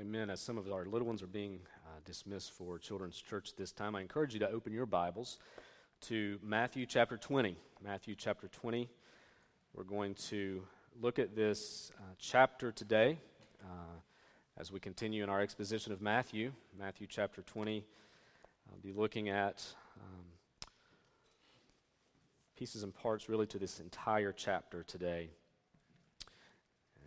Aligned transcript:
Amen. 0.00 0.30
As 0.30 0.40
some 0.40 0.58
of 0.58 0.70
our 0.70 0.84
little 0.84 1.08
ones 1.08 1.24
are 1.24 1.26
being 1.26 1.58
uh, 1.84 1.98
dismissed 2.04 2.52
for 2.52 2.78
children's 2.78 3.20
church 3.20 3.56
this 3.56 3.72
time, 3.72 3.96
I 3.96 4.00
encourage 4.00 4.32
you 4.32 4.38
to 4.38 4.48
open 4.48 4.72
your 4.72 4.86
Bibles 4.86 5.38
to 6.02 6.38
Matthew 6.40 6.86
chapter 6.86 7.16
20. 7.16 7.56
Matthew 7.82 8.14
chapter 8.14 8.46
20. 8.46 8.88
We're 9.74 9.82
going 9.82 10.14
to 10.28 10.62
look 11.00 11.18
at 11.18 11.34
this 11.34 11.90
uh, 11.98 12.14
chapter 12.16 12.70
today 12.70 13.18
uh, 13.64 13.98
as 14.56 14.70
we 14.70 14.78
continue 14.78 15.24
in 15.24 15.30
our 15.30 15.40
exposition 15.40 15.92
of 15.92 16.00
Matthew. 16.00 16.52
Matthew 16.78 17.08
chapter 17.10 17.42
20. 17.42 17.84
I'll 18.70 18.78
be 18.78 18.92
looking 18.92 19.30
at 19.30 19.64
um, 20.00 20.26
pieces 22.56 22.84
and 22.84 22.94
parts 22.94 23.28
really 23.28 23.46
to 23.46 23.58
this 23.58 23.80
entire 23.80 24.30
chapter 24.30 24.84
today. 24.84 25.30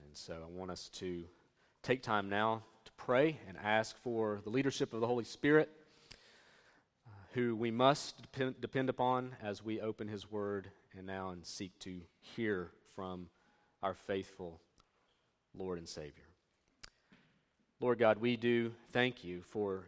And 0.04 0.18
so 0.18 0.34
I 0.34 0.52
want 0.60 0.72
us 0.72 0.90
to 0.96 1.24
take 1.84 2.04
time 2.04 2.30
now 2.30 2.62
to 2.86 2.92
pray 2.94 3.40
and 3.48 3.58
ask 3.58 3.98
for 3.98 4.40
the 4.44 4.52
leadership 4.52 4.94
of 4.94 5.02
the 5.02 5.08
Holy 5.08 5.24
Spirit, 5.24 5.70
uh, 7.08 7.10
who 7.34 7.56
we 7.56 7.72
must 7.72 8.22
depend, 8.22 8.62
depend 8.62 8.90
upon 8.90 9.36
as 9.42 9.64
we 9.64 9.82
open 9.82 10.08
His 10.08 10.32
Word 10.32 10.70
and 10.96 11.08
now 11.08 11.30
and 11.30 11.44
seek 11.46 11.78
to 11.80 12.02
hear 12.20 12.70
from 12.96 13.30
our 13.82 13.96
faithful 13.96 14.60
Lord 15.58 15.80
and 15.80 15.90
Savior. 15.90 16.26
Lord 17.80 17.98
God, 17.98 18.20
we 18.20 18.38
do 18.38 18.74
thank 18.92 19.24
you 19.24 19.42
for 19.42 19.88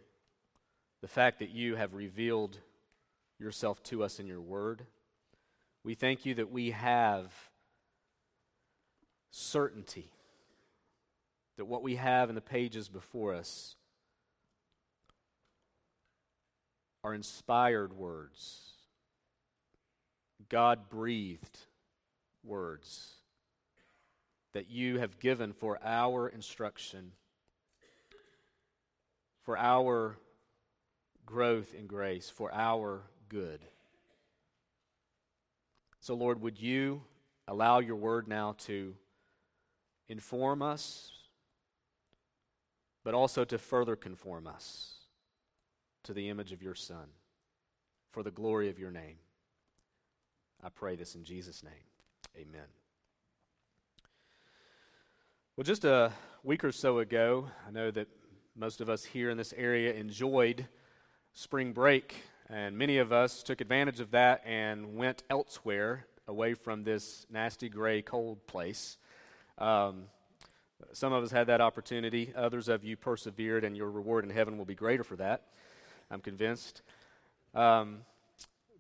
the 1.02 1.08
fact 1.08 1.40
that 1.40 1.52
you 1.52 1.76
have 1.76 1.94
revealed 1.94 2.58
yourself 3.40 3.84
to 3.84 4.04
us 4.04 4.20
in 4.20 4.26
your 4.26 4.42
Word. 4.42 4.88
We 5.84 5.94
thank 5.94 6.26
you 6.26 6.34
that 6.36 6.52
we 6.52 6.72
have 6.72 7.32
certainty 9.30 10.10
that 11.58 11.66
what 11.66 11.84
we 11.84 11.96
have 11.96 12.30
in 12.30 12.36
the 12.36 12.42
pages 12.42 12.90
before 12.90 13.34
us 13.34 13.76
are 17.04 17.14
inspired 17.14 17.94
words, 17.94 18.72
God 20.50 20.90
breathed 20.90 21.60
words 22.44 23.16
that 24.54 24.70
you 24.70 25.00
have 25.00 25.20
given 25.20 25.52
for 25.54 25.80
our 25.84 26.28
instruction, 26.30 27.12
for 29.42 29.58
our 29.58 30.18
growth 31.26 31.74
in 31.74 31.88
grace, 31.88 32.30
for 32.30 32.54
our 32.54 33.02
good. 33.30 33.60
So, 36.00 36.14
Lord, 36.14 36.42
would 36.42 36.60
you 36.60 37.02
allow 37.48 37.80
your 37.80 37.96
word 37.96 38.28
now 38.28 38.56
to 38.66 38.94
inform 40.08 40.62
us, 40.62 41.12
but 43.04 43.14
also 43.14 43.44
to 43.46 43.58
further 43.58 43.96
conform 43.96 44.48
us 44.48 44.96
to 46.04 46.14
the 46.14 46.30
image 46.30 46.52
of 46.52 46.62
your 46.62 46.76
Son 46.76 47.08
for 48.12 48.24
the 48.24 48.32
glory 48.32 48.70
of 48.70 48.80
your 48.80 48.92
name. 48.92 49.18
I 50.64 50.70
pray 50.70 50.96
this 50.96 51.16
in 51.16 51.24
Jesus' 51.24 51.64
name. 51.64 51.74
Amen. 52.38 52.68
Well, 55.56 55.64
just 55.64 55.86
a 55.86 56.12
week 56.44 56.64
or 56.64 56.72
so 56.72 57.00
ago, 57.00 57.48
I 57.68 57.72
know 57.72 57.92
that 57.92 58.08
most 58.56 58.82
of 58.82 58.90
us 58.90 59.04
here 59.04 59.30
in 59.30 59.38
this 59.38 59.54
area 59.58 59.94
enjoyed 59.94 60.68
spring 61.34 61.74
break, 61.74 62.16
and 62.50 62.78
many 62.78 62.98
of 62.98 63.12
us 63.12 63.44
took 63.44 63.62
advantage 63.62 64.00
of 64.00 64.12
that 64.12 64.42
and 64.46 64.96
went 64.96 65.24
elsewhere 65.30 66.06
away 66.28 66.54
from 66.54 66.84
this 66.84 67.26
nasty, 67.30 67.70
gray, 67.70 68.02
cold 68.02 68.46
place. 68.48 68.98
Um, 69.58 70.06
some 70.92 71.14
of 71.14 71.24
us 71.24 71.32
had 71.32 71.48
that 71.48 71.62
opportunity. 71.62 72.34
Others 72.36 72.68
of 72.68 72.84
you 72.84 72.98
persevered, 72.98 73.64
and 73.64 73.78
your 73.78 73.90
reward 73.90 74.24
in 74.24 74.30
heaven 74.30 74.58
will 74.58 74.66
be 74.66 74.76
greater 74.76 75.04
for 75.04 75.16
that. 75.16 75.44
I'm 76.12 76.22
convinced. 76.22 76.82
Um, 77.56 78.00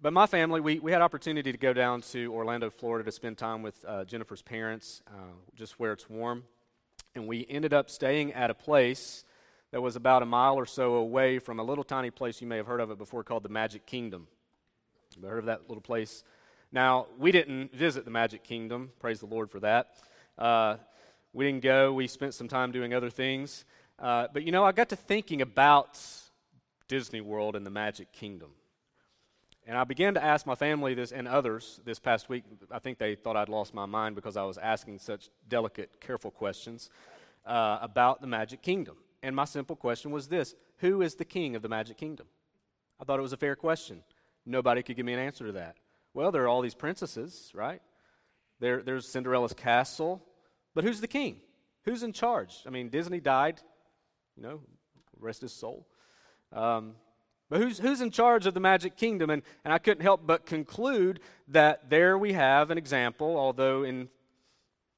but 0.01 0.11
my 0.11 0.25
family, 0.25 0.59
we, 0.59 0.79
we 0.79 0.91
had 0.91 1.01
opportunity 1.01 1.51
to 1.51 1.57
go 1.57 1.72
down 1.72 2.01
to 2.01 2.33
Orlando, 2.33 2.69
Florida 2.69 3.05
to 3.05 3.11
spend 3.11 3.38
time 3.38 3.61
with 3.61 3.83
uh, 3.88 4.03
Jennifer's 4.03 4.41
parents, 4.41 5.01
uh, 5.07 5.31
just 5.55 5.79
where 5.79 5.94
it's 5.94 6.09
warm. 6.09 6.44
And 7.16 7.27
we 7.27 7.45
ended 7.50 7.73
up 7.73 7.89
staying 7.89 8.33
at 8.33 8.50
a 8.50 8.53
place 8.53 9.23
that 9.72 9.81
was 9.81 9.95
about 9.95 10.22
a 10.22 10.25
mile 10.25 10.56
or 10.56 10.66
so 10.66 10.95
away 10.95 11.39
from 11.39 11.59
a 11.59 11.63
little 11.63 11.83
tiny 11.83 12.11
place 12.11 12.41
you 12.41 12.47
may 12.47 12.57
have 12.57 12.67
heard 12.67 12.81
of 12.81 12.91
it 12.91 12.97
before 12.97 13.23
called 13.23 13.44
the 13.44 13.50
Magic 13.50 13.85
Kingdom. 13.85 14.27
You 15.19 15.27
heard 15.27 15.39
of 15.39 15.45
that 15.45 15.69
little 15.69 15.81
place? 15.81 16.23
Now, 16.72 17.07
we 17.17 17.31
didn't 17.31 17.73
visit 17.73 18.03
the 18.03 18.11
Magic 18.11 18.44
Kingdom. 18.44 18.91
Praise 19.00 19.19
the 19.19 19.25
Lord 19.25 19.50
for 19.50 19.59
that. 19.61 19.94
Uh, 20.38 20.77
we 21.33 21.45
didn't 21.45 21.63
go. 21.63 21.94
We 21.94 22.07
spent 22.07 22.33
some 22.33 22.47
time 22.47 22.71
doing 22.71 22.94
other 22.94 23.09
things. 23.09 23.66
Uh, 23.99 24.27
but 24.31 24.44
you 24.44 24.51
know, 24.51 24.63
I 24.63 24.71
got 24.71 24.89
to 24.89 24.95
thinking 24.95 25.41
about 25.41 25.99
Disney 26.88 27.21
World 27.21 27.55
and 27.55 27.66
the 27.66 27.71
Magic 27.71 28.11
Kingdom. 28.11 28.51
And 29.66 29.77
I 29.77 29.85
began 29.85 30.13
to 30.16 30.23
ask 30.23 30.45
my 30.45 30.55
family 30.55 30.94
this 30.94 31.11
and 31.11 31.27
others 31.27 31.79
this 31.85 31.97
past 31.97 32.27
week. 32.27 32.44
I 32.69 32.79
think 32.79 32.97
they 32.97 33.16
thought 33.16 33.38
I'd 33.38 33.49
lost 33.49 33.73
my 33.73 33.85
mind 33.85 34.16
because 34.16 34.35
I 34.35 34.44
was 34.44 34.57
asking 34.57 34.99
such 34.99 35.29
delicate, 35.47 36.01
careful 36.01 36.31
questions 36.31 36.89
uh, 37.45 37.79
about 37.81 38.21
the 38.21 38.27
Magic 38.27 38.61
Kingdom. 38.61 38.97
And 39.21 39.35
my 39.35 39.45
simple 39.45 39.75
question 39.75 40.11
was 40.11 40.27
this 40.27 40.55
Who 40.79 41.01
is 41.01 41.15
the 41.15 41.25
king 41.25 41.55
of 41.55 41.61
the 41.61 41.69
Magic 41.69 41.97
Kingdom? 41.97 42.27
I 43.00 43.05
thought 43.05 43.19
it 43.19 43.23
was 43.23 43.33
a 43.33 43.38
fair 43.38 43.55
question. 43.55 44.03
Nobody 44.45 44.83
could 44.83 44.97
give 44.97 45.05
me 45.05 45.13
an 45.13 45.19
answer 45.19 45.45
to 45.45 45.53
that. 45.53 45.77
Well, 46.13 46.31
there 46.31 46.44
are 46.44 46.47
all 46.47 46.61
these 46.61 46.75
princesses, 46.75 47.50
right? 47.55 47.81
There, 48.59 48.83
there's 48.83 49.07
Cinderella's 49.07 49.53
castle. 49.53 50.21
But 50.73 50.84
who's 50.84 51.01
the 51.01 51.07
king? 51.07 51.38
Who's 51.85 52.03
in 52.03 52.13
charge? 52.13 52.63
I 52.66 52.69
mean, 52.69 52.89
Disney 52.89 53.19
died, 53.19 53.61
you 54.35 54.44
know, 54.44 54.61
rest 55.19 55.41
his 55.41 55.53
soul. 55.53 55.88
Um, 56.51 56.95
but 57.50 57.61
who's, 57.61 57.78
who's 57.78 58.01
in 58.01 58.09
charge 58.09 58.45
of 58.45 58.53
the 58.53 58.59
magic 58.59 58.97
kingdom? 58.97 59.29
And, 59.29 59.44
and 59.63 59.73
I 59.73 59.78
couldn't 59.78 60.03
help 60.03 60.25
but 60.25 60.45
conclude 60.45 61.19
that 61.50 61.89
there 61.89 62.17
we 62.17 62.33
have 62.33 62.72
an 62.72 62.78
example, 62.78 63.38
although 63.38 63.83
in 63.83 64.09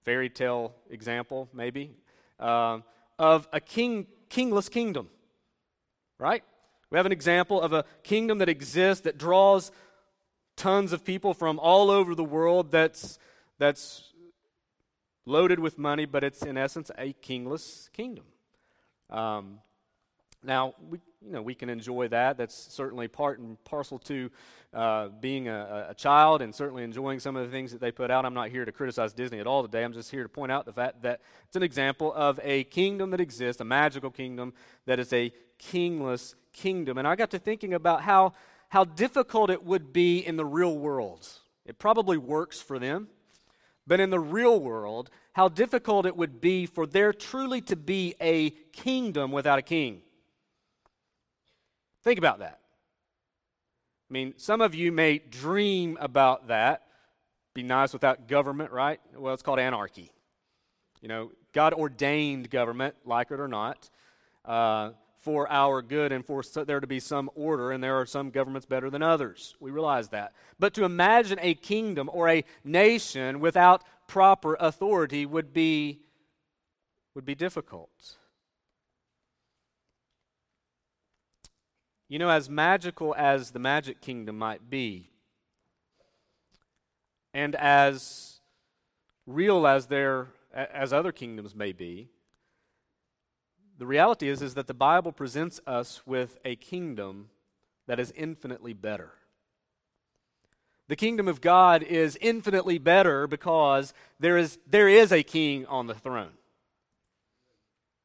fairy 0.04 0.30
tale 0.30 0.74
example, 0.90 1.50
maybe, 1.54 1.92
uh, 2.40 2.80
of 3.18 3.48
a 3.52 3.60
king, 3.60 4.08
kingless 4.30 4.70
kingdom, 4.70 5.10
right? 6.20 6.44
We 6.92 6.98
have 6.98 7.06
an 7.06 7.12
example 7.12 7.60
of 7.60 7.74
a 7.74 7.84
kingdom 8.04 8.38
that 8.38 8.50
exists 8.50 9.04
that 9.04 9.18
draws 9.18 9.72
tons 10.56 10.94
of 10.94 11.04
people 11.04 11.34
from 11.34 11.60
all 11.60 11.90
over 11.90 12.16
the 12.16 12.24
world 12.24 12.72
that's, 12.72 13.20
that's 13.58 14.14
loaded 15.26 15.60
with 15.60 15.78
money, 15.78 16.06
but 16.06 16.24
it's 16.24 16.44
in 16.44 16.58
essence 16.58 16.92
a 16.98 17.14
kingless 17.14 17.92
kingdom. 17.92 18.26
Um, 19.10 19.60
now, 20.44 20.76
we, 20.90 21.00
you 21.22 21.32
know, 21.32 21.42
we 21.42 21.56
can 21.56 21.70
enjoy 21.70 22.08
that. 22.10 22.38
That's 22.38 22.56
certainly 22.56 23.08
part 23.08 23.40
and 23.40 23.62
parcel 23.64 23.98
to 24.00 24.30
uh, 24.74 25.08
being 25.20 25.48
a, 25.48 25.88
a, 25.90 25.94
child 25.96 26.42
and 26.42 26.54
certainly 26.54 26.84
enjoying 26.84 27.20
some 27.20 27.36
of 27.36 27.46
the 27.46 27.52
things 27.52 27.72
that 27.72 27.82
they 27.82 27.92
put 27.92 28.12
out. 28.12 28.26
I'm 28.26 28.34
not 28.34 28.50
here 28.50 28.66
to 28.66 28.72
criticize 28.72 29.14
Disney 29.14 29.40
at 29.40 29.48
all 29.48 29.64
today. 29.64 29.84
I'm 29.84 29.94
just 29.94 30.12
here 30.12 30.24
to 30.24 30.30
point 30.30 30.52
out 30.52 30.66
the 30.66 30.74
fact 30.74 31.02
that 31.04 31.22
it's 31.48 31.56
an 31.56 31.64
example 31.64 32.14
of 32.14 32.40
a 32.44 32.66
kingdom 32.66 33.10
that 33.12 33.22
exists, 33.22 33.62
a 33.62 33.66
magical 33.66 34.12
kingdom 34.12 34.54
that 34.86 35.00
is 35.00 35.12
a 35.14 35.32
kingless 35.58 36.36
kingdom. 36.54 36.98
And 36.98 37.08
I 37.08 37.16
got 37.16 37.32
to 37.32 37.40
thinking 37.40 37.74
about 37.74 38.02
how, 38.02 38.34
how 38.70 38.84
difficult 38.84 39.50
it 39.50 39.64
would 39.64 39.94
be 39.94 40.20
in 40.20 40.36
the 40.36 40.46
real 40.46 40.78
world. 40.78 41.28
It 41.66 41.80
probably 41.80 42.18
works 42.18 42.62
for 42.62 42.78
them. 42.78 43.08
But 43.88 44.00
in 44.00 44.10
the 44.10 44.20
real 44.20 44.60
world, 44.60 45.10
how 45.34 45.48
difficult 45.48 46.06
it 46.06 46.18
would 46.18 46.42
be 46.42 46.66
for 46.66 46.88
there 46.88 47.14
truly 47.14 47.62
to 47.62 47.76
be 47.76 48.16
a 48.20 48.50
kingdom 48.72 49.32
without 49.32 49.60
a 49.60 49.62
king. 49.62 50.02
Think 52.04 52.18
about 52.18 52.40
that. 52.40 52.60
I 54.10 54.14
mean, 54.14 54.34
some 54.38 54.62
of 54.62 54.76
you 54.76 54.92
may 54.92 55.18
dream 55.18 55.98
about 56.00 56.48
that. 56.48 56.84
Be 57.54 57.64
nice 57.64 57.94
without 57.94 58.28
government, 58.28 58.72
right? 58.72 59.00
Well, 59.16 59.34
it's 59.34 59.44
called 59.44 59.60
anarchy. 59.60 60.12
You 61.02 61.10
know, 61.10 61.32
God 61.54 61.74
ordained 61.74 62.50
government, 62.50 62.96
like 63.06 63.32
it 63.32 63.40
or 63.40 63.48
not, 63.48 63.90
uh, 64.44 64.92
for 65.26 65.52
our 65.52 65.82
good 65.82 66.12
and 66.12 66.24
for 66.24 66.44
there 66.68 66.80
to 66.80 66.86
be 66.86 67.00
some 67.00 67.32
order, 67.34 67.72
and 67.72 67.84
there 67.84 68.00
are 68.00 68.06
some 68.06 68.30
governments 68.30 68.68
better 68.68 68.92
than 68.92 69.02
others. 69.02 69.56
We 69.60 69.72
realize 69.72 70.10
that. 70.10 70.34
But 70.60 70.76
to 70.76 70.84
imagine 70.84 71.40
a 71.42 71.56
kingdom 71.56 72.12
or 72.14 72.30
a 72.30 72.44
nation 72.64 73.40
without 73.40 73.84
proper 74.06 74.56
authority 74.60 75.26
would 75.26 75.52
be, 75.52 76.02
would 77.16 77.26
be 77.26 77.34
difficult. 77.34 78.18
You 82.08 82.20
know, 82.20 82.30
as 82.30 82.48
magical 82.48 83.16
as 83.18 83.50
the 83.50 83.58
magic 83.58 84.02
kingdom 84.02 84.38
might 84.38 84.70
be, 84.70 85.10
and 87.34 87.56
as 87.56 88.42
real 89.26 89.66
as 89.66 89.88
their 89.88 90.28
as 90.54 90.94
other 90.94 91.12
kingdoms 91.12 91.56
may 91.56 91.72
be, 91.72 92.10
the 93.78 93.86
reality 93.86 94.30
is, 94.30 94.42
is 94.42 94.54
that 94.54 94.68
the 94.68 94.74
Bible 94.74 95.12
presents 95.12 95.60
us 95.68 96.02
with 96.06 96.38
a 96.46 96.56
kingdom 96.56 97.30
that 97.88 98.00
is 98.00 98.12
infinitely 98.16 98.74
better. 98.74 99.12
The 100.88 100.96
kingdom 100.96 101.28
of 101.28 101.42
God 101.42 101.84
is 101.84 102.18
infinitely 102.22 102.78
better 102.78 103.28
because 103.28 103.94
there 104.20 104.38
is, 104.38 104.60
there 104.68 104.88
is 104.88 105.12
a 105.12 105.24
king 105.24 105.66
on 105.66 105.88
the 105.88 105.96
throne. 105.96 106.34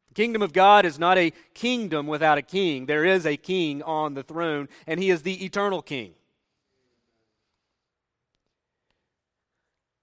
The 0.08 0.14
kingdom 0.14 0.42
of 0.42 0.52
God 0.52 0.84
is 0.84 0.98
not 0.98 1.18
a 1.18 1.32
kingdom 1.54 2.06
without 2.06 2.38
a 2.38 2.42
king. 2.42 2.86
There 2.86 3.04
is 3.04 3.24
a 3.26 3.36
king 3.36 3.82
on 3.82 4.14
the 4.14 4.22
throne, 4.24 4.68
and 4.86 4.98
he 4.98 5.10
is 5.10 5.22
the 5.22 5.44
eternal 5.44 5.82
king. 5.82 6.14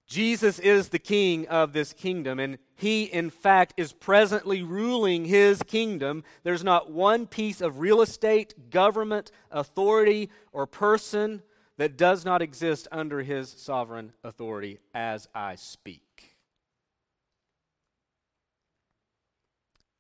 Jesus 0.08 0.58
is 0.58 0.90
the 0.90 1.00
king 1.00 1.48
of 1.48 1.74
this 1.74 1.92
kingdom, 1.92 2.40
and 2.40 2.58
he, 2.76 3.04
in 3.04 3.30
fact, 3.30 3.74
is 3.76 3.92
presently 3.92 4.64
ruling 4.64 5.26
his 5.26 5.62
kingdom. 5.64 6.24
There's 6.44 6.64
not 6.64 6.90
one 6.90 7.28
piece 7.28 7.60
of 7.60 7.80
real 7.80 8.02
estate, 8.02 8.70
government, 8.70 9.32
authority, 9.52 10.30
or 10.54 10.66
person 10.66 11.44
that 11.78 11.98
does 11.98 12.24
not 12.24 12.42
exist 12.42 12.88
under 12.90 13.22
his 13.22 13.50
sovereign 13.50 14.14
authority 14.24 14.80
as 14.94 15.28
I 15.36 15.56
speak. 15.56 16.38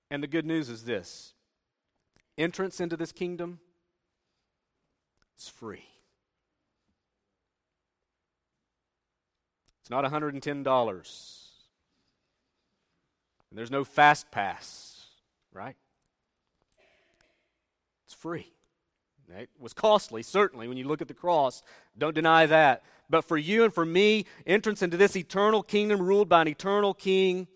And 0.10 0.24
the 0.24 0.28
good 0.28 0.46
news 0.46 0.70
is 0.70 0.86
this 0.86 1.34
entrance 2.38 2.80
into 2.80 2.96
this 2.96 3.12
kingdom 3.12 3.60
is 5.38 5.50
free. 5.50 5.97
It's 9.88 9.90
not 9.90 10.04
$110. 10.04 11.46
And 13.50 13.58
there's 13.58 13.72
no 13.72 13.86
fast 13.86 14.30
pass, 14.32 15.06
right? 15.54 15.78
It's 18.04 18.14
free. 18.14 18.52
It 19.30 19.50
was 19.58 19.72
costly, 19.72 20.24
certainly, 20.24 20.68
when 20.68 20.76
you 20.76 20.86
look 20.86 21.02
at 21.02 21.08
the 21.08 21.14
cross. 21.14 21.64
Don't 21.98 22.14
deny 22.14 22.48
that. 22.48 22.84
But 23.10 23.24
for 23.24 23.38
you 23.38 23.64
and 23.64 23.74
for 23.74 23.86
me, 23.86 24.26
entrance 24.46 24.82
into 24.82 24.98
this 24.98 25.16
eternal 25.16 25.64
kingdom 25.64 26.02
ruled 26.02 26.28
by 26.28 26.42
an 26.42 26.50
eternal 26.50 26.94
king 26.94 27.48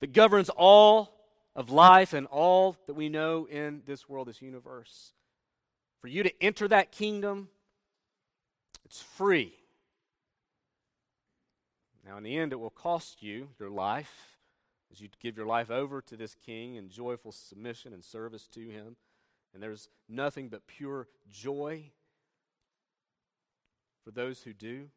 that 0.00 0.12
governs 0.12 0.50
all 0.50 1.24
of 1.56 1.70
life 1.70 2.12
and 2.12 2.26
all 2.26 2.76
that 2.86 2.92
we 2.92 3.08
know 3.08 3.48
in 3.50 3.80
this 3.86 4.06
world, 4.06 4.28
this 4.28 4.42
universe. 4.42 5.14
For 6.02 6.08
you 6.08 6.22
to 6.22 6.42
enter 6.42 6.68
that 6.68 6.92
kingdom, 6.92 7.48
it's 8.84 9.00
free. 9.00 9.54
Now, 12.06 12.18
in 12.18 12.22
the 12.22 12.36
end, 12.36 12.52
it 12.52 12.60
will 12.60 12.70
cost 12.70 13.22
you 13.22 13.48
your 13.58 13.70
life 13.70 14.36
as 14.92 15.00
you 15.00 15.08
give 15.20 15.36
your 15.36 15.46
life 15.46 15.70
over 15.70 16.02
to 16.02 16.16
this 16.16 16.34
king 16.34 16.76
in 16.76 16.88
joyful 16.88 17.32
submission 17.32 17.92
and 17.92 18.04
service 18.04 18.46
to 18.48 18.60
him. 18.60 18.96
And 19.54 19.62
there's 19.62 19.88
nothing 20.08 20.48
but 20.48 20.66
pure 20.66 21.08
joy 21.30 21.90
for 24.04 24.10
those 24.10 24.42
who 24.42 24.52
do. 24.52 24.88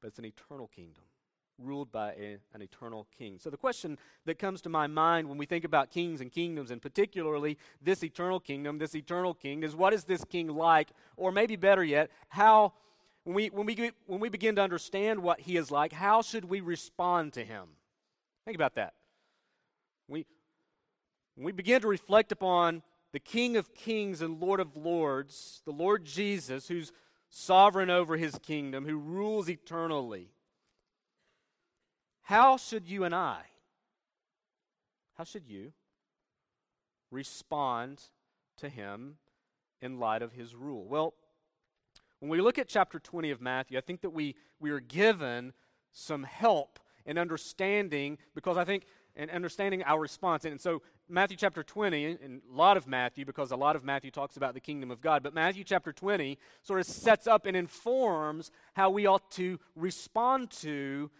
But 0.00 0.08
it's 0.08 0.18
an 0.18 0.24
eternal 0.24 0.66
kingdom 0.66 1.04
ruled 1.58 1.92
by 1.92 2.12
a, 2.14 2.38
an 2.52 2.62
eternal 2.62 3.06
king. 3.16 3.38
So, 3.38 3.48
the 3.48 3.56
question 3.56 3.96
that 4.24 4.38
comes 4.38 4.60
to 4.62 4.68
my 4.68 4.86
mind 4.86 5.28
when 5.28 5.38
we 5.38 5.46
think 5.46 5.64
about 5.64 5.90
kings 5.90 6.20
and 6.20 6.32
kingdoms, 6.32 6.70
and 6.70 6.82
particularly 6.82 7.56
this 7.80 8.02
eternal 8.02 8.40
kingdom, 8.40 8.78
this 8.78 8.96
eternal 8.96 9.34
king, 9.34 9.62
is 9.62 9.76
what 9.76 9.92
is 9.92 10.04
this 10.04 10.24
king 10.24 10.48
like? 10.48 10.88
Or 11.16 11.30
maybe 11.30 11.54
better 11.56 11.84
yet, 11.84 12.10
how 12.28 12.72
when 13.24 13.34
we, 13.34 13.48
when, 13.48 13.66
we, 13.66 13.90
when 14.06 14.20
we 14.20 14.28
begin 14.28 14.56
to 14.56 14.62
understand 14.62 15.22
what 15.22 15.40
he 15.40 15.56
is 15.56 15.70
like, 15.70 15.92
how 15.92 16.22
should 16.22 16.44
we 16.44 16.60
respond 16.60 17.32
to 17.34 17.44
him? 17.44 17.68
Think 18.44 18.54
about 18.54 18.74
that. 18.74 18.94
We, 20.08 20.26
when 21.34 21.46
we 21.46 21.52
begin 21.52 21.80
to 21.80 21.88
reflect 21.88 22.32
upon 22.32 22.82
the 23.12 23.20
King 23.20 23.56
of 23.56 23.74
Kings 23.74 24.20
and 24.20 24.40
Lord 24.40 24.60
of 24.60 24.76
Lords, 24.76 25.62
the 25.64 25.72
Lord 25.72 26.04
Jesus, 26.04 26.68
who's 26.68 26.92
sovereign 27.30 27.88
over 27.88 28.16
his 28.16 28.38
kingdom, 28.42 28.84
who 28.84 28.98
rules 28.98 29.48
eternally, 29.48 30.28
how 32.22 32.56
should 32.56 32.88
you 32.88 33.04
and 33.04 33.14
I, 33.14 33.40
how 35.16 35.24
should 35.24 35.46
you 35.46 35.72
respond 37.10 38.02
to 38.58 38.68
him 38.68 39.16
in 39.80 39.98
light 39.98 40.22
of 40.22 40.32
his 40.32 40.54
rule? 40.54 40.86
Well, 40.86 41.14
when 42.24 42.38
we 42.38 42.42
look 42.42 42.58
at 42.58 42.68
chapter 42.68 42.98
20 42.98 43.30
of 43.32 43.42
Matthew, 43.42 43.76
I 43.76 43.82
think 43.82 44.00
that 44.00 44.08
we, 44.08 44.34
we 44.58 44.70
are 44.70 44.80
given 44.80 45.52
some 45.92 46.22
help 46.22 46.78
in 47.04 47.18
understanding, 47.18 48.16
because 48.34 48.56
I 48.56 48.64
think, 48.64 48.86
in 49.14 49.28
understanding 49.28 49.82
our 49.82 50.00
response. 50.00 50.46
And 50.46 50.58
so, 50.58 50.80
Matthew 51.06 51.36
chapter 51.36 51.62
20, 51.62 52.16
and 52.22 52.40
a 52.50 52.56
lot 52.56 52.78
of 52.78 52.86
Matthew, 52.86 53.26
because 53.26 53.50
a 53.50 53.56
lot 53.56 53.76
of 53.76 53.84
Matthew 53.84 54.10
talks 54.10 54.38
about 54.38 54.54
the 54.54 54.60
kingdom 54.60 54.90
of 54.90 55.02
God, 55.02 55.22
but 55.22 55.34
Matthew 55.34 55.64
chapter 55.64 55.92
20 55.92 56.38
sort 56.62 56.80
of 56.80 56.86
sets 56.86 57.26
up 57.26 57.44
and 57.44 57.54
informs 57.54 58.50
how 58.72 58.88
we 58.88 59.06
ought 59.06 59.30
to 59.32 59.60
respond 59.76 60.50
to 60.62 61.10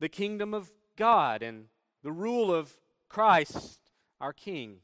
the 0.00 0.08
kingdom 0.08 0.54
of 0.54 0.72
God 0.96 1.42
and 1.42 1.66
the 2.02 2.12
rule 2.12 2.50
of 2.50 2.78
Christ, 3.10 3.78
our 4.22 4.32
King. 4.32 4.78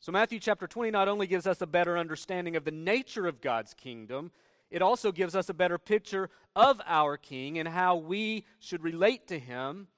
So, 0.00 0.12
Matthew 0.12 0.40
chapter 0.40 0.66
20 0.66 0.90
not 0.90 1.08
only 1.08 1.26
gives 1.26 1.46
us 1.46 1.60
a 1.60 1.66
better 1.66 1.98
understanding 1.98 2.56
of 2.56 2.64
the 2.64 2.70
nature 2.70 3.26
of 3.26 3.42
God's 3.42 3.74
kingdom, 3.74 4.30
it 4.70 4.80
also 4.80 5.12
gives 5.12 5.36
us 5.36 5.50
a 5.50 5.54
better 5.54 5.76
picture 5.76 6.30
of 6.56 6.80
our 6.86 7.18
King 7.18 7.58
and 7.58 7.68
how 7.68 7.96
we 7.96 8.46
should 8.60 8.82
relate 8.82 9.28
to 9.28 9.38
him 9.38 9.88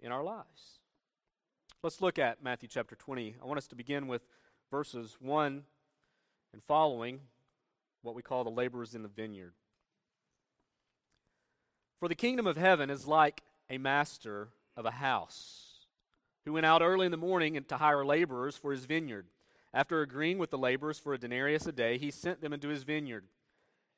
in 0.00 0.10
our 0.10 0.24
lives. 0.24 0.78
Let's 1.82 2.00
look 2.00 2.18
at 2.18 2.42
Matthew 2.42 2.68
chapter 2.68 2.96
20. 2.96 3.36
I 3.42 3.44
want 3.44 3.58
us 3.58 3.68
to 3.68 3.76
begin 3.76 4.06
with 4.08 4.22
verses 4.70 5.18
1 5.20 5.64
and 6.54 6.62
following, 6.64 7.20
what 8.00 8.14
we 8.14 8.22
call 8.22 8.42
the 8.42 8.50
laborers 8.50 8.94
in 8.94 9.02
the 9.02 9.08
vineyard. 9.08 9.52
For 12.00 12.08
the 12.08 12.14
kingdom 12.14 12.46
of 12.46 12.56
heaven 12.56 12.88
is 12.88 13.06
like 13.06 13.42
a 13.68 13.76
master 13.76 14.48
of 14.78 14.86
a 14.86 14.92
house 14.92 15.67
who 16.48 16.54
went 16.54 16.64
out 16.64 16.80
early 16.80 17.04
in 17.04 17.12
the 17.12 17.18
morning 17.18 17.62
to 17.62 17.76
hire 17.76 18.06
laborers 18.06 18.56
for 18.56 18.72
his 18.72 18.86
vineyard. 18.86 19.26
After 19.74 20.00
agreeing 20.00 20.38
with 20.38 20.48
the 20.48 20.56
laborers 20.56 20.98
for 20.98 21.12
a 21.12 21.18
denarius 21.18 21.66
a 21.66 21.72
day, 21.72 21.98
he 21.98 22.10
sent 22.10 22.40
them 22.40 22.54
into 22.54 22.70
his 22.70 22.84
vineyard. 22.84 23.24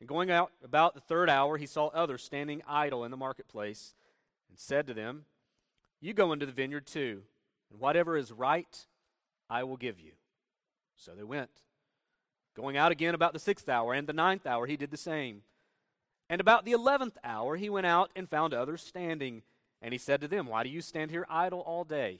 And 0.00 0.08
going 0.08 0.32
out 0.32 0.50
about 0.64 0.94
the 0.94 1.00
third 1.00 1.30
hour, 1.30 1.58
he 1.58 1.66
saw 1.66 1.86
others 1.88 2.24
standing 2.24 2.60
idle 2.66 3.04
in 3.04 3.12
the 3.12 3.16
marketplace, 3.16 3.94
and 4.48 4.58
said 4.58 4.88
to 4.88 4.94
them, 4.94 5.26
You 6.00 6.12
go 6.12 6.32
into 6.32 6.44
the 6.44 6.50
vineyard 6.50 6.88
too, 6.88 7.22
and 7.70 7.78
whatever 7.78 8.16
is 8.16 8.32
right, 8.32 8.84
I 9.48 9.62
will 9.62 9.76
give 9.76 10.00
you. 10.00 10.10
So 10.96 11.12
they 11.12 11.22
went. 11.22 11.50
Going 12.56 12.76
out 12.76 12.90
again 12.90 13.14
about 13.14 13.32
the 13.32 13.38
sixth 13.38 13.68
hour 13.68 13.94
and 13.94 14.08
the 14.08 14.12
ninth 14.12 14.44
hour, 14.44 14.66
he 14.66 14.76
did 14.76 14.90
the 14.90 14.96
same. 14.96 15.42
And 16.28 16.40
about 16.40 16.64
the 16.64 16.72
eleventh 16.72 17.16
hour, 17.22 17.54
he 17.54 17.70
went 17.70 17.86
out 17.86 18.10
and 18.16 18.28
found 18.28 18.52
others 18.54 18.82
standing. 18.82 19.42
And 19.80 19.92
he 19.92 19.98
said 19.98 20.20
to 20.20 20.26
them, 20.26 20.48
Why 20.48 20.64
do 20.64 20.68
you 20.68 20.80
stand 20.80 21.12
here 21.12 21.26
idle 21.30 21.60
all 21.60 21.84
day? 21.84 22.18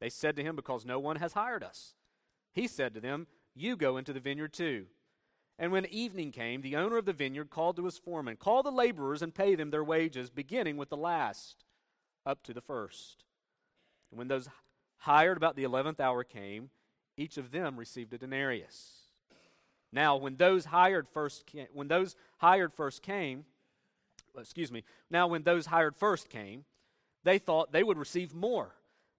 They 0.00 0.08
said 0.08 0.36
to 0.36 0.42
him, 0.42 0.56
Because 0.56 0.84
no 0.84 0.98
one 0.98 1.16
has 1.16 1.32
hired 1.32 1.62
us. 1.62 1.94
He 2.52 2.66
said 2.66 2.94
to 2.94 3.00
them, 3.00 3.26
You 3.54 3.76
go 3.76 3.96
into 3.96 4.12
the 4.12 4.20
vineyard 4.20 4.52
too. 4.52 4.86
And 5.58 5.72
when 5.72 5.86
evening 5.86 6.32
came, 6.32 6.60
the 6.60 6.76
owner 6.76 6.98
of 6.98 7.06
the 7.06 7.12
vineyard 7.12 7.50
called 7.50 7.76
to 7.76 7.84
his 7.86 7.98
foreman, 7.98 8.36
Call 8.36 8.62
the 8.62 8.70
laborers 8.70 9.22
and 9.22 9.34
pay 9.34 9.54
them 9.54 9.70
their 9.70 9.84
wages, 9.84 10.30
beginning 10.30 10.76
with 10.76 10.90
the 10.90 10.96
last 10.96 11.64
up 12.26 12.42
to 12.42 12.52
the 12.52 12.60
first. 12.60 13.24
And 14.10 14.18
when 14.18 14.28
those 14.28 14.48
hired 14.98 15.36
about 15.36 15.56
the 15.56 15.64
eleventh 15.64 16.00
hour 16.00 16.24
came, 16.24 16.70
each 17.16 17.38
of 17.38 17.50
them 17.50 17.78
received 17.78 18.12
a 18.12 18.18
denarius. 18.18 19.06
Now, 19.92 20.16
when 20.16 20.36
those 20.36 20.66
hired 20.66 21.08
first 21.08 21.46
came, 21.46 21.68
when 21.72 21.88
those 21.88 22.16
hired 22.38 22.74
first 22.74 23.02
came, 23.02 23.46
excuse 24.38 24.70
me, 24.70 24.84
now 25.10 25.26
when 25.26 25.42
those 25.42 25.66
hired 25.66 25.96
first 25.96 26.28
came, 26.28 26.64
they 27.24 27.38
thought 27.38 27.72
they 27.72 27.82
would 27.82 27.96
receive 27.96 28.34
more 28.34 28.75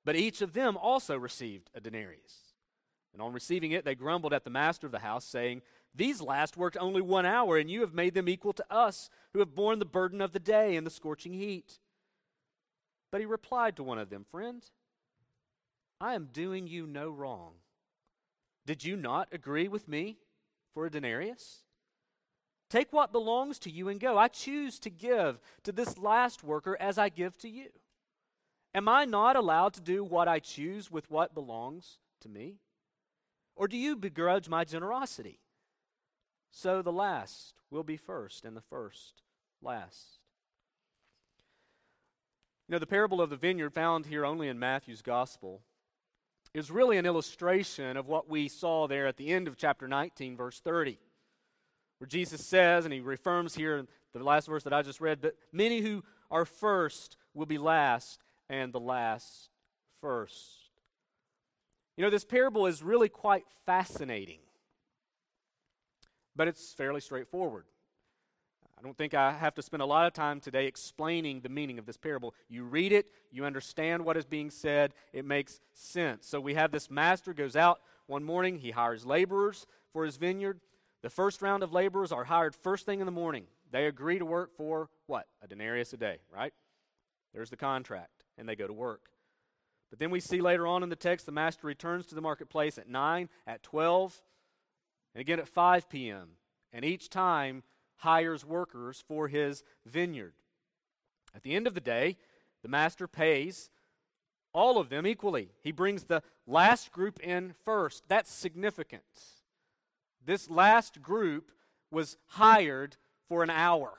but 0.08 0.16
each 0.16 0.42
of 0.42 0.54
them 0.54 0.78
also 0.78 1.18
received 1.18 1.70
a 1.76 1.82
denarius. 1.82 2.54
And 3.12 3.22
on 3.22 3.34
receiving 3.34 3.74
it, 3.74 3.84
they 3.84 3.94
grumbled 3.94 4.32
at 4.32 4.46
the 4.46 4.50
master 4.50 4.88
of 4.88 4.94
the 4.94 5.00
house, 5.00 5.26
saying, 5.26 5.64
These 5.94 6.22
last 6.22 6.56
worked 6.56 6.78
only 6.80 7.02
one 7.02 7.26
hour, 7.26 7.58
and 7.58 7.70
you 7.70 7.82
have 7.82 7.94
made 7.94 8.14
them 8.14 8.30
equal 8.30 8.54
to 8.54 8.66
us, 8.72 9.10
who 9.34 9.40
have 9.40 9.54
borne 9.54 9.80
the 9.80 9.86
burden 9.86 10.22
of 10.22 10.32
the 10.32 10.40
day 10.40 10.78
and 10.78 10.88
the 10.88 10.92
scorching 10.92 11.34
heat. 11.34 11.80
But 13.12 13.20
he 13.20 13.26
replied 13.26 13.76
to 13.76 13.84
one 13.84 13.98
of 13.98 14.10
them, 14.10 14.26
Friend, 14.32 14.64
I 16.00 16.14
am 16.14 16.30
doing 16.32 16.68
you 16.68 16.88
no 16.88 17.10
wrong. 17.10 17.56
Did 18.66 18.86
you 18.86 18.96
not 18.96 19.28
agree 19.34 19.68
with 19.68 19.90
me 19.90 20.20
for 20.74 20.86
a 20.86 20.90
denarius? 20.90 21.64
Take 22.70 22.94
what 22.94 23.12
belongs 23.12 23.60
to 23.60 23.70
you 23.70 23.90
and 23.90 24.00
go. 24.00 24.18
I 24.18 24.30
choose 24.30 24.80
to 24.80 24.90
give 24.90 25.42
to 25.64 25.74
this 25.74 25.98
last 25.98 26.46
worker 26.46 26.78
as 26.80 26.98
I 26.98 27.10
give 27.10 27.38
to 27.40 27.50
you. 27.50 27.72
Am 28.77 28.88
I 28.88 29.05
not 29.05 29.36
allowed 29.36 29.74
to 29.74 29.81
do 29.81 30.03
what 30.03 30.27
I 30.27 30.38
choose 30.38 30.91
with 30.91 31.10
what 31.10 31.34
belongs 31.34 31.98
to 32.22 32.29
me? 32.29 32.57
Or 33.55 33.67
do 33.67 33.75
you 33.75 33.96
begrudge 33.96 34.50
my 34.50 34.65
generosity? 34.65 35.39
So 36.51 36.84
the 36.84 36.91
last 36.91 37.55
will 37.72 37.81
be 37.81 37.98
first, 37.98 38.46
and 38.46 38.55
the 38.55 38.62
first 38.62 39.24
last. 39.63 40.19
You 42.67 42.74
know, 42.74 42.77
the 42.77 42.86
parable 42.86 43.19
of 43.19 43.31
the 43.31 43.36
vineyard, 43.36 43.74
found 43.74 44.05
here 44.05 44.24
only 44.24 44.48
in 44.48 44.60
Matthew's 44.60 45.01
gospel, 45.01 45.63
is 46.53 46.69
really 46.69 46.98
an 46.98 47.07
illustration 47.07 47.98
of 47.98 48.07
what 48.07 48.29
we 48.29 48.48
saw 48.48 48.88
there 48.88 49.07
at 49.07 49.17
the 49.17 49.29
end 49.29 49.48
of 49.48 49.57
chapter 49.57 49.88
19, 49.88 50.38
verse 50.38 50.60
30, 50.60 51.00
where 51.98 52.07
Jesus 52.07 52.46
says, 52.46 52.86
and 52.86 52.93
he 52.93 53.00
reaffirms 53.00 53.55
here 53.55 53.77
in 53.77 53.88
the 54.13 54.24
last 54.24 54.46
verse 54.46 54.62
that 54.65 54.74
I 54.74 54.84
just 54.84 55.01
read, 55.01 55.24
that 55.24 55.36
many 55.51 55.81
who 55.81 56.03
are 56.29 56.46
first 56.46 57.17
will 57.34 57.48
be 57.48 57.57
last, 57.57 58.22
and 58.50 58.74
the 58.74 58.80
last 58.80 59.50
first. 60.01 60.70
You 61.96 62.04
know, 62.04 62.10
this 62.10 62.25
parable 62.25 62.68
is 62.68 62.84
really 62.84 63.10
quite 63.10 63.46
fascinating, 63.66 64.39
but 66.36 66.48
it's 66.48 66.74
fairly 66.74 67.01
straightforward. 67.01 67.66
I 68.77 68.84
don't 68.84 68.96
think 68.96 69.16
I 69.16 69.32
have 69.32 69.56
to 69.56 69.63
spend 69.63 69.82
a 69.82 69.88
lot 69.88 70.06
of 70.06 70.13
time 70.13 70.39
today 70.39 70.68
explaining 70.68 71.42
the 71.42 71.50
meaning 71.50 71.80
of 71.80 71.88
this 71.88 71.98
parable. 71.98 72.36
You 72.48 72.63
read 72.63 72.92
it, 72.92 73.10
you 73.32 73.44
understand 73.44 74.06
what 74.06 74.18
is 74.18 74.25
being 74.25 74.51
said, 74.51 74.94
it 75.13 75.25
makes 75.25 75.60
sense. 75.74 76.27
So 76.27 76.39
we 76.39 76.54
have 76.54 76.72
this 76.72 76.92
master 76.92 77.34
goes 77.34 77.56
out 77.56 77.80
one 78.06 78.24
morning, 78.24 78.60
he 78.60 78.72
hires 78.72 79.06
laborers 79.06 79.66
for 79.92 80.06
his 80.06 80.18
vineyard. 80.18 80.60
The 81.01 81.10
first 81.10 81.42
round 81.42 81.63
of 81.63 81.74
laborers 81.74 82.12
are 82.12 82.25
hired 82.25 82.56
first 82.56 82.86
thing 82.86 83.00
in 83.00 83.08
the 83.08 83.12
morning. 83.12 83.46
They 83.72 83.88
agree 83.88 84.20
to 84.20 84.25
work 84.25 84.56
for 84.56 84.89
what? 85.08 85.25
A 85.42 85.48
denarius 85.48 85.94
a 85.94 85.98
day, 85.98 86.20
right? 86.32 86.54
There's 87.34 87.50
the 87.50 87.58
contract, 87.58 88.16
and 88.38 88.48
they 88.48 88.56
go 88.56 88.67
to 88.67 88.74
work. 88.74 89.10
But 89.89 90.00
then 90.00 90.12
we 90.12 90.20
see 90.20 90.41
later 90.41 90.67
on 90.67 90.84
in 90.84 90.89
the 90.89 90.96
text 90.96 91.25
the 91.25 91.32
master 91.32 91.67
returns 91.67 92.06
to 92.08 92.15
the 92.15 92.22
marketplace 92.22 92.77
at 92.77 92.89
9, 92.89 93.29
at 93.46 93.63
12, 93.63 94.22
and 95.15 95.22
again 95.22 95.39
at 95.39 95.48
5 95.48 95.89
p.m. 95.89 96.29
And 96.74 96.84
each 96.84 97.10
time 97.10 97.63
hires 97.98 98.46
workers 98.46 99.03
for 99.08 99.27
his 99.27 99.63
vineyard. 99.86 100.34
At 101.36 101.44
the 101.44 101.56
end 101.56 101.67
of 101.67 101.74
the 101.74 101.82
day, 101.82 102.17
the 102.62 102.70
master 102.70 103.08
pays 103.08 103.70
all 104.53 104.79
of 104.79 104.89
them 104.89 105.06
equally. 105.06 105.51
He 105.62 105.72
brings 105.72 106.06
the 106.06 106.24
last 106.46 106.91
group 106.91 107.20
in 107.20 107.53
first. 107.63 108.03
That's 108.08 108.32
significant. 108.32 109.03
This 110.25 110.50
last 110.50 111.01
group 111.01 111.51
was 111.91 112.17
hired 112.27 112.98
for 113.29 113.44
an 113.44 113.50
hour. 113.50 113.94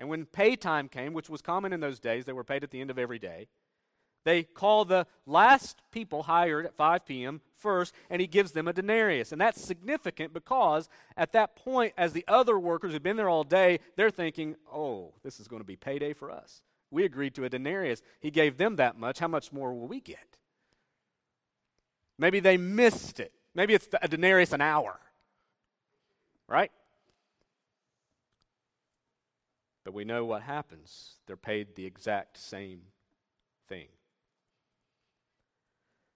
And 0.00 0.08
when 0.08 0.24
pay 0.24 0.56
time 0.56 0.88
came, 0.88 1.12
which 1.12 1.28
was 1.28 1.42
common 1.42 1.74
in 1.74 1.80
those 1.80 2.00
days, 2.00 2.24
they 2.24 2.32
were 2.32 2.42
paid 2.42 2.64
at 2.64 2.70
the 2.70 2.80
end 2.80 2.90
of 2.90 2.98
every 2.98 3.18
day. 3.18 3.48
They 4.24 4.42
call 4.42 4.86
the 4.86 5.06
last 5.26 5.82
people 5.92 6.22
hired 6.22 6.64
at 6.64 6.74
5 6.74 7.04
p.m. 7.04 7.42
first, 7.58 7.94
and 8.08 8.18
he 8.18 8.26
gives 8.26 8.52
them 8.52 8.66
a 8.66 8.72
denarius. 8.72 9.30
And 9.30 9.40
that's 9.40 9.60
significant 9.60 10.32
because 10.32 10.88
at 11.18 11.32
that 11.32 11.54
point, 11.54 11.92
as 11.98 12.14
the 12.14 12.24
other 12.26 12.58
workers 12.58 12.92
who've 12.92 13.02
been 13.02 13.18
there 13.18 13.28
all 13.28 13.44
day, 13.44 13.78
they're 13.96 14.10
thinking, 14.10 14.56
oh, 14.72 15.12
this 15.22 15.38
is 15.38 15.48
going 15.48 15.60
to 15.60 15.66
be 15.66 15.76
payday 15.76 16.14
for 16.14 16.30
us. 16.30 16.62
We 16.90 17.04
agreed 17.04 17.34
to 17.34 17.44
a 17.44 17.50
denarius. 17.50 18.00
He 18.20 18.30
gave 18.30 18.56
them 18.56 18.76
that 18.76 18.98
much. 18.98 19.18
How 19.18 19.28
much 19.28 19.52
more 19.52 19.74
will 19.74 19.86
we 19.86 20.00
get? 20.00 20.38
Maybe 22.18 22.40
they 22.40 22.56
missed 22.56 23.20
it. 23.20 23.32
Maybe 23.54 23.74
it's 23.74 23.88
a 24.00 24.08
denarius 24.08 24.54
an 24.54 24.62
hour. 24.62 24.98
Right? 26.48 26.72
But 29.90 29.96
we 29.96 30.04
know 30.04 30.24
what 30.24 30.42
happens. 30.42 31.16
They're 31.26 31.36
paid 31.36 31.74
the 31.74 31.84
exact 31.84 32.38
same 32.38 32.82
thing. 33.68 33.88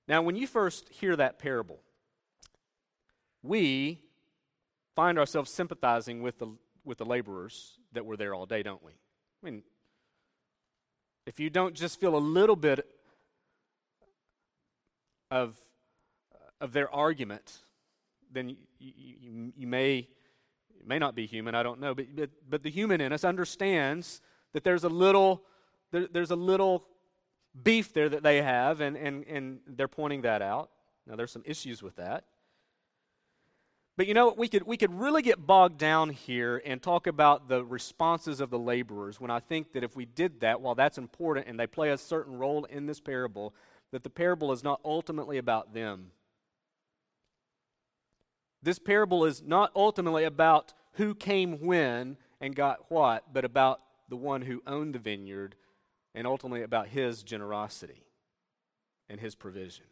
Now, 0.07 0.23
when 0.23 0.37
you 0.37 0.47
first 0.47 0.89
hear 0.91 1.17
that 1.17 1.41
parable, 1.41 1.81
we 3.43 3.99
find 4.95 5.19
ourselves 5.19 5.51
sympathizing 5.51 6.23
with 6.23 6.39
the, 6.39 6.57
with 6.85 6.99
the 6.99 7.05
laborers 7.05 7.81
that 7.91 8.07
were 8.07 8.17
there 8.17 8.33
all 8.33 8.47
day, 8.47 8.63
don't 8.63 8.81
we? 8.81 8.93
I 8.93 9.51
mean, 9.51 9.65
if 11.27 11.41
you 11.41 11.51
don't 11.51 11.75
just 11.75 11.99
feel 11.99 12.15
a 12.15 12.19
little 12.19 12.55
bit 12.55 12.87
of, 15.33 15.57
of 16.61 16.73
their 16.73 16.95
argument, 16.95 17.59
then 18.31 18.51
you, 18.51 18.57
you, 18.79 19.53
you 19.57 19.67
may, 19.67 20.07
may 20.87 20.99
not 20.99 21.15
be 21.15 21.27
human, 21.27 21.55
I 21.55 21.63
don't 21.63 21.81
know, 21.81 21.95
but, 21.95 22.15
but, 22.15 22.31
but 22.49 22.63
the 22.63 22.71
human 22.71 23.01
in 23.01 23.13
us 23.13 23.25
understands 23.25 24.21
that 24.53 24.65
there's 24.65 24.85
a 24.85 24.89
little, 24.89 25.43
there, 25.91 26.07
there's 26.11 26.31
a 26.31 26.37
little 26.37 26.85
beef 27.63 27.93
there 27.93 28.09
that 28.09 28.23
they 28.23 28.43
have, 28.43 28.81
and, 28.81 28.97
and, 28.97 29.25
and 29.27 29.61
they're 29.67 29.89
pointing 29.89 30.23
that 30.23 30.43
out. 30.43 30.71
Now, 31.07 31.17
there's 31.17 31.33
some 31.33 31.45
issues 31.45 31.83
with 31.83 31.97
that. 31.97 32.25
But 33.97 34.09
you 34.09 34.15
know, 34.15 34.35
we 34.37 34.49
could, 34.49 34.65
we 34.67 34.77
could 34.77 34.93
really 34.93 35.23
get 35.23 35.47
bogged 35.47 35.79
down 35.79 36.11
here 36.11 36.61
and 36.65 36.83
talk 36.83 37.07
about 37.07 37.49
the 37.49 37.65
responses 37.65 38.41
of 38.41 38.51
the 38.51 38.59
laborers 38.59 39.21
when 39.21 39.31
I 39.31 39.39
think 39.39 39.73
that 39.73 39.85
if 39.85 39.95
we 39.95 40.05
did 40.05 40.41
that, 40.41 40.61
while 40.61 40.75
that's 40.75 40.99
important 40.99 41.47
and 41.47 41.61
they 41.61 41.69
play 41.69 41.91
a 41.91 41.99
certain 41.99 42.37
role 42.37 42.65
in 42.65 42.87
this 42.87 42.99
parable, 42.99 43.55
that 43.93 44.03
the 44.03 44.11
parable 44.11 44.51
is 44.51 44.65
not 44.65 44.81
ultimately 44.85 45.39
about 45.39 45.75
them. 45.75 46.11
This 48.65 48.79
parable 48.79 49.27
is 49.27 49.43
not 49.43 49.71
ultimately 49.77 50.25
about 50.25 50.73
who 50.95 51.15
came 51.15 51.61
when 51.61 52.17
and 52.41 52.57
got 52.57 52.91
what, 52.91 53.25
but 53.33 53.45
about 53.45 53.81
the 54.09 54.17
one 54.17 54.43
who 54.43 54.63
owned 54.67 54.95
the 54.95 54.99
vineyard 54.99 55.55
and 56.15 56.27
ultimately 56.27 56.63
about 56.63 56.89
his 56.89 57.23
generosity 57.23 58.05
and 59.11 59.21
his 59.21 59.35
provision. 59.35 59.85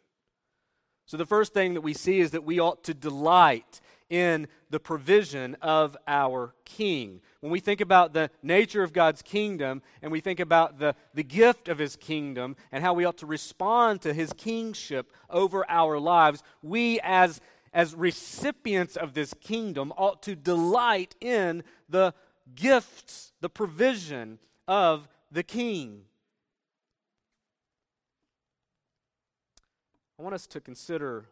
So, 1.05 1.19
the 1.19 1.27
first 1.27 1.53
thing 1.53 1.75
that 1.75 1.83
we 1.83 1.93
see 1.93 2.21
is 2.21 2.31
that 2.31 2.45
we 2.45 2.61
ought 2.61 2.85
to 2.85 2.95
delight 2.95 3.81
in 4.09 4.47
the 4.71 4.81
provision 4.81 5.57
of 5.61 5.97
our 6.07 6.55
King. 6.65 7.21
When 7.41 7.53
we 7.53 7.61
think 7.61 7.81
about 7.81 8.13
the 8.13 8.31
nature 8.43 8.83
of 8.83 8.93
God's 8.93 9.21
kingdom 9.21 9.83
and 10.01 10.13
we 10.13 10.21
think 10.21 10.39
about 10.39 10.79
the, 10.79 10.95
the 11.13 11.23
gift 11.23 11.69
of 11.69 11.79
his 11.79 11.97
kingdom 11.97 12.57
and 12.71 12.85
how 12.85 12.95
we 12.95 13.05
ought 13.05 13.19
to 13.19 13.27
respond 13.27 14.01
to 14.03 14.15
his 14.15 14.33
kingship 14.35 15.11
over 15.29 15.69
our 15.69 15.99
lives, 15.99 16.43
we 16.63 17.01
as, 17.03 17.41
as 17.73 17.95
recipients 17.95 18.97
of 18.97 19.15
this 19.15 19.35
kingdom 19.41 19.93
ought 19.97 20.23
to 20.23 20.35
delight 20.35 21.15
in 21.21 21.63
the 21.89 22.15
gifts, 22.55 23.33
the 23.41 23.49
provision 23.49 24.39
of 24.69 25.09
the 25.31 25.43
King. 25.43 26.03
I 30.19 30.23
want 30.23 30.35
us 30.35 30.47
to 30.49 30.61
consider 30.61 31.25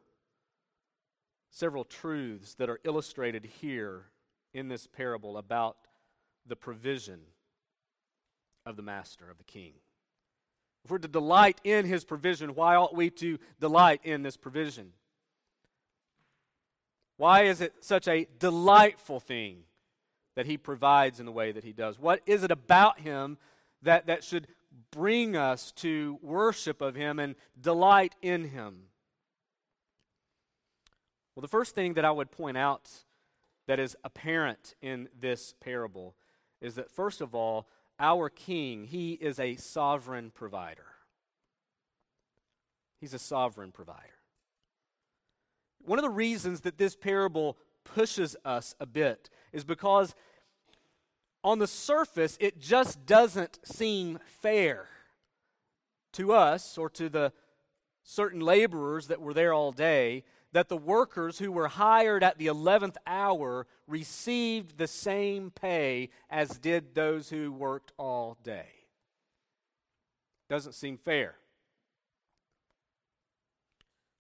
several 1.51 1.85
truths 1.85 2.55
that 2.55 2.71
are 2.71 2.81
illustrated 2.85 3.45
here 3.61 4.07
in 4.53 4.69
this 4.69 4.87
parable 4.87 5.37
about 5.37 5.77
the 6.47 6.57
provision 6.57 7.21
of 8.67 8.77
the 8.77 8.83
master, 8.83 9.31
of 9.31 9.39
the 9.39 9.45
king. 9.45 9.75
If 10.85 10.91
we're 10.91 10.99
to 10.99 11.09
delight 11.09 11.61
in 11.63 11.85
his 11.87 12.05
provision, 12.05 12.55
why 12.55 12.77
ought 12.77 12.95
we 12.95 13.11
to 13.11 13.39
delight 13.61 14.01
in 14.03 14.23
this 14.23 14.37
provision? 14.37 14.93
Why 17.21 17.43
is 17.43 17.61
it 17.61 17.75
such 17.81 18.09
a 18.09 18.27
delightful 18.39 19.21
thing 19.21 19.65
that 20.37 20.47
he 20.47 20.57
provides 20.57 21.21
in 21.21 21.27
the 21.27 21.33
way 21.33 21.53
that 21.53 21.65
he 21.65 21.73
does? 21.73 21.99
What 21.99 22.23
is 22.25 22.43
it 22.45 22.51
about 22.51 23.01
him 23.01 23.37
that, 23.83 24.07
that 24.07 24.25
should 24.25 24.47
bring 24.91 25.37
us 25.37 25.73
to 25.73 26.19
worship 26.23 26.81
of 26.81 26.95
Him 26.95 27.19
and 27.19 27.35
delight 27.61 28.15
in 28.23 28.49
Him? 28.49 28.85
Well, 31.35 31.43
the 31.43 31.49
first 31.49 31.75
thing 31.75 31.95
that 31.95 32.05
I 32.05 32.11
would 32.11 32.31
point 32.31 32.57
out 32.57 32.91
that 33.67 33.79
is 33.79 33.97
apparent 34.05 34.75
in 34.83 35.09
this 35.19 35.55
parable 35.61 36.15
is 36.61 36.75
that, 36.75 36.91
first 36.91 37.21
of 37.21 37.35
all, 37.35 37.69
our 37.99 38.29
King, 38.29 38.85
He 38.85 39.13
is 39.13 39.39
a 39.39 39.57
sovereign 39.57 40.31
provider. 40.31 40.87
He's 43.01 43.15
a 43.15 43.19
sovereign 43.19 43.73
provider. 43.73 44.20
One 45.85 45.99
of 45.99 46.03
the 46.03 46.11
reasons 46.11 46.61
that 46.63 46.79
this 46.79 46.97
parable 46.97 47.57
pushes 47.85 48.37
us 48.45 48.75
a 48.81 48.87
bit 48.87 49.31
is 49.53 49.65
because 49.65 50.15
on 51.43 51.59
the 51.59 51.67
surface, 51.67 52.37
it 52.41 52.61
just 52.61 53.07
doesn't 53.07 53.59
seem 53.65 54.19
fair 54.27 54.89
to 56.13 56.33
us 56.33 56.77
or 56.77 56.91
to 56.91 57.09
the 57.09 57.33
certain 58.03 58.41
laborers 58.41 59.07
that 59.07 59.21
were 59.21 59.35
there 59.35 59.53
all 59.53 59.73
day 59.73 60.25
that 60.53 60.69
the 60.69 60.77
workers 60.77 61.39
who 61.39 61.53
were 61.53 61.69
hired 61.69 62.25
at 62.25 62.39
the 62.39 62.49
11th 62.49 62.97
hour 63.07 63.67
received 63.87 64.79
the 64.79 64.89
same 64.89 65.51
pay 65.51 66.11
as 66.29 66.59
did 66.59 66.95
those 66.95 67.31
who 67.31 67.53
worked 67.53 67.93
all 67.97 68.37
day. 68.43 68.69
Doesn't 70.49 70.73
seem 70.73 70.99
fair. 70.99 71.37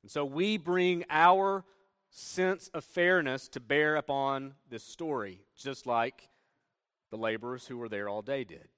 And 0.02 0.10
so 0.10 0.24
we 0.24 0.56
bring 0.56 1.04
our 1.10 1.64
sense 2.10 2.68
of 2.74 2.84
fairness 2.84 3.48
to 3.48 3.60
bear 3.60 3.96
upon 3.96 4.54
this 4.68 4.84
story, 4.84 5.42
just 5.56 5.86
like 5.86 6.28
the 7.10 7.16
laborers 7.16 7.66
who 7.66 7.76
were 7.76 7.88
there 7.88 8.08
all 8.08 8.22
day 8.22 8.44
did. 8.44 8.68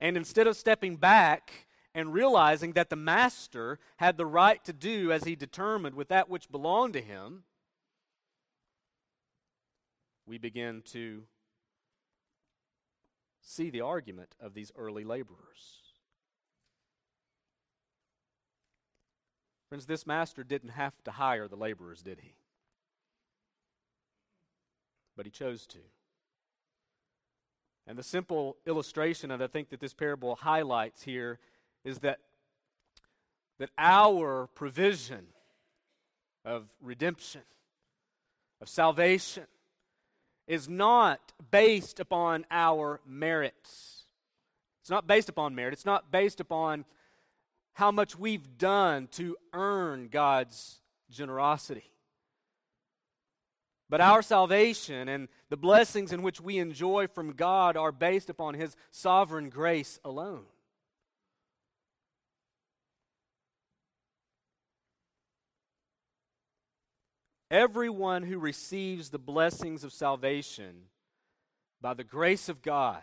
And 0.00 0.16
instead 0.16 0.46
of 0.46 0.56
stepping 0.56 0.96
back 0.96 1.66
and 1.94 2.12
realizing 2.12 2.72
that 2.72 2.90
the 2.90 2.96
master 2.96 3.78
had 3.98 4.16
the 4.16 4.26
right 4.26 4.64
to 4.64 4.72
do 4.72 5.12
as 5.12 5.24
he 5.24 5.36
determined 5.36 5.94
with 5.94 6.08
that 6.08 6.28
which 6.28 6.50
belonged 6.50 6.94
to 6.94 7.00
him, 7.00 7.44
we 10.26 10.38
begin 10.38 10.82
to 10.86 11.24
see 13.42 13.70
the 13.70 13.80
argument 13.80 14.34
of 14.40 14.54
these 14.54 14.72
early 14.76 15.04
laborers. 15.04 15.91
Friends, 19.72 19.86
this 19.86 20.06
master 20.06 20.44
didn't 20.44 20.72
have 20.72 20.92
to 21.04 21.12
hire 21.12 21.48
the 21.48 21.56
laborers, 21.56 22.02
did 22.02 22.18
he? 22.20 22.34
But 25.16 25.24
he 25.24 25.32
chose 25.32 25.66
to. 25.68 25.78
And 27.86 27.96
the 27.96 28.02
simple 28.02 28.58
illustration 28.66 29.30
that 29.30 29.40
I 29.40 29.46
think 29.46 29.70
that 29.70 29.80
this 29.80 29.94
parable 29.94 30.36
highlights 30.36 31.04
here 31.04 31.38
is 31.86 32.00
that, 32.00 32.18
that 33.60 33.70
our 33.78 34.46
provision 34.48 35.28
of 36.44 36.66
redemption, 36.82 37.40
of 38.60 38.68
salvation, 38.68 39.46
is 40.46 40.68
not 40.68 41.32
based 41.50 41.98
upon 41.98 42.44
our 42.50 43.00
merits. 43.06 44.04
It's 44.82 44.90
not 44.90 45.06
based 45.06 45.30
upon 45.30 45.54
merit. 45.54 45.72
It's 45.72 45.86
not 45.86 46.12
based 46.12 46.40
upon 46.40 46.84
how 47.74 47.90
much 47.90 48.18
we've 48.18 48.58
done 48.58 49.08
to 49.12 49.36
earn 49.52 50.08
God's 50.08 50.80
generosity. 51.10 51.90
But 53.88 54.00
our 54.00 54.22
salvation 54.22 55.08
and 55.08 55.28
the 55.50 55.56
blessings 55.56 56.12
in 56.12 56.22
which 56.22 56.40
we 56.40 56.58
enjoy 56.58 57.08
from 57.08 57.32
God 57.32 57.76
are 57.76 57.92
based 57.92 58.30
upon 58.30 58.54
His 58.54 58.74
sovereign 58.90 59.50
grace 59.50 59.98
alone. 60.02 60.44
Everyone 67.50 68.22
who 68.22 68.38
receives 68.38 69.10
the 69.10 69.18
blessings 69.18 69.84
of 69.84 69.92
salvation 69.92 70.84
by 71.82 71.92
the 71.92 72.02
grace 72.02 72.48
of 72.48 72.62
God 72.62 73.02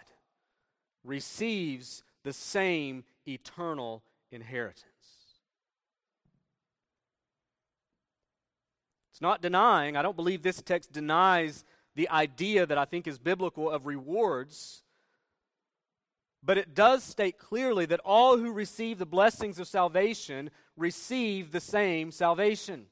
receives 1.03 2.01
the 2.23 2.33
same 2.33 3.03
eternal 3.27 4.01
inheritance. 4.31 4.85
It's 9.11 9.21
not 9.21 9.41
denying, 9.41 9.97
I 9.97 10.01
don't 10.01 10.15
believe 10.15 10.43
this 10.43 10.61
text 10.61 10.93
denies 10.93 11.65
the 11.95 12.09
idea 12.09 12.65
that 12.65 12.77
I 12.77 12.85
think 12.85 13.07
is 13.07 13.17
biblical 13.17 13.69
of 13.69 13.85
rewards. 13.85 14.83
But 16.41 16.57
it 16.57 16.73
does 16.73 17.03
state 17.03 17.37
clearly 17.37 17.85
that 17.87 17.99
all 18.05 18.37
who 18.37 18.53
receive 18.53 18.97
the 18.97 19.05
blessings 19.05 19.59
of 19.59 19.67
salvation 19.67 20.51
receive 20.77 21.51
the 21.51 21.59
same 21.59 22.11
salvation. 22.11 22.85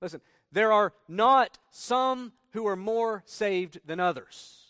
Listen, 0.00 0.20
there 0.52 0.72
are 0.72 0.92
not 1.08 1.58
some 1.70 2.32
who 2.52 2.66
are 2.68 2.76
more 2.76 3.24
saved 3.26 3.80
than 3.84 3.98
others. 3.98 4.66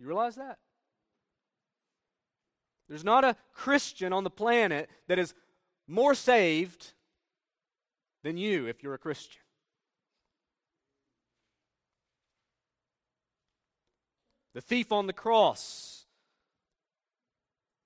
You 0.00 0.06
realize 0.06 0.36
that? 0.36 0.58
There's 2.88 3.04
not 3.04 3.24
a 3.24 3.36
Christian 3.52 4.12
on 4.12 4.24
the 4.24 4.30
planet 4.30 4.90
that 5.08 5.18
is 5.18 5.34
more 5.86 6.14
saved 6.14 6.92
than 8.22 8.36
you 8.36 8.66
if 8.66 8.82
you're 8.82 8.94
a 8.94 8.98
Christian. 8.98 9.40
The 14.54 14.60
thief 14.60 14.92
on 14.92 15.06
the 15.06 15.12
cross, 15.12 16.04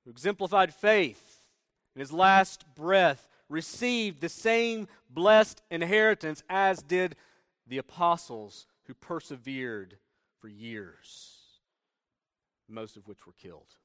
who 0.04 0.10
exemplified 0.10 0.74
faith 0.74 1.50
in 1.94 2.00
his 2.00 2.12
last 2.12 2.64
breath, 2.74 3.28
received 3.48 4.20
the 4.20 4.28
same 4.28 4.86
blessed 5.08 5.62
inheritance 5.70 6.42
as 6.50 6.82
did 6.82 7.16
the 7.66 7.78
apostles 7.78 8.66
who 8.84 8.94
persevered 8.94 9.96
for 10.40 10.48
years, 10.48 11.38
most 12.68 12.96
of 12.96 13.08
which 13.08 13.26
were 13.26 13.32
killed. 13.32 13.76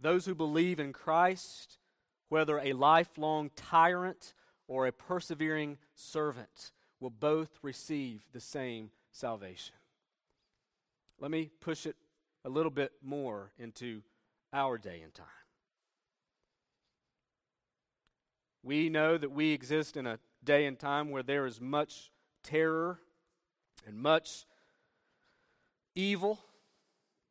Those 0.00 0.26
who 0.26 0.34
believe 0.34 0.78
in 0.78 0.92
Christ, 0.92 1.78
whether 2.28 2.58
a 2.58 2.72
lifelong 2.72 3.50
tyrant 3.56 4.34
or 4.66 4.86
a 4.86 4.92
persevering 4.92 5.78
servant, 5.94 6.72
will 7.00 7.10
both 7.10 7.58
receive 7.62 8.24
the 8.32 8.40
same 8.40 8.90
salvation. 9.12 9.74
Let 11.20 11.30
me 11.30 11.50
push 11.60 11.86
it 11.86 11.96
a 12.44 12.48
little 12.48 12.70
bit 12.70 12.92
more 13.02 13.50
into 13.58 14.02
our 14.52 14.78
day 14.78 15.00
and 15.02 15.12
time. 15.12 15.26
We 18.62 18.88
know 18.88 19.18
that 19.18 19.32
we 19.32 19.52
exist 19.52 19.96
in 19.96 20.06
a 20.06 20.18
day 20.44 20.66
and 20.66 20.78
time 20.78 21.10
where 21.10 21.22
there 21.22 21.46
is 21.46 21.60
much 21.60 22.10
terror 22.42 23.00
and 23.86 23.96
much 23.98 24.46
evil. 25.94 26.38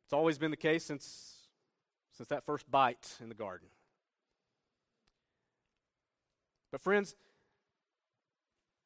It's 0.04 0.12
always 0.12 0.38
been 0.38 0.50
the 0.50 0.56
case 0.56 0.84
since, 0.84 1.37
since 2.18 2.28
that 2.30 2.44
first 2.44 2.68
bite 2.68 3.16
in 3.20 3.28
the 3.28 3.34
garden. 3.34 3.68
But, 6.72 6.82
friends, 6.82 7.14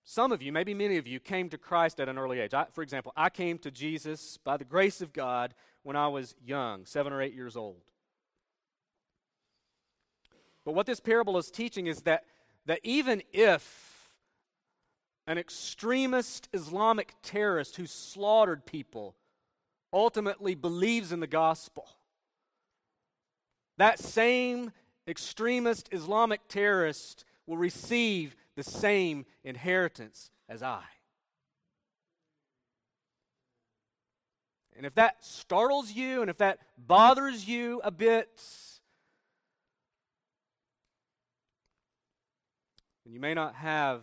some 0.05 0.33
of 0.33 0.43
you, 0.43 0.53
maybe 0.53 0.75
many 0.75 0.99
of 0.99 1.07
you, 1.07 1.19
came 1.19 1.49
to 1.49 1.57
Christ 1.57 1.99
at 1.99 2.11
an 2.11 2.19
early 2.19 2.41
age. 2.41 2.53
I, 2.53 2.67
for 2.73 2.83
example, 2.83 3.13
I 3.17 3.31
came 3.31 3.57
to 3.61 3.71
Jesus 3.71 4.39
by 4.45 4.59
the 4.59 4.67
grace 4.67 5.01
of 5.01 5.15
God 5.15 5.55
when 5.83 5.97
I 5.97 6.09
was 6.09 6.35
young, 6.45 6.85
seven 6.85 7.11
or 7.11 7.23
eight 7.23 7.33
years 7.33 7.57
old. 7.57 7.81
But 10.67 10.75
what 10.75 10.85
this 10.85 11.01
parable 11.01 11.39
is 11.39 11.51
teaching 11.51 11.87
is 11.87 12.03
that, 12.03 12.25
that 12.67 12.81
even 12.83 13.23
if 13.33 14.11
an 15.27 15.39
extremist 15.39 16.51
Islamic 16.53 17.15
terrorist 17.23 17.77
who 17.77 17.87
slaughtered 17.87 18.67
people 18.67 19.17
ultimately 19.91 20.55
believes 20.55 21.13
in 21.13 21.21
the 21.21 21.27
gospel, 21.27 21.89
that 23.79 23.99
same 23.99 24.73
extremist 25.07 25.89
Islamic 25.93 26.41
terrorist 26.49 27.25
will 27.47 27.57
receive 27.57 28.37
the 28.57 28.63
same 28.63 29.25
inheritance 29.45 30.31
as 30.49 30.63
I. 30.63 30.83
And 34.77 34.87
if 34.87 34.95
that 34.95 35.25
startles 35.25 35.93
you 35.93 36.23
and 36.23 36.31
if 36.31 36.39
that 36.39 36.59
bothers 36.79 37.47
you 37.47 37.81
a 37.85 37.91
bit, 37.91 38.43
then 43.05 43.13
you 43.13 43.21
may 43.21 43.35
not 43.35 43.55
have 43.55 44.03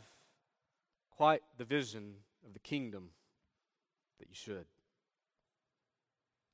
quite 1.12 1.41
the 1.58 1.65
vision 1.65 2.13
of 2.45 2.53
the 2.53 2.60
kingdom 2.60 3.10
that 4.19 4.29
you 4.29 4.36
should. 4.36 4.65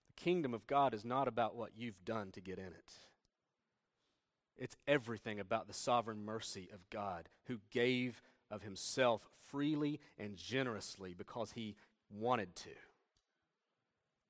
The 0.07 0.21
kingdom 0.21 0.53
of 0.53 0.65
God 0.65 0.93
is 0.93 1.05
not 1.05 1.27
about 1.27 1.55
what 1.55 1.71
you've 1.77 2.03
done 2.03 2.31
to 2.31 2.41
get 2.41 2.57
in 2.57 2.65
it. 2.65 2.93
It's 4.57 4.75
everything 4.87 5.39
about 5.39 5.67
the 5.67 5.73
sovereign 5.73 6.23
mercy 6.23 6.69
of 6.73 6.89
God 6.89 7.29
who 7.45 7.59
gave 7.71 8.21
of 8.49 8.61
himself 8.61 9.27
freely 9.47 9.99
and 10.17 10.37
generously 10.37 11.13
because 11.17 11.51
he 11.51 11.75
wanted 12.09 12.55
to, 12.55 12.69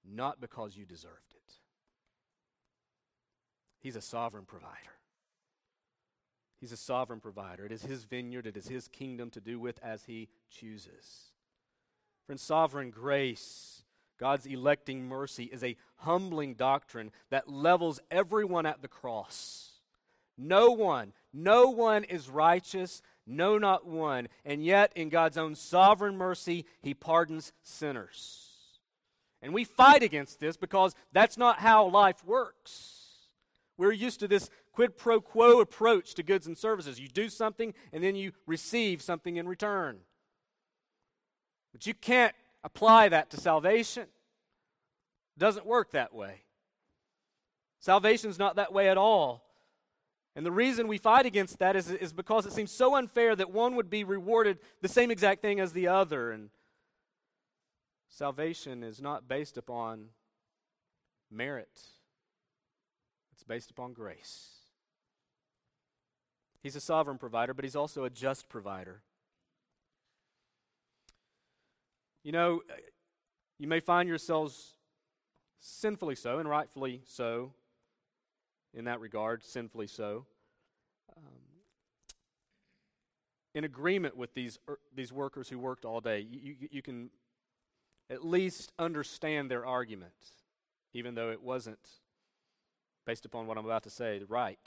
not 0.03 0.41
because 0.41 0.75
you 0.75 0.85
deserved 0.85 1.33
it. 1.33 1.53
He's 3.79 3.95
a 3.95 4.01
sovereign 4.01 4.45
provider. 4.45 4.73
He's 6.59 6.71
a 6.71 6.77
sovereign 6.77 7.19
provider. 7.19 7.65
It 7.65 7.71
is 7.71 7.83
his 7.83 8.05
vineyard, 8.05 8.47
it 8.47 8.57
is 8.57 8.67
his 8.67 8.87
kingdom 8.87 9.29
to 9.31 9.41
do 9.41 9.59
with 9.59 9.79
as 9.83 10.05
he 10.05 10.29
chooses. 10.49 11.31
Friends, 12.25 12.41
sovereign 12.41 12.89
grace, 12.89 13.83
God's 14.19 14.47
electing 14.47 15.03
mercy, 15.03 15.43
is 15.43 15.63
a 15.63 15.77
humbling 15.97 16.55
doctrine 16.55 17.11
that 17.29 17.47
levels 17.47 17.99
everyone 18.09 18.65
at 18.65 18.81
the 18.81 18.87
cross. 18.87 19.74
No 20.37 20.71
one, 20.71 21.13
no 21.33 21.69
one 21.69 22.03
is 22.03 22.29
righteous, 22.29 23.01
no, 23.25 23.57
not 23.57 23.85
one. 23.85 24.27
And 24.43 24.63
yet, 24.63 24.91
in 24.95 25.09
God's 25.09 25.37
own 25.37 25.55
sovereign 25.55 26.17
mercy, 26.17 26.65
he 26.81 26.93
pardons 26.93 27.53
sinners. 27.63 28.45
And 29.41 29.53
we 29.53 29.63
fight 29.63 30.03
against 30.03 30.39
this 30.39 30.57
because 30.57 30.95
that's 31.11 31.37
not 31.37 31.59
how 31.59 31.87
life 31.87 32.23
works. 32.25 32.95
We're 33.77 33.91
used 33.91 34.19
to 34.21 34.27
this 34.27 34.49
quid 34.71 34.97
pro 34.97 35.21
quo 35.21 35.59
approach 35.59 36.15
to 36.15 36.23
goods 36.23 36.47
and 36.47 36.57
services. 36.57 36.99
You 36.99 37.07
do 37.07 37.29
something 37.29 37.73
and 37.93 38.03
then 38.03 38.15
you 38.15 38.31
receive 38.47 39.01
something 39.01 39.37
in 39.37 39.47
return. 39.47 39.99
But 41.71 41.85
you 41.85 41.93
can't 41.93 42.33
apply 42.63 43.09
that 43.09 43.29
to 43.31 43.37
salvation. 43.37 44.03
It 44.03 45.39
doesn't 45.39 45.65
work 45.65 45.91
that 45.91 46.13
way. 46.13 46.43
Salvation's 47.79 48.39
not 48.39 48.55
that 48.55 48.73
way 48.73 48.89
at 48.89 48.97
all. 48.97 49.44
And 50.35 50.45
the 50.45 50.51
reason 50.51 50.87
we 50.87 50.97
fight 50.97 51.25
against 51.25 51.59
that 51.59 51.75
is, 51.75 51.89
is 51.89 52.11
because 52.11 52.45
it 52.45 52.51
seems 52.51 52.71
so 52.71 52.95
unfair 52.95 53.35
that 53.35 53.51
one 53.51 53.75
would 53.75 53.89
be 53.89 54.03
rewarded 54.03 54.59
the 54.81 54.89
same 54.89 55.09
exact 55.09 55.41
thing 55.41 55.61
as 55.61 55.71
the 55.71 55.87
other. 55.87 56.31
And 56.31 56.49
salvation 58.09 58.83
is 58.83 59.01
not 59.01 59.29
based 59.29 59.57
upon 59.57 60.09
merit, 61.31 61.81
it's 63.33 63.43
based 63.43 63.71
upon 63.71 63.93
grace. 63.93 64.49
He's 66.61 66.75
a 66.75 66.81
sovereign 66.81 67.19
provider, 67.19 67.53
but 67.53 67.63
he's 67.63 67.75
also 67.75 68.05
a 68.05 68.09
just 68.09 68.49
provider. 68.49 69.03
You 72.23 72.31
know, 72.31 72.63
you 73.59 73.67
may 73.67 73.79
find 73.79 74.09
yourselves 74.09 74.73
sinfully 75.59 76.15
so, 76.15 76.39
and 76.39 76.49
rightfully 76.49 77.01
so, 77.05 77.53
in 78.75 78.85
that 78.85 78.99
regard, 78.99 79.43
sinfully 79.43 79.87
so. 79.87 80.25
Um, 81.15 81.23
in 83.55 83.63
agreement 83.63 84.17
with 84.17 84.33
these, 84.33 84.59
er, 84.69 84.79
these 84.93 85.13
workers 85.13 85.49
who 85.49 85.57
worked 85.57 85.85
all 85.85 86.01
day. 86.01 86.19
You, 86.19 86.55
you, 86.59 86.67
you 86.71 86.81
can 86.81 87.09
at 88.09 88.23
least 88.23 88.71
understand 88.77 89.49
their 89.49 89.65
argument, 89.65 90.13
even 90.93 91.15
though 91.15 91.31
it 91.31 91.41
wasn't, 91.41 91.79
based 93.05 93.25
upon 93.25 93.47
what 93.47 93.57
I'm 93.57 93.65
about 93.65 93.83
to 93.83 93.89
say, 93.89 94.21
right. 94.27 94.59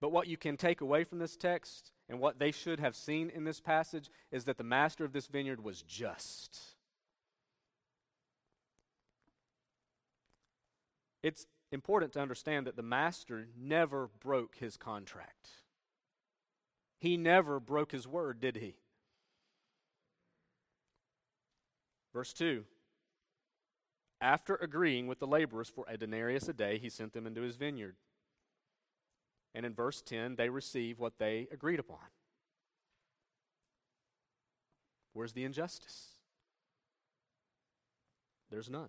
But 0.00 0.12
what 0.12 0.28
you 0.28 0.36
can 0.36 0.56
take 0.56 0.80
away 0.80 1.02
from 1.02 1.18
this 1.18 1.36
text 1.36 1.90
and 2.08 2.20
what 2.20 2.38
they 2.38 2.52
should 2.52 2.78
have 2.78 2.94
seen 2.94 3.30
in 3.30 3.44
this 3.44 3.60
passage 3.60 4.08
is 4.30 4.44
that 4.44 4.56
the 4.56 4.64
master 4.64 5.04
of 5.04 5.12
this 5.12 5.26
vineyard 5.26 5.62
was 5.62 5.82
just. 5.82 6.77
It's 11.22 11.46
important 11.72 12.12
to 12.12 12.20
understand 12.20 12.66
that 12.66 12.76
the 12.76 12.82
master 12.82 13.48
never 13.56 14.08
broke 14.20 14.56
his 14.56 14.76
contract. 14.76 15.48
He 16.98 17.16
never 17.16 17.60
broke 17.60 17.92
his 17.92 18.06
word, 18.06 18.40
did 18.40 18.56
he? 18.56 18.76
Verse 22.12 22.32
2 22.32 22.64
After 24.20 24.56
agreeing 24.56 25.06
with 25.06 25.18
the 25.18 25.26
laborers 25.26 25.68
for 25.68 25.84
a 25.88 25.96
denarius 25.96 26.48
a 26.48 26.52
day, 26.52 26.78
he 26.78 26.88
sent 26.88 27.12
them 27.12 27.26
into 27.26 27.42
his 27.42 27.56
vineyard. 27.56 27.96
And 29.54 29.64
in 29.64 29.74
verse 29.74 30.02
10, 30.02 30.36
they 30.36 30.48
receive 30.48 30.98
what 30.98 31.18
they 31.18 31.48
agreed 31.50 31.80
upon. 31.80 31.98
Where's 35.12 35.32
the 35.32 35.44
injustice? 35.44 36.10
There's 38.50 38.70
none. 38.70 38.88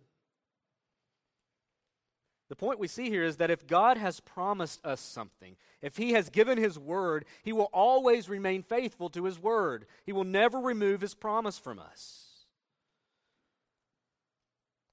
The 2.49 2.55
point 2.55 2.79
we 2.79 2.87
see 2.87 3.09
here 3.09 3.23
is 3.23 3.37
that 3.37 3.51
if 3.51 3.67
God 3.67 3.97
has 3.97 4.19
promised 4.19 4.83
us 4.83 4.99
something, 4.99 5.55
if 5.83 5.97
He 5.97 6.13
has 6.13 6.29
given 6.29 6.57
His 6.57 6.79
word, 6.79 7.25
He 7.43 7.53
will 7.53 7.69
always 7.71 8.27
remain 8.27 8.63
faithful 8.63 9.09
to 9.11 9.25
His 9.25 9.39
word. 9.39 9.85
He 10.05 10.11
will 10.11 10.23
never 10.23 10.59
remove 10.59 11.01
His 11.01 11.13
promise 11.13 11.59
from 11.59 11.77
us. 11.77 12.25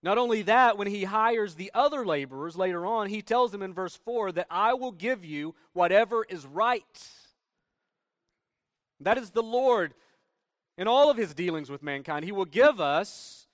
Not 0.02 0.18
only 0.18 0.42
that, 0.42 0.76
when 0.76 0.86
He 0.86 1.04
hires 1.04 1.54
the 1.54 1.70
other 1.74 2.04
laborers 2.04 2.56
later 2.56 2.84
on, 2.84 3.08
He 3.08 3.22
tells 3.22 3.52
them 3.52 3.62
in 3.62 3.72
verse 3.72 3.96
4 4.04 4.32
that 4.32 4.46
I 4.50 4.74
will 4.74 4.92
give 4.92 5.24
you 5.24 5.54
whatever 5.72 6.24
is 6.28 6.44
right. 6.44 7.08
That 9.00 9.16
is 9.16 9.30
the 9.30 9.42
Lord 9.42 9.94
in 10.76 10.86
all 10.88 11.10
of 11.10 11.16
His 11.16 11.32
dealings 11.32 11.70
with 11.70 11.82
mankind. 11.82 12.26
He 12.26 12.32
will 12.32 12.44
give 12.44 12.82
us 12.82 13.45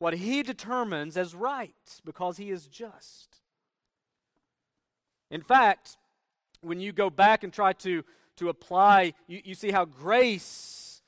what 0.00 0.14
he 0.14 0.42
determines 0.42 1.18
as 1.18 1.34
right 1.34 2.00
because 2.06 2.38
he 2.38 2.50
is 2.50 2.66
just. 2.66 3.36
In 5.30 5.42
fact, 5.42 5.98
when 6.62 6.80
you 6.80 6.90
go 6.90 7.10
back 7.10 7.44
and 7.44 7.52
try 7.52 7.74
to, 7.74 8.02
to 8.36 8.48
apply, 8.48 9.12
you, 9.28 9.42
you 9.44 9.54
see 9.54 9.70
how 9.70 9.84
grace, 9.84 11.02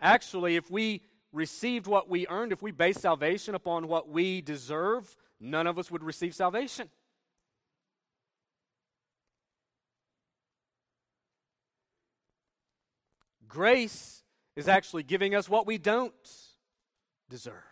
actually, 0.00 0.56
if 0.56 0.70
we 0.70 1.02
received 1.34 1.86
what 1.86 2.08
we 2.08 2.26
earned, 2.28 2.50
if 2.50 2.62
we 2.62 2.70
base 2.70 2.98
salvation 2.98 3.54
upon 3.54 3.88
what 3.88 4.08
we 4.08 4.40
deserve, 4.40 5.14
none 5.38 5.66
of 5.66 5.78
us 5.78 5.90
would 5.90 6.02
receive 6.02 6.34
salvation. 6.34 6.88
Grace 13.46 14.22
is 14.56 14.66
actually 14.66 15.02
giving 15.02 15.34
us 15.34 15.46
what 15.46 15.66
we 15.66 15.76
don't 15.76 16.14
deserve. 17.28 17.67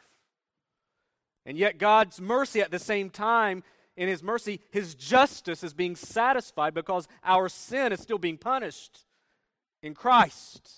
And 1.47 1.57
yet, 1.57 1.79
God's 1.79 2.21
mercy 2.21 2.61
at 2.61 2.73
the 2.73 2.79
same 2.79 3.09
time, 3.09 3.63
in 3.97 4.09
His 4.09 4.23
mercy, 4.23 4.61
His 4.73 4.95
justice 4.95 5.63
is 5.63 5.73
being 5.73 5.95
satisfied 5.97 6.75
because 6.75 7.07
our 7.25 7.49
sin 7.49 7.93
is 7.93 8.01
still 8.01 8.19
being 8.19 8.37
punished 8.37 9.07
in 9.83 9.95
Christ. 9.95 10.69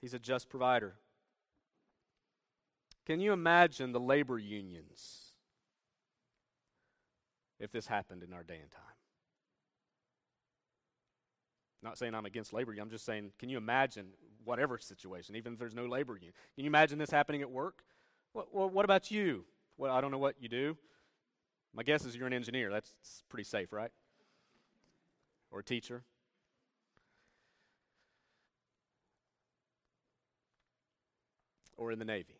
He's 0.00 0.14
a 0.14 0.18
just 0.18 0.48
provider. 0.48 0.94
Can 3.06 3.20
you 3.20 3.32
imagine 3.32 3.92
the 3.92 4.00
labor 4.00 4.36
unions 4.36 5.32
if 7.60 7.70
this 7.70 7.86
happened 7.86 8.24
in 8.24 8.32
our 8.32 8.42
day 8.42 8.58
and 8.60 8.70
time? 8.70 8.82
Not 11.82 11.98
saying 11.98 12.16
I'm 12.16 12.26
against 12.26 12.52
labor. 12.52 12.74
I'm 12.80 12.90
just 12.90 13.04
saying, 13.04 13.30
can 13.38 13.48
you 13.48 13.58
imagine 13.58 14.08
whatever 14.44 14.76
situation, 14.76 15.36
even 15.36 15.52
if 15.52 15.58
there's 15.60 15.74
no 15.74 15.86
labor 15.86 16.14
union? 16.14 16.32
Can 16.56 16.64
you 16.64 16.68
imagine 16.68 16.98
this 16.98 17.12
happening 17.12 17.42
at 17.42 17.50
work? 17.50 17.84
Well, 18.52 18.68
what 18.68 18.84
about 18.84 19.10
you? 19.10 19.44
Well, 19.78 19.92
I 19.92 20.02
don't 20.02 20.10
know 20.10 20.18
what 20.18 20.36
you 20.40 20.48
do. 20.48 20.76
My 21.74 21.82
guess 21.82 22.04
is 22.04 22.14
you're 22.14 22.26
an 22.26 22.34
engineer. 22.34 22.70
That's 22.70 23.22
pretty 23.30 23.44
safe, 23.44 23.72
right? 23.72 23.90
Or 25.50 25.60
a 25.60 25.64
teacher. 25.64 26.02
Or 31.78 31.92
in 31.92 31.98
the 31.98 32.04
Navy. 32.04 32.34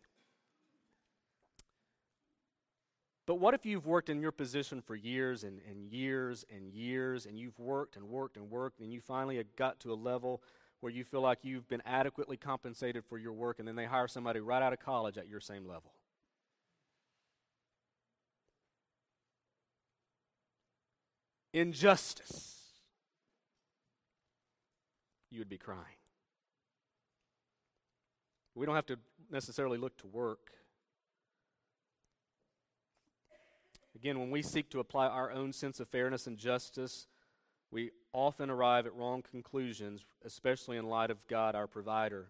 But 3.25 3.35
what 3.35 3.53
if 3.53 3.65
you've 3.65 3.85
worked 3.85 4.09
in 4.09 4.21
your 4.21 4.31
position 4.31 4.81
for 4.81 4.95
years 4.95 5.43
and, 5.43 5.59
and 5.69 5.91
years 5.91 6.45
and 6.55 6.71
years, 6.71 7.25
and 7.25 7.37
you've 7.37 7.59
worked 7.59 7.95
and 7.95 8.07
worked 8.07 8.37
and 8.37 8.49
worked, 8.49 8.79
and 8.79 8.93
you 8.93 9.01
finally 9.01 9.43
got 9.55 9.79
to 9.81 9.91
a 9.91 9.95
level 9.95 10.41
where 10.79 10.91
you 10.91 11.03
feel 11.03 11.21
like 11.21 11.39
you've 11.41 11.67
been 11.67 11.81
adequately 11.85 12.37
compensated 12.37 13.03
for 13.05 13.17
your 13.17 13.33
work, 13.33 13.59
and 13.59 13.67
then 13.67 13.75
they 13.75 13.85
hire 13.85 14.07
somebody 14.07 14.39
right 14.39 14.61
out 14.61 14.73
of 14.73 14.79
college 14.79 15.17
at 15.17 15.27
your 15.27 15.39
same 15.39 15.67
level. 15.67 15.93
Injustice. 21.53 22.55
You 25.31 25.39
would 25.39 25.49
be 25.49 25.57
crying. 25.57 25.81
We 28.53 28.65
don't 28.65 28.75
have 28.75 28.85
to 28.87 28.97
necessarily 29.31 29.77
look 29.77 29.97
to 29.97 30.07
work. 30.07 30.51
Again, 33.95 34.19
when 34.19 34.29
we 34.29 34.43
seek 34.43 34.69
to 34.69 34.79
apply 34.79 35.07
our 35.07 35.31
own 35.31 35.53
sense 35.53 35.79
of 35.79 35.87
fairness 35.87 36.27
and 36.27 36.37
justice, 36.37 37.07
we 37.71 37.91
often 38.13 38.49
arrive 38.49 38.85
at 38.85 38.95
wrong 38.95 39.21
conclusions, 39.21 40.05
especially 40.25 40.77
in 40.77 40.87
light 40.87 41.11
of 41.11 41.27
God, 41.27 41.55
our 41.55 41.67
provider. 41.67 42.29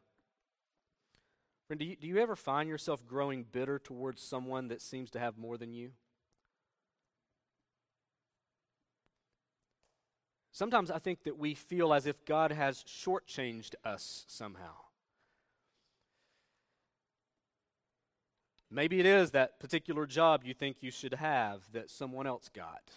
Friend, 1.67 1.79
do 1.79 1.85
you, 1.85 1.95
do 1.95 2.07
you 2.07 2.17
ever 2.17 2.35
find 2.35 2.69
yourself 2.69 3.05
growing 3.05 3.43
bitter 3.43 3.77
towards 3.77 4.21
someone 4.21 4.69
that 4.69 4.81
seems 4.81 5.11
to 5.11 5.19
have 5.19 5.37
more 5.37 5.57
than 5.57 5.73
you? 5.73 5.91
Sometimes 10.51 10.89
I 10.89 10.97
think 10.97 11.23
that 11.23 11.37
we 11.37 11.53
feel 11.53 11.93
as 11.93 12.07
if 12.07 12.25
God 12.25 12.51
has 12.51 12.83
shortchanged 12.83 13.75
us 13.83 14.25
somehow. 14.27 14.73
Maybe 18.71 18.99
it 18.99 19.05
is 19.05 19.31
that 19.31 19.59
particular 19.59 20.05
job 20.05 20.41
you 20.43 20.53
think 20.53 20.77
you 20.81 20.89
should 20.89 21.13
have 21.13 21.61
that 21.73 21.89
someone 21.89 22.25
else 22.27 22.49
got. 22.49 22.91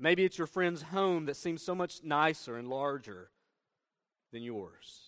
Maybe 0.00 0.24
it's 0.24 0.38
your 0.38 0.46
friend's 0.46 0.80
home 0.80 1.26
that 1.26 1.36
seems 1.36 1.62
so 1.62 1.74
much 1.74 2.02
nicer 2.02 2.56
and 2.56 2.68
larger 2.68 3.30
than 4.32 4.42
yours. 4.42 5.02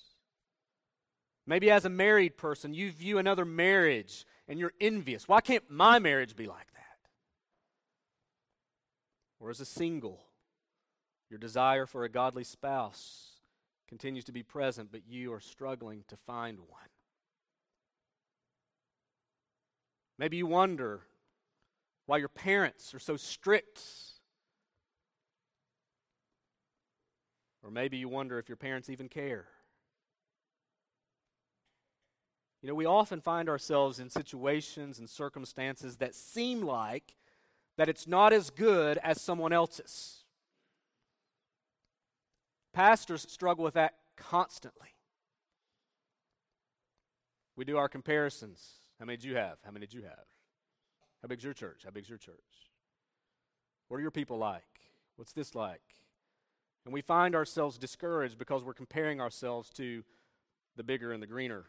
Maybe 1.46 1.70
as 1.70 1.87
a 1.87 1.90
married 1.90 2.37
person, 2.37 2.74
you 2.74 2.92
view 2.92 3.16
another 3.16 3.46
marriage 3.46 4.26
and 4.46 4.61
you're 4.61 4.74
envious. 4.81 5.26
Why 5.26 5.40
can't 5.40 5.68
my 5.70 5.98
marriage 5.98 6.37
be 6.37 6.46
like 6.46 6.70
that? 6.74 7.09
Or 9.40 9.48
as 9.48 9.61
a 9.61 9.64
single, 9.64 10.26
your 11.31 11.38
desire 11.38 11.87
for 11.87 12.05
a 12.05 12.11
godly 12.11 12.44
spouse 12.44 13.40
continues 13.88 14.24
to 14.24 14.33
be 14.33 14.42
present, 14.42 14.92
but 14.92 15.09
you 15.09 15.33
are 15.33 15.40
struggling 15.40 16.05
to 16.09 16.16
find 16.16 16.59
one. 16.59 16.83
Maybe 20.18 20.37
you 20.37 20.46
wonder 20.46 21.00
why 22.05 22.18
your 22.18 22.28
parents 22.28 22.94
are 22.94 22.98
so 22.98 23.16
strict 23.16 23.81
Or 27.62 27.70
maybe 27.70 27.96
you 27.96 28.09
wonder 28.09 28.38
if 28.38 28.48
your 28.48 28.57
parents 28.57 28.90
even 28.90 29.09
care. 29.09 29.46
You 32.61 32.68
know, 32.68 32.75
we 32.75 32.87
often 32.87 33.20
find 33.20 33.48
ourselves 33.48 33.98
in 33.98 34.09
situations 34.09 34.98
and 34.98 35.11
circumstances 35.11 35.96
that 35.96 36.14
seem 36.14 36.62
like 36.62 37.14
that 37.77 37.88
it's 37.88 38.07
not 38.07 38.33
as 38.33 38.51
good 38.51 38.98
as 38.98 39.20
someone 39.20 39.53
else's. 39.53 40.25
Pastors 42.72 43.27
struggle 43.29 43.64
with 43.64 43.75
that 43.75 43.94
constantly. 44.16 44.88
We 47.57 47.64
do 47.64 47.77
our 47.77 47.88
comparisons. 47.88 48.64
How 48.98 49.07
many 49.07 49.16
did 49.16 49.25
you 49.25 49.37
have? 49.37 49.59
How 49.64 49.72
many 49.72 49.87
did 49.87 49.94
you 49.94 50.03
have? 50.03 50.25
How 51.20 51.29
big's 51.29 51.44
your 51.44 51.53
church? 51.53 51.83
How 51.85 51.90
big's 51.90 52.09
your 52.09 52.18
church? 52.18 52.37
What 53.88 53.98
are 53.98 54.01
your 54.01 54.11
people 54.11 54.38
like? 54.38 54.62
What's 55.16 55.33
this 55.33 55.55
like? 55.55 55.83
And 56.85 56.92
we 56.92 57.01
find 57.01 57.35
ourselves 57.35 57.79
discouraged 57.79 58.38
because 58.38 58.64
we're 58.64 58.75
comparing 58.75 59.21
ourselves 59.21 59.71
to 59.71 60.03
the 60.77 60.83
bigger 60.83 61.12
and 61.12 61.23
the 61.23 61.27
greener. 61.27 61.64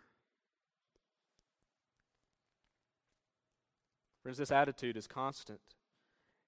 Friends, 4.23 4.37
this 4.37 4.51
attitude 4.51 4.97
is 4.97 5.05
constant. 5.05 5.59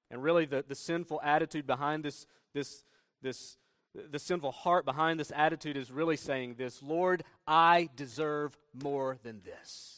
And 0.10 0.23
really, 0.23 0.45
the, 0.45 0.63
the 0.65 0.75
sinful 0.75 1.19
attitude 1.23 1.67
behind 1.67 2.04
this, 2.04 2.25
this, 2.54 2.86
this, 3.21 3.58
the 3.93 4.19
sinful 4.19 4.51
heart 4.51 4.86
behind 4.86 5.19
this 5.19 5.32
attitude 5.36 5.75
is 5.75 5.91
really 5.91 6.15
saying 6.15 6.56
this 6.58 6.82
Lord, 6.82 7.23
I 7.45 7.89
deserve 7.95 8.58
more 8.73 9.17
than 9.23 9.41
this. 9.43 9.95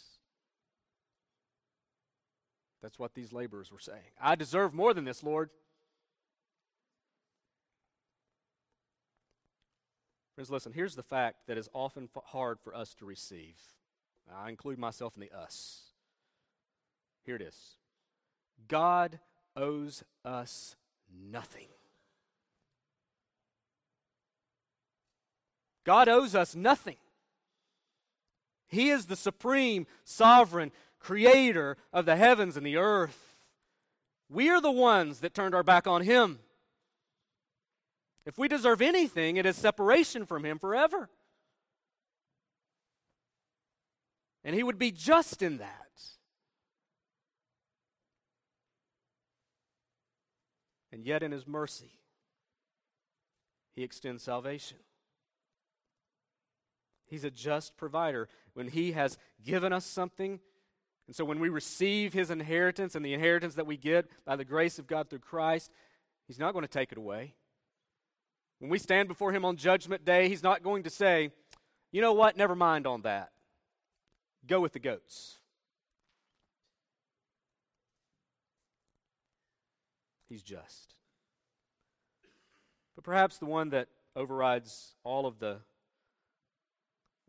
That's 2.82 2.97
what 2.97 3.13
these 3.13 3.34
laborers 3.34 3.71
were 3.71 3.80
saying. 3.80 4.12
I 4.21 4.36
deserve 4.36 4.73
more 4.73 4.93
than 4.93 5.06
this, 5.06 5.23
Lord. 5.23 5.49
Friends, 10.38 10.52
listen, 10.52 10.71
here's 10.71 10.93
the 10.93 11.02
fact 11.02 11.47
that 11.47 11.58
is 11.58 11.67
often 11.73 12.10
hard 12.26 12.60
for 12.60 12.76
us 12.76 12.93
to 13.00 13.08
receive. 13.08 13.56
I 14.32 14.50
include 14.50 14.78
myself 14.78 15.15
in 15.15 15.21
the 15.21 15.36
us. 15.36 15.86
Here 17.23 17.36
it 17.36 17.41
is 17.41 17.78
God 18.67 19.17
owes 19.56 20.04
us 20.23 20.76
nothing. 21.32 21.69
God 25.84 26.08
owes 26.08 26.36
us 26.36 26.56
nothing. 26.56 26.97
He 28.67 28.91
is 28.91 29.08
the 29.08 29.15
supreme, 29.15 29.88
sovereign 30.04 30.71
creator 31.00 31.78
of 31.91 32.06
the 32.06 32.15
heavens 32.15 32.56
and 32.56 32.63
the 32.63 32.78
earth. 32.78 33.38
We 34.30 34.50
are 34.50 34.62
the 34.62 34.69
ones 34.69 35.21
that 35.21 35.34
turned 35.34 35.56
our 35.56 35.63
back 35.63 35.88
on 35.88 36.04
Him. 36.04 36.38
If 38.27 38.37
we 38.37 38.49
deserve 38.49 38.81
anything, 38.81 39.37
it 39.37 39.45
is 39.45 39.55
separation 39.55 40.25
from 40.25 40.43
Him 40.43 40.59
forever. 40.59 41.09
And 44.43 44.53
He 44.53 44.63
would 44.63 44.77
be 44.77 44.91
just 44.91 45.41
in 45.41 45.59
that. 45.59 45.71
And 50.91 51.05
yet, 51.05 51.23
in 51.23 51.31
His 51.31 51.47
mercy, 51.47 51.93
He 53.73 53.83
extends 53.83 54.23
salvation. 54.23 54.79
He's 57.05 57.23
a 57.23 57.31
just 57.31 57.77
provider. 57.77 58.27
When 58.53 58.67
He 58.67 58.91
has 58.91 59.17
given 59.41 59.71
us 59.71 59.85
something, 59.85 60.41
and 61.07 61.15
so 61.15 61.23
when 61.23 61.39
we 61.39 61.47
receive 61.47 62.11
His 62.11 62.29
inheritance 62.29 62.93
and 62.93 63.05
the 63.05 63.13
inheritance 63.13 63.55
that 63.55 63.67
we 63.67 63.77
get 63.77 64.09
by 64.25 64.35
the 64.35 64.43
grace 64.43 64.79
of 64.79 64.85
God 64.85 65.09
through 65.09 65.19
Christ, 65.19 65.71
He's 66.27 66.39
not 66.39 66.51
going 66.51 66.63
to 66.63 66.67
take 66.67 66.91
it 66.91 66.97
away. 66.97 67.35
When 68.59 68.69
we 68.69 68.79
stand 68.79 69.07
before 69.07 69.31
Him 69.31 69.45
on 69.45 69.57
Judgment 69.57 70.05
Day, 70.05 70.29
He's 70.29 70.43
not 70.43 70.63
going 70.63 70.83
to 70.83 70.89
say, 70.89 71.31
you 71.91 72.01
know 72.01 72.13
what, 72.13 72.37
never 72.37 72.55
mind 72.55 72.87
on 72.87 73.01
that. 73.03 73.31
Go 74.45 74.59
with 74.59 74.73
the 74.73 74.79
goats. 74.79 75.37
He's 80.29 80.43
just. 80.43 80.95
But 82.95 83.03
perhaps 83.03 83.37
the 83.37 83.45
one 83.45 83.69
that 83.69 83.87
overrides 84.15 84.95
all 85.03 85.25
of 85.25 85.39
the 85.39 85.57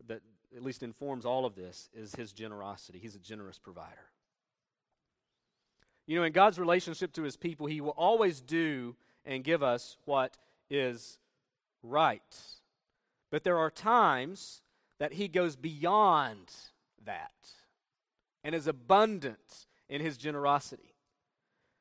that 0.06 0.22
at 0.56 0.62
least 0.62 0.82
informs 0.82 1.26
all 1.26 1.44
of 1.44 1.54
this 1.54 1.90
is 1.94 2.14
his 2.14 2.32
generosity. 2.32 2.98
He's 2.98 3.14
a 3.14 3.20
generous 3.20 3.58
provider. 3.58 4.10
You 6.06 6.18
know, 6.18 6.24
in 6.24 6.32
God's 6.32 6.58
relationship 6.58 7.12
to 7.14 7.22
his 7.22 7.36
people, 7.36 7.66
he 7.66 7.80
will 7.80 7.90
always 7.90 8.40
do 8.40 8.96
and 9.26 9.44
give 9.44 9.62
us 9.62 9.98
what 10.06 10.38
is 10.70 11.18
right. 11.82 12.36
But 13.30 13.44
there 13.44 13.58
are 13.58 13.70
times 13.70 14.62
that 14.98 15.14
he 15.14 15.28
goes 15.28 15.56
beyond 15.56 16.52
that 17.04 17.32
and 18.42 18.54
is 18.54 18.66
abundant 18.66 19.66
in 19.88 20.00
his 20.00 20.16
generosity. 20.16 20.94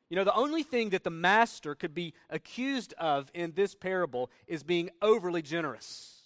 You 0.09 0.15
know, 0.15 0.23
the 0.23 0.35
only 0.35 0.63
thing 0.63 0.89
that 0.91 1.03
the 1.03 1.09
master 1.09 1.75
could 1.75 1.93
be 1.93 2.13
accused 2.29 2.93
of 2.93 3.29
in 3.33 3.53
this 3.53 3.75
parable 3.75 4.29
is 4.47 4.63
being 4.63 4.89
overly 5.01 5.41
generous. 5.41 6.21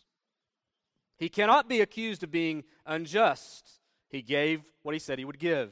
He 1.17 1.29
cannot 1.29 1.67
be 1.67 1.81
accused 1.81 2.23
of 2.23 2.31
being 2.31 2.63
unjust. 2.85 3.79
He 4.09 4.21
gave 4.21 4.61
what 4.83 4.93
he 4.93 4.99
said 4.99 5.17
he 5.19 5.25
would 5.25 5.39
give. 5.39 5.71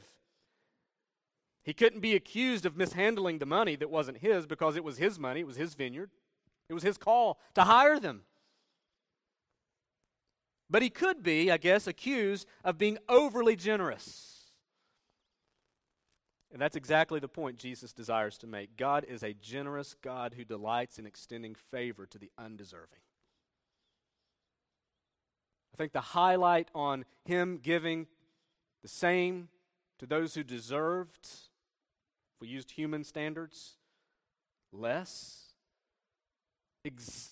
He 1.63 1.73
couldn't 1.73 1.99
be 1.99 2.15
accused 2.15 2.65
of 2.65 2.78
mishandling 2.78 3.39
the 3.39 3.45
money 3.45 3.75
that 3.75 3.89
wasn't 3.89 4.19
his 4.19 4.47
because 4.47 4.75
it 4.75 4.84
was 4.84 4.97
his 4.97 5.19
money, 5.19 5.41
it 5.41 5.47
was 5.47 5.58
his 5.58 5.75
vineyard, 5.75 6.10
it 6.69 6.73
was 6.73 6.84
his 6.84 6.97
call 6.97 7.39
to 7.55 7.63
hire 7.63 7.99
them. 7.99 8.21
But 10.69 10.84
he 10.84 10.89
could 10.89 11.23
be, 11.23 11.51
I 11.51 11.58
guess, 11.58 11.88
accused 11.88 12.47
of 12.63 12.77
being 12.77 12.99
overly 13.10 13.55
generous. 13.55 14.51
And 16.51 16.62
that's 16.62 16.75
exactly 16.75 17.19
the 17.19 17.27
point 17.27 17.58
Jesus 17.58 17.91
desires 17.91 18.38
to 18.39 18.47
make. 18.47 18.77
God 18.77 19.03
is 19.08 19.23
a 19.23 19.34
generous 19.34 19.95
God 20.01 20.36
who 20.36 20.43
delights 20.43 20.99
in 20.99 21.05
extending 21.05 21.55
favor 21.55 22.05
to 22.08 22.17
the 22.17 22.32
undeserving. 22.38 22.99
I 25.73 25.77
think 25.77 25.91
the 25.91 26.01
highlight 26.01 26.69
on 26.73 27.05
him 27.25 27.60
giving 27.62 28.08
the 28.82 28.88
same 28.88 29.49
to 29.99 30.05
those 30.05 30.34
who 30.34 30.43
deserved, 30.43 31.25
if 31.25 32.41
we 32.41 32.47
used 32.47 32.71
human 32.71 33.03
standards, 33.03 33.75
less, 34.71 35.48
ex- 36.93 37.30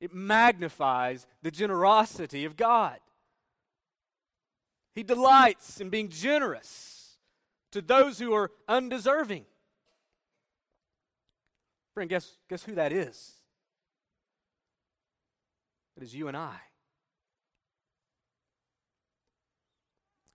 it 0.00 0.12
magnifies 0.12 1.26
the 1.42 1.50
generosity 1.50 2.44
of 2.44 2.56
God. 2.56 2.98
He 4.94 5.02
delights 5.02 5.80
in 5.80 5.90
being 5.90 6.08
generous 6.08 7.16
to 7.70 7.80
those 7.80 8.18
who 8.18 8.34
are 8.34 8.50
undeserving. 8.68 9.44
Friend, 11.94 12.08
guess, 12.08 12.36
guess 12.48 12.62
who 12.64 12.74
that 12.74 12.92
is? 12.92 13.32
It 15.96 16.02
is 16.02 16.14
you 16.14 16.28
and 16.28 16.36
I. 16.36 16.56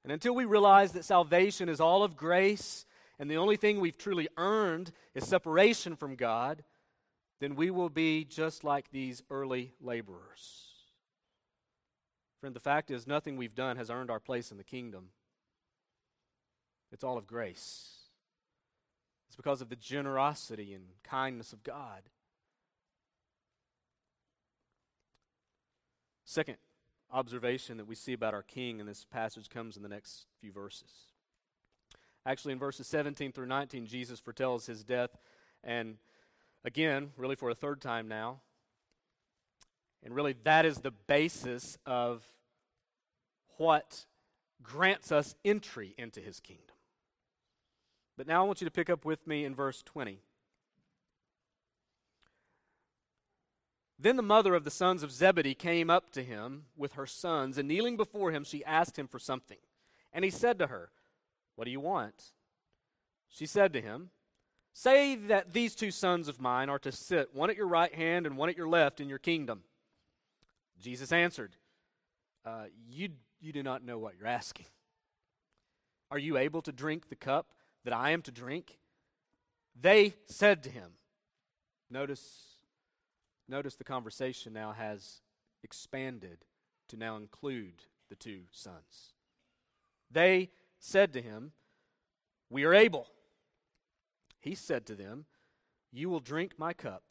And 0.03 0.13
until 0.13 0.33
we 0.33 0.45
realize 0.45 0.93
that 0.93 1.03
salvation 1.03 1.67
is 1.67 1.81
all 1.81 2.03
of 2.03 2.15
grace 2.15 2.86
and 3.19 3.29
the 3.29 3.38
only 3.38 3.57
thing 3.57 3.79
we've 3.79 3.97
truly 3.97 4.27
earned 4.38 4.91
is 5.15 5.27
separation 5.27 5.95
from 5.95 6.15
God, 6.15 6.63
then 7.39 7.56
we 7.56 7.69
will 7.69 7.89
be 7.89 8.23
just 8.26 8.63
like 8.63 8.89
these 8.89 9.21
early 9.30 9.73
laborers. 9.80 10.67
Friend, 12.39 12.56
the 12.56 12.60
fact 12.60 12.91
is, 12.91 13.08
nothing 13.08 13.38
we've 13.38 13.56
done 13.56 13.78
has 13.78 13.89
earned 13.89 14.12
our 14.12 14.19
place 14.19 14.52
in 14.52 14.58
the 14.58 14.63
kingdom. 14.63 15.10
It's 16.91 17.04
all 17.04 17.17
of 17.17 17.28
grace. 17.28 17.89
It's 19.28 19.36
because 19.36 19.62
of 19.62 19.69
the 19.69 19.76
generosity 19.76 20.73
and 20.73 20.86
kindness 21.04 21.54
of 21.54 21.63
God. 21.63 22.04
Second, 26.26 26.58
observation 27.12 27.78
that 27.78 27.88
we 27.88 27.95
see 27.95 28.13
about 28.13 28.34
our 28.34 28.43
king 28.43 28.80
in 28.80 28.86
this 28.86 29.06
passage 29.06 29.50
comes 29.50 29.78
in 29.78 29.84
the 29.84 29.89
next 29.89 30.26
few 30.39 30.52
verses. 30.52 30.91
Actually, 32.26 32.52
in 32.52 32.60
verses 32.60 32.86
17 32.88 33.32
through 33.32 33.45
19, 33.45 33.86
Jesus 33.86 34.19
foretells 34.19 34.65
his 34.65 34.84
death, 34.84 35.12
and 35.63 35.97
again, 36.67 37.12
really 37.15 37.36
for 37.36 37.49
a 37.49 37.56
third 37.56 37.82
time 37.82 38.08
now. 38.08 38.41
And 40.03 40.13
really, 40.13 40.36
that 40.43 40.65
is 40.65 40.77
the 40.77 40.91
basis 40.91 41.77
of 41.86 42.23
what 43.58 44.06
grants 44.62 45.12
us 45.12 45.34
entry 45.43 45.95
into 45.97 46.19
his 46.19 46.39
kingdom. 46.39 46.75
But 48.17 48.27
now 48.27 48.43
I 48.43 48.47
want 48.47 48.62
you 48.62 48.65
to 48.65 48.71
pick 48.71 48.89
up 48.89 49.06
with 49.06 49.25
me 49.25 49.45
in 49.45 49.56
verse 49.56 49.82
20. 49.82 50.19
Then 53.97 54.17
the 54.17 54.23
mother 54.23 54.53
of 54.53 54.63
the 54.63 54.69
sons 54.69 55.01
of 55.01 55.12
Zebedee 55.12 55.56
came 55.56 55.89
up 55.89 56.12
to 56.12 56.21
him 56.21 56.65
with 56.75 56.93
her 56.93 57.08
sons, 57.08 57.58
and 57.58 57.67
kneeling 57.67 57.97
before 57.97 58.32
him, 58.32 58.43
she 58.43 58.63
asked 58.65 58.99
him 58.99 59.08
for 59.08 59.19
something. 59.19 59.58
And 60.13 60.23
he 60.23 60.30
said 60.32 60.60
to 60.60 60.67
her, 60.67 60.91
What 61.56 61.65
do 61.65 61.71
you 61.71 61.80
want? 61.80 62.34
She 63.30 63.45
said 63.45 63.73
to 63.73 63.82
him, 63.82 64.12
Say 64.79 65.15
that 65.15 65.53
these 65.53 65.73
two 65.73 65.89
sons 65.89 66.27
of 66.27 66.39
mine 66.39 66.69
are 66.69 66.77
to 66.77 66.91
sit, 66.91 67.33
one 67.33 67.49
at 67.49 67.57
your 67.57 67.65
right 67.65 67.91
hand 67.95 68.27
and 68.27 68.37
one 68.37 68.47
at 68.47 68.55
your 68.55 68.67
left, 68.67 69.01
in 69.01 69.09
your 69.09 69.17
kingdom. 69.17 69.63
Jesus 70.79 71.11
answered, 71.11 71.55
uh, 72.45 72.65
you, 72.87 73.09
you 73.41 73.51
do 73.51 73.63
not 73.63 73.83
know 73.83 73.97
what 73.97 74.13
you're 74.19 74.27
asking. 74.27 74.67
Are 76.11 76.19
you 76.19 76.37
able 76.37 76.61
to 76.61 76.71
drink 76.71 77.09
the 77.09 77.15
cup 77.15 77.53
that 77.85 77.93
I 77.93 78.11
am 78.11 78.21
to 78.21 78.31
drink? 78.31 78.77
They 79.75 80.13
said 80.27 80.61
to 80.61 80.69
him, 80.69 80.91
Notice 81.89 82.59
Notice 83.49 83.77
the 83.77 83.83
conversation 83.83 84.53
now 84.53 84.73
has 84.73 85.21
expanded 85.63 86.45
to 86.89 86.97
now 86.97 87.17
include 87.17 87.81
the 88.09 88.15
two 88.15 88.41
sons. 88.51 89.13
They 90.11 90.51
said 90.77 91.13
to 91.13 91.21
him, 91.23 91.53
We 92.51 92.63
are 92.63 92.75
able. 92.75 93.07
He 94.47 94.55
said 94.55 94.86
to 94.86 94.95
them, 94.95 95.25
You 95.91 96.10
will 96.10 96.21
drink 96.21 96.53
my 96.57 96.71
cup, 96.71 97.03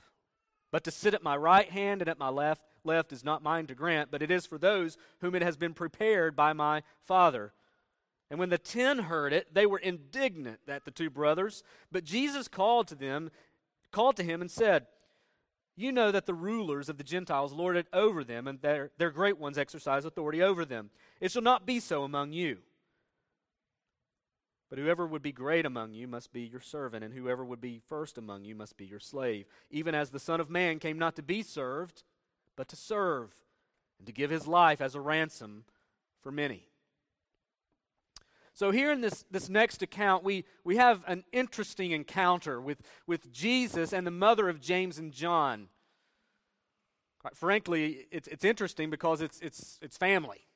but 0.73 0.85
to 0.85 0.91
sit 0.91 1.13
at 1.13 1.23
my 1.23 1.37
right 1.37 1.69
hand 1.69 2.01
and 2.01 2.09
at 2.09 2.19
my 2.19 2.31
left, 2.31 2.63
left 2.83 3.13
is 3.13 3.25
not 3.25 3.43
mine 3.43 3.67
to 3.67 3.75
grant, 3.75 4.11
but 4.11 4.23
it 4.23 4.31
is 4.31 4.47
for 4.47 4.57
those 4.57 4.97
whom 5.21 5.35
it 5.35 5.43
has 5.43 5.59
been 5.59 5.75
prepared 5.75 6.35
by 6.35 6.55
my 6.55 6.83
Father. 7.05 7.53
And 8.31 8.41
when 8.41 8.49
the 8.49 8.57
ten 8.57 9.01
heard 9.01 9.35
it, 9.35 9.53
they 9.53 9.67
were 9.67 9.79
indignant 9.79 10.61
at 10.67 10.87
the 10.87 10.91
two 10.91 11.11
brothers. 11.11 11.63
But 11.93 12.05
Jesus 12.05 12.49
called 12.49 12.89
to 12.89 12.95
them, 12.95 13.31
called 13.93 14.17
to 14.17 14.25
him 14.25 14.41
and 14.41 14.51
said, 14.51 14.87
You 15.77 15.93
know 15.93 16.11
that 16.11 16.25
the 16.25 16.35
rulers 16.35 16.89
of 16.89 16.97
the 16.97 17.05
Gentiles 17.05 17.53
lord 17.53 17.77
it 17.77 17.87
over 17.93 18.25
them, 18.25 18.49
and 18.49 18.63
their, 18.63 18.93
their 18.97 19.11
great 19.11 19.39
ones 19.39 19.59
exercise 19.59 20.07
authority 20.07 20.43
over 20.43 20.65
them. 20.65 20.89
It 21.21 21.33
shall 21.33 21.43
not 21.43 21.67
be 21.67 21.81
so 21.81 22.03
among 22.03 22.33
you. 22.33 22.61
But 24.69 24.79
whoever 24.79 25.07
would 25.07 25.23
be 25.23 25.33
great 25.33 25.65
among 25.65 25.95
you 25.95 26.09
must 26.09 26.33
be 26.33 26.43
your 26.43 26.61
servant, 26.61 27.05
and 27.05 27.15
whoever 27.15 27.45
would 27.45 27.61
be 27.61 27.81
first 27.87 28.19
among 28.19 28.45
you 28.45 28.55
must 28.55 28.77
be 28.77 28.85
your 28.85 28.99
slave. 28.99 29.47
Even 29.71 29.95
as 29.95 30.11
the 30.11 30.19
Son 30.19 30.41
of 30.41 30.51
Man 30.51 30.79
came 30.79 30.99
not 30.99 31.15
to 31.17 31.23
be 31.23 31.43
served, 31.43 32.03
but 32.57 32.69
to 32.69 32.77
serve, 32.77 33.31
and 33.99 34.07
to 34.07 34.13
give 34.13 34.31
his 34.31 34.47
life 34.47 34.81
as 34.81 34.95
a 34.95 35.01
ransom 35.01 35.65
for 36.21 36.33
many. 36.33 36.69
So, 38.55 38.71
here 38.71 38.91
in 38.91 39.03
this, 39.03 39.25
this 39.31 39.49
next 39.49 39.83
account, 39.83 40.25
we, 40.25 40.45
we 40.65 40.77
have 40.77 41.05
an 41.07 41.25
interesting 41.31 41.93
encounter 41.93 42.61
with, 42.61 42.81
with 43.07 43.31
Jesus 43.31 43.93
and 43.93 44.07
the 44.07 44.11
mother 44.11 44.49
of 44.49 44.61
James 44.61 44.99
and 44.99 45.13
John. 45.13 45.69
Quite 47.21 47.37
frankly, 47.37 48.07
it's, 48.11 48.27
it's 48.29 48.45
interesting 48.45 48.89
because 48.89 49.21
it's, 49.21 49.39
it's, 49.41 49.79
it's 49.83 49.97
family 49.97 50.47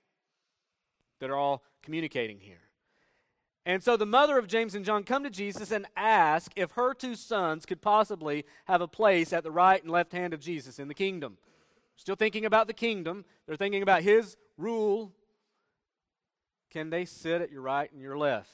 that 1.21 1.29
are 1.29 1.37
all 1.37 1.63
communicating 1.83 2.41
here. 2.41 2.70
And 3.67 3.83
so 3.83 3.97
the 3.97 4.07
mother 4.07 4.39
of 4.39 4.47
James 4.47 4.75
and 4.75 4.85
John 4.85 5.05
come 5.05 5.23
to 5.23 5.31
Jesus 5.31 5.71
and 5.71 5.87
ask 5.97 6.51
if 6.57 6.73
her 6.73 6.95
two 6.95 7.15
sons 7.15 7.67
could 7.67 7.83
possibly 7.83 8.47
have 8.65 8.81
a 8.81 8.89
place 8.89 9.33
at 9.33 9.45
the 9.45 9.51
right 9.51 9.83
and 9.83 9.93
left 9.93 10.13
hand 10.13 10.33
of 10.33 10.41
Jesus 10.41 10.79
in 10.79 10.89
the 10.89 10.95
kingdom. 10.95 11.37
Still 11.97 12.17
thinking 12.17 12.47
about 12.47 12.67
the 12.67 12.73
kingdom, 12.73 13.27
they're 13.47 13.57
thinking 13.57 13.83
about 13.83 14.03
his 14.03 14.37
rule 14.57 15.13
can 16.71 16.91
they 16.91 17.05
sit 17.05 17.43
at 17.43 17.51
your 17.51 17.63
right 17.63 17.91
and 17.93 18.01
your 18.01 18.17
left? 18.17 18.49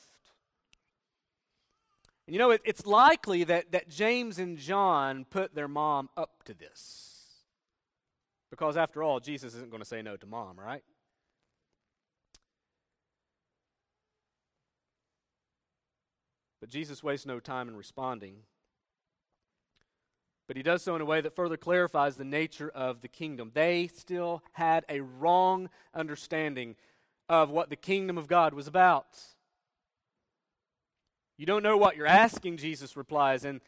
And 2.26 2.34
you 2.34 2.38
know, 2.38 2.50
it, 2.50 2.62
it's 2.64 2.86
likely 2.86 3.44
that, 3.44 3.72
that 3.72 3.88
James 3.88 4.38
and 4.38 4.58
John 4.58 5.26
put 5.28 5.54
their 5.54 5.68
mom 5.68 6.08
up 6.16 6.42
to 6.44 6.54
this. 6.54 7.12
Because 8.50 8.76
after 8.76 9.02
all, 9.02 9.20
Jesus 9.20 9.54
isn't 9.54 9.70
going 9.70 9.82
to 9.82 9.88
say 9.88 10.02
no 10.02 10.16
to 10.16 10.26
mom, 10.26 10.58
right? 10.58 10.82
But 16.60 16.70
Jesus 16.70 17.02
wastes 17.02 17.26
no 17.26 17.40
time 17.40 17.68
in 17.68 17.76
responding. 17.76 18.36
But 20.46 20.56
he 20.56 20.62
does 20.62 20.82
so 20.82 20.94
in 20.94 21.02
a 21.02 21.06
way 21.06 21.20
that 21.20 21.34
further 21.34 21.56
clarifies 21.56 22.16
the 22.16 22.24
nature 22.24 22.70
of 22.70 23.00
the 23.00 23.08
kingdom. 23.08 23.50
They 23.52 23.88
still 23.88 24.42
had 24.52 24.84
a 24.88 25.00
wrong 25.00 25.68
understanding 25.92 26.76
of 27.28 27.50
what 27.50 27.68
the 27.68 27.76
kingdom 27.76 28.16
of 28.16 28.28
God 28.28 28.54
was 28.54 28.68
about. 28.68 29.06
You 31.36 31.46
don't 31.46 31.62
know 31.62 31.76
what 31.76 31.96
you're 31.96 32.06
asking, 32.06 32.58
Jesus 32.58 32.96
replies. 32.96 33.44
And 33.44 33.60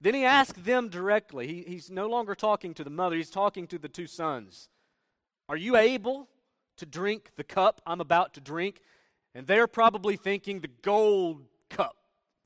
then 0.00 0.14
he 0.14 0.24
asks 0.24 0.58
them 0.58 0.88
directly. 0.88 1.46
He, 1.46 1.64
he's 1.66 1.90
no 1.90 2.08
longer 2.08 2.34
talking 2.34 2.74
to 2.74 2.84
the 2.84 2.90
mother, 2.90 3.16
he's 3.16 3.30
talking 3.30 3.66
to 3.66 3.78
the 3.78 3.88
two 3.88 4.06
sons. 4.06 4.68
Are 5.48 5.56
you 5.56 5.76
able 5.76 6.28
to 6.76 6.86
drink 6.86 7.32
the 7.36 7.44
cup 7.44 7.82
I'm 7.84 8.00
about 8.00 8.34
to 8.34 8.40
drink? 8.40 8.80
And 9.34 9.46
they're 9.46 9.66
probably 9.66 10.16
thinking 10.16 10.60
the 10.60 10.70
gold 10.82 11.42
cup 11.68 11.96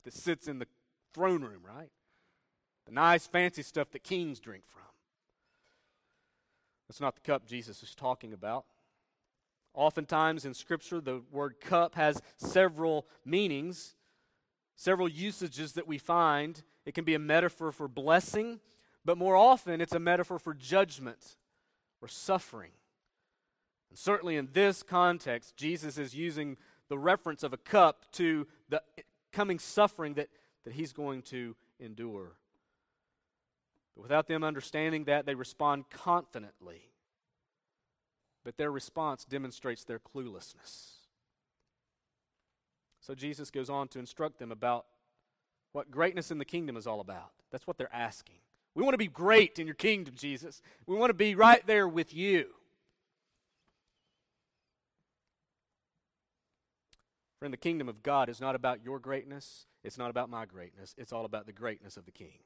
that 0.05 0.13
sits 0.13 0.47
in 0.47 0.59
the 0.59 0.67
throne 1.13 1.41
room, 1.41 1.61
right? 1.63 1.89
The 2.85 2.93
nice, 2.93 3.27
fancy 3.27 3.63
stuff 3.63 3.91
that 3.91 4.03
kings 4.03 4.39
drink 4.39 4.63
from. 4.65 4.81
That's 6.87 7.01
not 7.01 7.15
the 7.15 7.21
cup 7.21 7.45
Jesus 7.45 7.83
is 7.83 7.95
talking 7.95 8.31
about. 8.31 8.65
Oftentimes 9.73 10.45
in 10.45 10.53
Scripture, 10.53 11.01
the 11.01 11.21
word 11.31 11.59
cup 11.59 11.95
has 11.95 12.21
several 12.37 13.07
meanings, 13.25 13.95
several 14.75 15.09
usages 15.09 15.73
that 15.73 15.87
we 15.87 15.97
find. 15.97 16.63
It 16.85 16.93
can 16.93 17.03
be 17.03 17.15
a 17.15 17.19
metaphor 17.19 17.71
for 17.71 17.87
blessing, 17.87 18.59
but 19.03 19.17
more 19.17 19.35
often 19.35 19.81
it's 19.81 19.95
a 19.95 19.99
metaphor 19.99 20.39
for 20.39 20.53
judgment 20.53 21.35
or 22.01 22.07
suffering. 22.07 22.71
And 23.89 23.97
certainly 23.97 24.37
in 24.37 24.49
this 24.53 24.83
context, 24.83 25.57
Jesus 25.57 25.97
is 25.97 26.15
using 26.15 26.57
the 26.87 26.97
reference 26.97 27.43
of 27.43 27.51
a 27.51 27.57
cup 27.57 28.05
to 28.13 28.47
the 28.69 28.81
coming 29.35 29.59
suffering 29.59 30.15
that, 30.15 30.29
that 30.63 30.73
he's 30.73 30.93
going 30.93 31.21
to 31.23 31.55
endure. 31.79 32.33
But 33.95 34.03
without 34.03 34.27
them 34.27 34.43
understanding 34.43 35.05
that, 35.05 35.25
they 35.25 35.35
respond 35.35 35.89
confidently 35.89 36.89
but 38.45 38.57
their 38.57 38.71
response 38.71 39.25
demonstrates 39.25 39.83
their 39.83 39.99
cluelessness. 39.99 40.91
So 43.01 43.15
Jesus 43.15 43.51
goes 43.51 43.69
on 43.69 43.87
to 43.89 43.99
instruct 43.99 44.37
them 44.39 44.51
about 44.51 44.85
what 45.73 45.91
greatness 45.91 46.31
in 46.31 46.37
the 46.37 46.45
kingdom 46.45 46.77
is 46.77 46.87
all 46.87 47.01
about. 47.01 47.31
That's 47.51 47.67
what 47.67 47.77
they're 47.77 47.93
asking. 47.93 48.35
We 48.75 48.83
want 48.83 48.93
to 48.93 48.99
be 48.99 49.07
great 49.07 49.57
in 49.57 49.65
your 49.65 49.75
kingdom, 49.75 50.13
Jesus. 50.15 50.61
We 50.85 50.95
want 50.95 51.09
to 51.09 51.15
be 51.15 51.33
right 51.33 51.65
there 51.65 51.87
with 51.87 52.13
you. 52.13 52.47
Friend, 57.39 57.51
the 57.51 57.57
kingdom 57.57 57.89
of 57.89 58.01
God 58.01 58.29
is 58.29 58.39
not 58.39 58.55
about 58.55 58.83
your 58.83 58.99
greatness, 58.99 59.67
it's 59.83 59.97
not 59.97 60.09
about 60.09 60.29
my 60.29 60.45
greatness, 60.45 60.95
it's 60.97 61.11
all 61.11 61.25
about 61.25 61.45
the 61.45 61.53
greatness 61.53 61.97
of 61.97 62.05
the 62.05 62.11
king. 62.11 62.39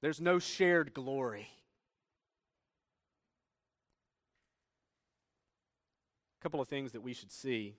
There's 0.00 0.20
no 0.20 0.38
shared 0.38 0.94
glory. 0.94 1.48
A 6.40 6.42
couple 6.42 6.60
of 6.60 6.68
things 6.68 6.92
that 6.92 7.02
we 7.02 7.12
should 7.12 7.30
see 7.30 7.76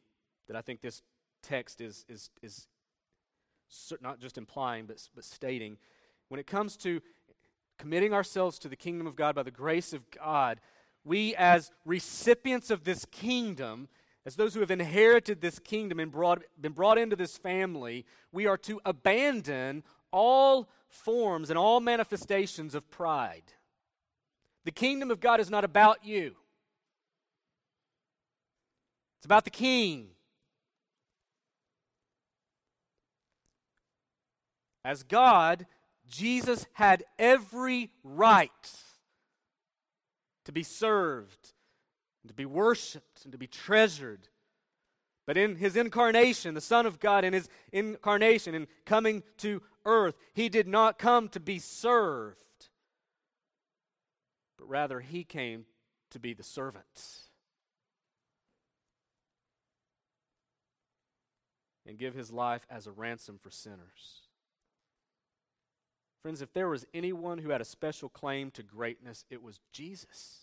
that 0.48 0.56
I 0.56 0.62
think 0.62 0.82
this 0.82 1.02
text 1.42 1.82
is, 1.82 2.06
is, 2.08 2.30
is 2.44 2.68
not 4.02 4.20
just 4.20 4.38
implying, 4.38 4.86
but, 4.86 5.02
but 5.16 5.24
stating. 5.24 5.78
When 6.28 6.40
it 6.40 6.46
comes 6.46 6.78
to 6.78 7.02
committing 7.80 8.14
ourselves 8.14 8.60
to 8.60 8.70
the 8.70 8.76
kingdom 8.76 9.08
of 9.08 9.16
God 9.16 9.34
by 9.34 9.42
the 9.44 9.50
grace 9.50 9.94
of 9.94 10.06
God, 10.12 10.60
we, 11.04 11.36
as 11.36 11.72
recipients 11.86 12.70
of 12.70 12.84
this 12.84 13.06
kingdom, 13.06 13.88
as 14.26 14.36
those 14.36 14.54
who 14.54 14.60
have 14.60 14.72
inherited 14.72 15.42
this 15.42 15.58
kingdom 15.60 16.00
and 16.00 16.12
brought, 16.12 16.44
been 16.60 16.74
brought 16.74 16.98
into 16.98 17.16
this 17.16 17.38
family, 17.38 18.06
we 18.32 18.46
are 18.46 18.58
to 18.58 18.80
abandon 18.86 19.84
all 20.12 20.70
forms 20.90 21.50
and 21.50 21.58
all 21.58 21.80
manifestations 21.80 22.76
of 22.76 22.90
pride. 22.92 23.54
The 24.64 24.72
kingdom 24.72 25.10
of 25.10 25.20
God 25.20 25.40
is 25.40 25.50
not 25.50 25.64
about 25.64 26.06
you. 26.06 26.36
It's 29.18 29.26
about 29.26 29.44
the 29.44 29.50
king. 29.50 30.10
As 34.84 35.04
God, 35.04 35.66
Jesus 36.08 36.68
had 36.74 37.04
every 37.18 37.92
right 38.04 38.50
to 40.46 40.52
be 40.52 40.64
served, 40.64 41.54
and 42.24 42.30
to 42.30 42.34
be 42.34 42.46
worshiped, 42.46 43.24
and 43.24 43.32
to 43.32 43.38
be 43.38 43.48
treasured. 43.48 44.28
But 45.26 45.38
in 45.38 45.56
his 45.56 45.76
incarnation, 45.76 46.54
the 46.54 46.62
Son 46.62 46.86
of 46.86 47.00
God, 47.00 47.24
in 47.24 47.34
his 47.34 47.50
incarnation, 47.72 48.56
in 48.56 48.68
coming 48.86 49.24
to 49.38 49.62
earth, 49.86 50.16
he 50.34 50.50
did 50.50 50.68
not 50.68 51.00
come 51.00 51.30
to 51.30 51.40
be 51.40 51.60
served, 51.60 52.70
but 54.58 54.70
rather 54.70 55.00
he 55.00 55.24
came 55.24 55.66
to 56.12 56.20
be 56.20 56.34
the 56.34 56.44
servant. 56.44 57.22
and 61.86 62.00
give 62.00 62.14
his 62.14 62.32
life 62.32 62.66
as 62.70 62.88
a 62.88 62.92
ransom 62.92 63.38
for 63.38 63.50
sinners. 63.52 64.22
Friends, 66.22 66.42
if 66.42 66.54
there 66.54 66.70
was 66.70 66.86
anyone 66.94 67.40
who 67.40 67.50
had 67.50 67.62
a 67.62 67.66
special 67.66 68.08
claim 68.08 68.52
to 68.52 68.64
greatness, 68.64 69.26
it 69.30 69.42
was 69.42 69.60
Jesus. 69.74 70.41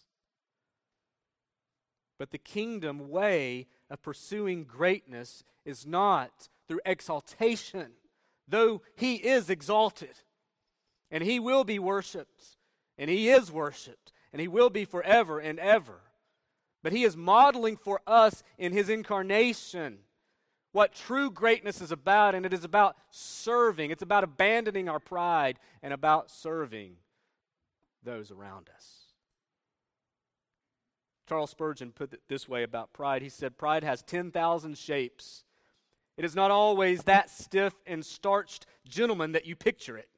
But 2.19 2.31
the 2.31 2.39
kingdom 2.39 3.09
way 3.09 3.69
of 3.89 4.03
pursuing 4.03 4.65
greatness 4.65 5.45
is 5.65 5.87
not 5.87 6.49
through 6.67 6.81
exaltation, 6.85 7.93
though 8.47 8.83
he 8.97 9.15
is 9.17 9.49
exalted. 9.49 10.23
And 11.11 11.25
he 11.25 11.41
will 11.41 11.65
be 11.65 11.79
worshiped, 11.79 12.57
and 12.99 13.09
he 13.09 13.31
is 13.31 13.51
worshiped, 13.51 14.13
and 14.33 14.41
he 14.41 14.49
will 14.49 14.69
be 14.69 14.85
forever 14.85 15.39
and 15.39 15.59
ever. 15.59 16.01
But 16.83 16.93
he 16.93 17.05
is 17.05 17.17
modeling 17.17 17.77
for 17.77 18.01
us 18.07 18.43
in 18.59 18.73
his 18.73 18.89
incarnation 18.91 19.99
what 20.73 20.95
true 20.95 21.31
greatness 21.31 21.81
is 21.81 21.91
about, 21.91 22.35
and 22.35 22.45
it 22.45 22.53
is 22.53 22.65
about 22.65 22.97
serving. 23.11 23.91
It's 23.91 24.03
about 24.03 24.25
abandoning 24.25 24.89
our 24.89 25.01
pride 25.01 25.59
and 25.83 25.93
about 25.93 26.31
serving 26.31 26.97
those 28.05 28.31
around 28.31 28.69
us. 28.75 29.08
Charles 31.29 31.51
Spurgeon 31.51 31.93
put 31.93 32.13
it 32.15 32.23
this 32.29 32.49
way 32.49 32.63
about 32.63 32.93
pride. 32.93 33.21
He 33.21 33.29
said, 33.29 33.59
Pride 33.59 33.85
has 33.85 34.03
10,000 34.03 34.79
shapes. 34.79 35.45
It 36.17 36.25
is 36.25 36.35
not 36.35 36.51
always 36.51 37.03
that 37.05 37.31
stiff 37.31 37.75
and 37.87 38.05
starched 38.05 38.67
gentleman 38.89 39.33
that 39.33 39.47
you 39.47 39.55
picture 39.55 39.99
it. 39.99 40.09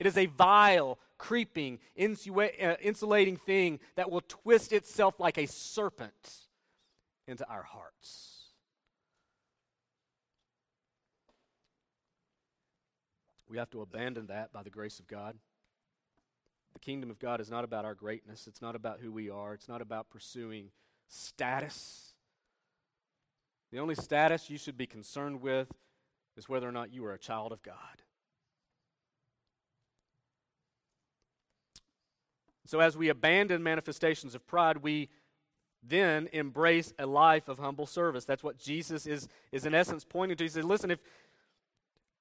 It 0.00 0.06
is 0.06 0.16
a 0.16 0.26
vile, 0.26 0.98
creeping, 1.18 1.80
uh, 1.98 2.74
insulating 2.80 3.36
thing 3.36 3.78
that 3.96 4.10
will 4.10 4.22
twist 4.26 4.72
itself 4.72 5.20
like 5.20 5.36
a 5.36 5.46
serpent 5.46 6.46
into 7.26 7.46
our 7.48 7.62
hearts. 7.62 8.52
We 13.50 13.58
have 13.58 13.70
to 13.70 13.80
abandon 13.80 14.26
that 14.26 14.52
by 14.52 14.62
the 14.62 14.70
grace 14.70 14.98
of 14.98 15.06
God. 15.08 15.36
The 16.74 16.80
kingdom 16.80 17.10
of 17.10 17.18
God 17.18 17.40
is 17.40 17.50
not 17.50 17.64
about 17.64 17.84
our 17.84 17.94
greatness, 17.94 18.46
it's 18.46 18.62
not 18.62 18.76
about 18.76 19.00
who 19.00 19.12
we 19.12 19.30
are, 19.30 19.54
it's 19.54 19.68
not 19.68 19.82
about 19.82 20.10
pursuing 20.10 20.70
status. 21.06 22.12
The 23.72 23.78
only 23.78 23.94
status 23.94 24.48
you 24.48 24.58
should 24.58 24.78
be 24.78 24.86
concerned 24.86 25.42
with 25.42 25.72
is 26.36 26.48
whether 26.48 26.68
or 26.68 26.72
not 26.72 26.92
you 26.92 27.04
are 27.04 27.12
a 27.12 27.18
child 27.18 27.52
of 27.52 27.62
God. 27.62 27.74
So, 32.64 32.80
as 32.80 32.96
we 32.96 33.08
abandon 33.08 33.62
manifestations 33.62 34.34
of 34.34 34.46
pride, 34.46 34.78
we 34.78 35.08
then 35.82 36.28
embrace 36.32 36.92
a 36.98 37.06
life 37.06 37.48
of 37.48 37.58
humble 37.58 37.86
service. 37.86 38.24
That's 38.24 38.42
what 38.42 38.58
Jesus 38.58 39.06
is, 39.06 39.28
is 39.52 39.64
in 39.64 39.74
essence 39.74 40.04
pointing 40.04 40.36
to. 40.36 40.44
He 40.44 40.50
said, 40.50 40.64
Listen, 40.64 40.90
if 40.90 40.98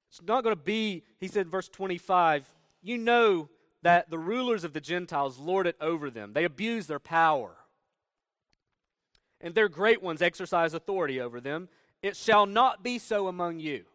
it's 0.10 0.22
not 0.22 0.44
going 0.44 0.56
to 0.56 0.62
be, 0.62 1.04
he 1.20 1.28
said, 1.28 1.50
verse 1.50 1.68
25, 1.68 2.48
you 2.82 2.98
know 2.98 3.50
that 3.88 4.10
the 4.10 4.20
rulers 4.20 4.66
of 4.66 4.74
the 4.74 4.82
Gentiles 4.82 5.40
lord 5.40 5.66
it 5.66 5.78
over 5.80 6.10
them, 6.10 6.34
they 6.34 6.44
abuse 6.44 6.88
their 6.88 7.00
power. 7.00 7.56
And 9.40 9.56
their 9.56 9.70
great 9.70 10.04
ones 10.04 10.22
exercise 10.22 10.74
authority 10.74 11.22
over 11.22 11.40
them. 11.40 11.70
It 12.02 12.18
shall 12.18 12.46
not 12.46 12.84
be 12.84 13.00
so 13.00 13.30
among 13.30 13.62
you. 13.62 13.86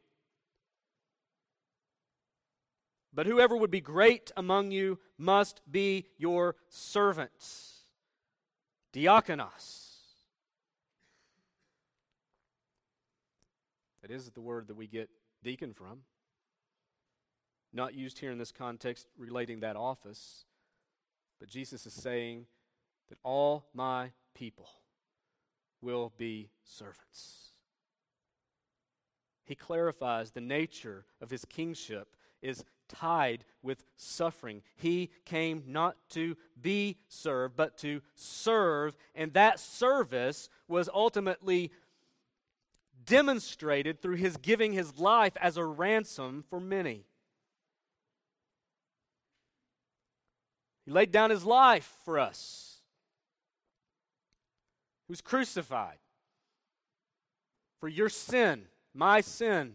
But 3.12 3.26
whoever 3.26 3.54
would 3.54 3.70
be 3.70 3.82
great 3.82 4.32
among 4.34 4.70
you 4.70 4.98
must 5.18 5.60
be 5.70 6.06
your 6.16 6.56
servants. 6.70 7.82
Diakonos. 8.94 9.90
That 14.00 14.10
is 14.10 14.30
the 14.30 14.40
word 14.40 14.68
that 14.68 14.74
we 14.74 14.86
get 14.86 15.10
deacon 15.44 15.74
from. 15.74 15.98
Not 17.72 17.94
used 17.94 18.18
here 18.18 18.30
in 18.30 18.38
this 18.38 18.52
context 18.52 19.06
relating 19.16 19.60
that 19.60 19.76
office, 19.76 20.44
but 21.38 21.48
Jesus 21.48 21.86
is 21.86 21.94
saying 21.94 22.46
that 23.08 23.18
all 23.22 23.66
my 23.74 24.10
people 24.34 24.68
will 25.80 26.12
be 26.16 26.50
servants. 26.64 27.52
He 29.44 29.54
clarifies 29.54 30.30
the 30.30 30.40
nature 30.40 31.04
of 31.20 31.30
his 31.30 31.44
kingship 31.44 32.14
is 32.40 32.64
tied 32.88 33.44
with 33.62 33.84
suffering. 33.96 34.62
He 34.76 35.10
came 35.24 35.64
not 35.66 35.96
to 36.10 36.36
be 36.60 36.98
served, 37.08 37.56
but 37.56 37.78
to 37.78 38.02
serve, 38.14 38.96
and 39.14 39.32
that 39.32 39.58
service 39.58 40.48
was 40.68 40.88
ultimately 40.92 41.70
demonstrated 43.04 44.00
through 44.00 44.16
his 44.16 44.36
giving 44.36 44.72
his 44.72 44.98
life 44.98 45.36
as 45.40 45.56
a 45.56 45.64
ransom 45.64 46.44
for 46.48 46.60
many. 46.60 47.04
Laid 50.92 51.10
down 51.10 51.30
his 51.30 51.44
life 51.44 51.90
for 52.04 52.18
us. 52.18 52.76
He 55.06 55.12
was 55.12 55.22
crucified 55.22 55.96
for 57.80 57.88
your 57.88 58.10
sin, 58.10 58.66
my 58.94 59.22
sin. 59.22 59.72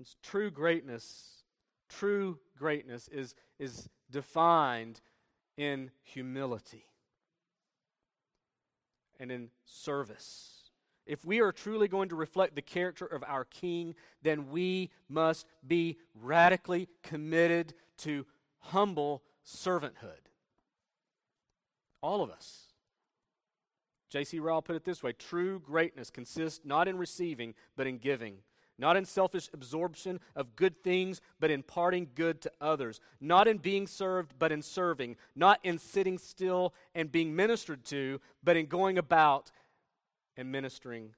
It's 0.00 0.16
true 0.24 0.50
greatness, 0.50 1.44
true 1.88 2.40
greatness 2.58 3.06
is, 3.06 3.36
is 3.60 3.88
defined 4.10 5.00
in 5.56 5.92
humility 6.02 6.86
and 9.20 9.30
in 9.30 9.50
service. 9.66 10.59
If 11.10 11.24
we 11.24 11.40
are 11.40 11.50
truly 11.50 11.88
going 11.88 12.10
to 12.10 12.14
reflect 12.14 12.54
the 12.54 12.62
character 12.62 13.04
of 13.04 13.24
our 13.26 13.44
King, 13.44 13.96
then 14.22 14.48
we 14.48 14.90
must 15.08 15.44
be 15.66 15.98
radically 16.14 16.88
committed 17.02 17.74
to 17.98 18.26
humble 18.60 19.24
servanthood. 19.44 20.30
All 22.00 22.22
of 22.22 22.30
us. 22.30 22.66
J.C. 24.08 24.38
Ryle 24.38 24.62
put 24.62 24.76
it 24.76 24.84
this 24.84 25.02
way 25.02 25.12
true 25.12 25.58
greatness 25.58 26.10
consists 26.10 26.60
not 26.64 26.86
in 26.86 26.96
receiving, 26.96 27.54
but 27.76 27.88
in 27.88 27.98
giving 27.98 28.36
not 28.80 28.96
in 28.96 29.04
selfish 29.04 29.48
absorption 29.52 30.18
of 30.34 30.56
good 30.56 30.82
things, 30.82 31.20
but 31.38 31.50
in 31.50 31.62
parting 31.62 32.08
good 32.14 32.40
to 32.40 32.50
others, 32.60 32.98
not 33.20 33.46
in 33.46 33.58
being 33.58 33.86
served, 33.86 34.32
but 34.38 34.50
in 34.50 34.62
serving, 34.62 35.16
not 35.36 35.60
in 35.62 35.78
sitting 35.78 36.16
still 36.16 36.72
and 36.94 37.12
being 37.12 37.36
ministered 37.36 37.84
to, 37.84 38.20
but 38.42 38.56
in 38.56 38.66
going 38.66 38.96
about 38.96 39.52
and 40.40 40.50
ministering 40.50 41.10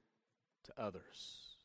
to 0.65 0.73
others. 0.77 1.55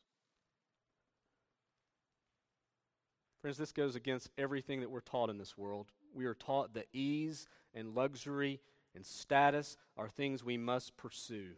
Friends, 3.41 3.57
this 3.57 3.73
goes 3.73 3.97
against 3.97 4.29
everything 4.37 4.79
that 4.79 4.89
we're 4.89 5.01
taught 5.01 5.29
in 5.29 5.37
this 5.37 5.57
world. 5.57 5.87
We 6.13 6.25
are 6.25 6.33
taught 6.33 6.73
that 6.75 6.87
ease 6.93 7.47
and 7.73 7.93
luxury 7.93 8.61
and 8.95 9.05
status 9.05 9.75
are 9.97 10.07
things 10.07 10.41
we 10.41 10.55
must 10.55 10.95
pursue 10.95 11.51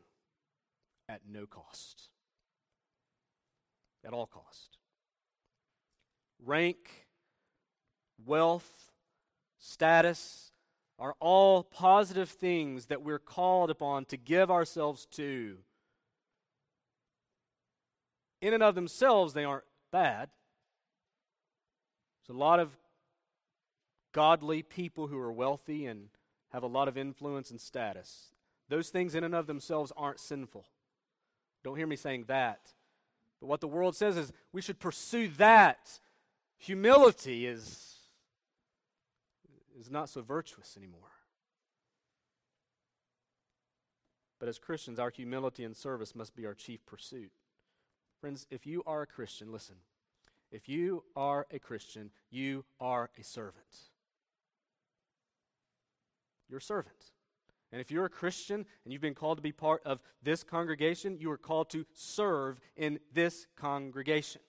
at 1.07 1.21
no 1.29 1.45
cost 1.45 2.09
at 4.03 4.11
all 4.11 4.25
cost. 4.25 4.79
Rank, 6.43 7.05
wealth, 8.25 8.91
status 9.59 10.51
are 10.97 11.13
all 11.19 11.61
positive 11.61 12.29
things 12.29 12.87
that 12.87 13.03
we're 13.03 13.19
called 13.19 13.69
upon 13.69 14.05
to 14.05 14.17
give 14.17 14.49
ourselves 14.49 15.05
to. 15.11 15.57
In 18.41 18.53
and 18.53 18.63
of 18.63 18.75
themselves, 18.75 19.33
they 19.33 19.45
aren't 19.45 19.63
bad. 19.91 20.29
There's 22.27 22.35
a 22.35 22.39
lot 22.39 22.59
of 22.59 22.71
godly 24.11 24.63
people 24.63 25.07
who 25.07 25.19
are 25.19 25.31
wealthy 25.31 25.85
and 25.85 26.09
have 26.51 26.63
a 26.63 26.67
lot 26.67 26.87
of 26.87 26.97
influence 26.97 27.51
and 27.51 27.61
status. 27.61 28.33
Those 28.67 28.89
things 28.89 29.15
in 29.15 29.23
and 29.23 29.35
of 29.35 29.47
themselves 29.47 29.91
aren't 29.95 30.19
sinful. 30.19 30.65
Don't 31.63 31.77
hear 31.77 31.87
me 31.87 31.95
saying 31.95 32.25
that. 32.27 32.73
But 33.39 33.47
what 33.47 33.61
the 33.61 33.67
world 33.67 33.95
says 33.95 34.17
is 34.17 34.31
we 34.51 34.61
should 34.61 34.79
pursue 34.79 35.27
that. 35.37 35.99
Humility 36.57 37.47
is, 37.47 37.95
is 39.79 39.89
not 39.89 40.09
so 40.09 40.21
virtuous 40.21 40.75
anymore. 40.77 40.99
But 44.39 44.49
as 44.49 44.57
Christians, 44.57 44.99
our 44.99 45.09
humility 45.09 45.63
and 45.63 45.75
service 45.75 46.15
must 46.15 46.35
be 46.35 46.45
our 46.45 46.53
chief 46.53 46.85
pursuit. 46.85 47.31
Friends, 48.21 48.45
if 48.51 48.67
you 48.67 48.83
are 48.85 49.01
a 49.01 49.07
Christian, 49.07 49.51
listen. 49.51 49.77
If 50.51 50.69
you 50.69 51.03
are 51.15 51.47
a 51.49 51.57
Christian, 51.57 52.11
you 52.29 52.63
are 52.79 53.09
a 53.19 53.23
servant. 53.23 53.89
You're 56.47 56.59
a 56.59 56.61
servant. 56.61 57.11
And 57.71 57.81
if 57.81 57.89
you're 57.89 58.05
a 58.05 58.09
Christian 58.09 58.65
and 58.83 58.93
you've 58.93 59.01
been 59.01 59.15
called 59.15 59.39
to 59.39 59.41
be 59.41 59.51
part 59.51 59.81
of 59.85 60.03
this 60.21 60.43
congregation, 60.43 61.17
you 61.19 61.31
are 61.31 61.37
called 61.37 61.71
to 61.71 61.85
serve 61.93 62.59
in 62.75 62.99
this 63.11 63.47
congregation. 63.55 64.41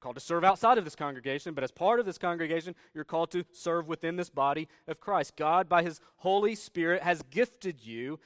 Called 0.00 0.16
to 0.16 0.20
serve 0.20 0.44
outside 0.44 0.78
of 0.78 0.84
this 0.84 0.94
congregation, 0.94 1.54
but 1.54 1.64
as 1.64 1.72
part 1.72 1.98
of 1.98 2.06
this 2.06 2.18
congregation, 2.18 2.74
you're 2.94 3.04
called 3.04 3.32
to 3.32 3.44
serve 3.52 3.88
within 3.88 4.16
this 4.16 4.30
body 4.30 4.68
of 4.86 5.00
Christ. 5.00 5.34
God, 5.36 5.68
by 5.68 5.82
His 5.82 6.00
Holy 6.18 6.54
Spirit, 6.54 7.02
has 7.02 7.22
gifted 7.30 7.84
you. 7.84 8.20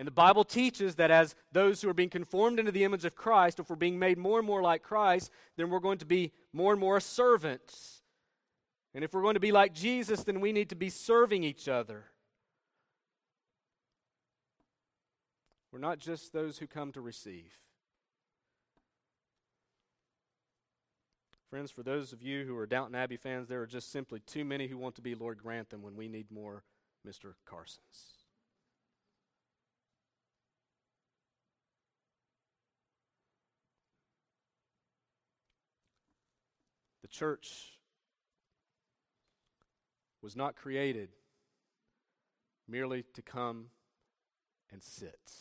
And 0.00 0.06
the 0.06 0.12
Bible 0.12 0.42
teaches 0.42 0.96
that 0.96 1.12
as 1.12 1.36
those 1.52 1.80
who 1.80 1.88
are 1.88 1.94
being 1.94 2.08
conformed 2.08 2.58
into 2.58 2.72
the 2.72 2.82
image 2.82 3.04
of 3.04 3.14
Christ, 3.14 3.60
if 3.60 3.70
we're 3.70 3.76
being 3.76 4.00
made 4.00 4.18
more 4.18 4.38
and 4.38 4.46
more 4.46 4.62
like 4.62 4.82
Christ, 4.82 5.30
then 5.56 5.70
we're 5.70 5.78
going 5.78 5.98
to 5.98 6.06
be 6.06 6.32
more 6.52 6.72
and 6.72 6.80
more 6.80 6.98
servants 6.98 8.00
and 8.94 9.04
if 9.04 9.14
we're 9.14 9.22
going 9.22 9.34
to 9.34 9.40
be 9.40 9.52
like 9.52 9.72
Jesus, 9.72 10.24
then 10.24 10.40
we 10.40 10.52
need 10.52 10.68
to 10.70 10.74
be 10.74 10.90
serving 10.90 11.44
each 11.44 11.68
other. 11.68 12.06
We're 15.72 15.78
not 15.78 16.00
just 16.00 16.32
those 16.32 16.58
who 16.58 16.66
come 16.66 16.90
to 16.92 17.00
receive. 17.00 17.52
Friends, 21.48 21.70
for 21.70 21.82
those 21.82 22.12
of 22.12 22.22
you 22.22 22.44
who 22.44 22.56
are 22.56 22.66
Downton 22.66 22.94
Abbey 22.96 23.16
fans, 23.16 23.48
there 23.48 23.60
are 23.62 23.66
just 23.66 23.90
simply 23.92 24.20
too 24.20 24.44
many 24.44 24.66
who 24.66 24.78
want 24.78 24.96
to 24.96 25.02
be 25.02 25.14
Lord 25.14 25.38
Grantham 25.38 25.82
when 25.82 25.96
we 25.96 26.08
need 26.08 26.30
more 26.30 26.64
Mr. 27.06 27.34
Carsons. 27.44 28.19
Church 37.10 37.72
was 40.22 40.36
not 40.36 40.56
created 40.56 41.10
merely 42.68 43.04
to 43.14 43.22
come 43.22 43.66
and 44.70 44.82
sit. 44.82 45.32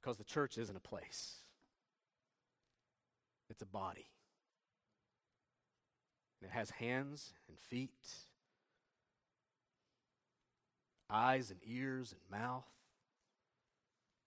Because 0.00 0.16
the 0.16 0.24
church 0.24 0.56
isn't 0.56 0.76
a 0.76 0.80
place, 0.80 1.36
it's 3.50 3.62
a 3.62 3.66
body. 3.66 4.06
And 6.40 6.50
it 6.50 6.54
has 6.54 6.70
hands 6.70 7.32
and 7.48 7.58
feet. 7.58 7.90
eyes 11.10 11.50
and 11.50 11.60
ears 11.64 12.12
and 12.12 12.40
mouth, 12.40 12.66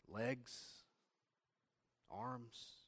legs, 0.08 0.54
arms, 2.10 2.79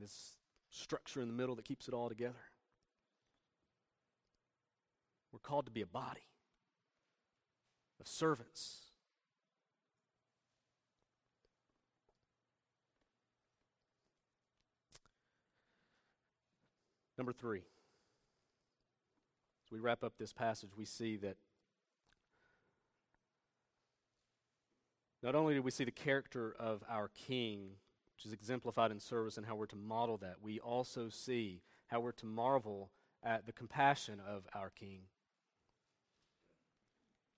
this 0.00 0.36
structure 0.70 1.20
in 1.20 1.28
the 1.28 1.34
middle 1.34 1.54
that 1.56 1.64
keeps 1.64 1.88
it 1.88 1.94
all 1.94 2.08
together. 2.08 2.34
We're 5.32 5.38
called 5.38 5.66
to 5.66 5.72
be 5.72 5.82
a 5.82 5.86
body 5.86 6.28
of 8.00 8.08
servants. 8.08 8.82
Number 17.18 17.32
three, 17.32 17.62
as 19.64 19.72
we 19.72 19.78
wrap 19.78 20.04
up 20.04 20.14
this 20.18 20.32
passage, 20.32 20.70
we 20.76 20.84
see 20.84 21.16
that 21.16 21.36
not 25.22 25.34
only 25.34 25.54
do 25.54 25.62
we 25.62 25.70
see 25.70 25.84
the 25.84 25.90
character 25.90 26.54
of 26.58 26.84
our 26.90 27.08
King, 27.08 27.70
which 28.16 28.26
is 28.26 28.32
exemplified 28.32 28.90
in 28.90 28.98
service 28.98 29.36
and 29.36 29.46
how 29.46 29.54
we're 29.54 29.66
to 29.66 29.76
model 29.76 30.16
that, 30.16 30.36
we 30.40 30.58
also 30.58 31.08
see 31.10 31.60
how 31.88 32.00
we're 32.00 32.12
to 32.12 32.26
marvel 32.26 32.90
at 33.22 33.44
the 33.44 33.52
compassion 33.52 34.20
of 34.26 34.46
our 34.54 34.70
King. 34.70 35.02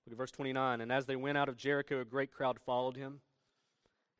Look 0.07 0.13
at 0.13 0.19
verse 0.19 0.31
29. 0.31 0.81
And 0.81 0.93
as 0.93 1.07
they 1.07 1.17
went 1.17 1.37
out 1.37 1.49
of 1.49 1.57
Jericho, 1.57 2.01
a 2.01 2.05
great 2.05 2.33
crowd 2.33 2.59
followed 2.65 2.97
him. 2.97 3.21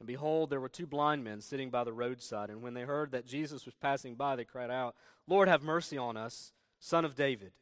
And 0.01 0.07
behold, 0.07 0.51
there 0.51 0.61
were 0.61 0.69
two 0.69 0.87
blind 0.87 1.25
men 1.25 1.41
sitting 1.41 1.71
by 1.71 1.85
the 1.85 1.93
roadside. 1.93 2.51
And 2.51 2.61
when 2.61 2.75
they 2.75 2.83
heard 2.83 3.13
that 3.13 3.27
Jesus 3.27 3.65
was 3.65 3.75
passing 3.75 4.15
by, 4.15 4.37
they 4.37 4.45
cried 4.45 4.71
out, 4.71 4.95
Lord, 5.27 5.49
have 5.49 5.63
mercy 5.63 5.97
on 5.97 6.17
us, 6.17 6.53
son 6.81 7.05
of 7.05 7.15
David. 7.15 7.53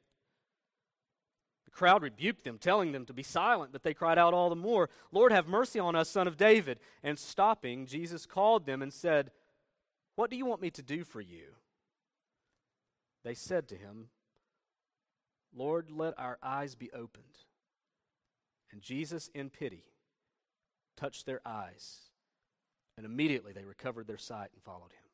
Crowd 1.76 2.02
rebuked 2.02 2.44
them, 2.44 2.56
telling 2.56 2.92
them 2.92 3.04
to 3.04 3.12
be 3.12 3.22
silent, 3.22 3.70
but 3.70 3.82
they 3.82 3.92
cried 3.92 4.16
out 4.16 4.32
all 4.32 4.48
the 4.48 4.56
more, 4.56 4.88
Lord, 5.12 5.30
have 5.30 5.46
mercy 5.46 5.78
on 5.78 5.94
us, 5.94 6.08
son 6.08 6.26
of 6.26 6.38
David. 6.38 6.80
And 7.02 7.18
stopping, 7.18 7.84
Jesus 7.84 8.24
called 8.24 8.64
them 8.64 8.80
and 8.80 8.90
said, 8.90 9.30
What 10.14 10.30
do 10.30 10.36
you 10.36 10.46
want 10.46 10.62
me 10.62 10.70
to 10.70 10.82
do 10.82 11.04
for 11.04 11.20
you? 11.20 11.48
They 13.24 13.34
said 13.34 13.68
to 13.68 13.76
him, 13.76 14.08
Lord, 15.54 15.90
let 15.90 16.18
our 16.18 16.38
eyes 16.42 16.74
be 16.74 16.90
opened. 16.92 17.44
And 18.72 18.80
Jesus, 18.80 19.30
in 19.34 19.50
pity, 19.50 19.84
touched 20.96 21.26
their 21.26 21.42
eyes, 21.44 22.08
and 22.96 23.04
immediately 23.04 23.52
they 23.52 23.64
recovered 23.64 24.06
their 24.06 24.16
sight 24.16 24.48
and 24.54 24.62
followed 24.62 24.92
him. 24.92 25.05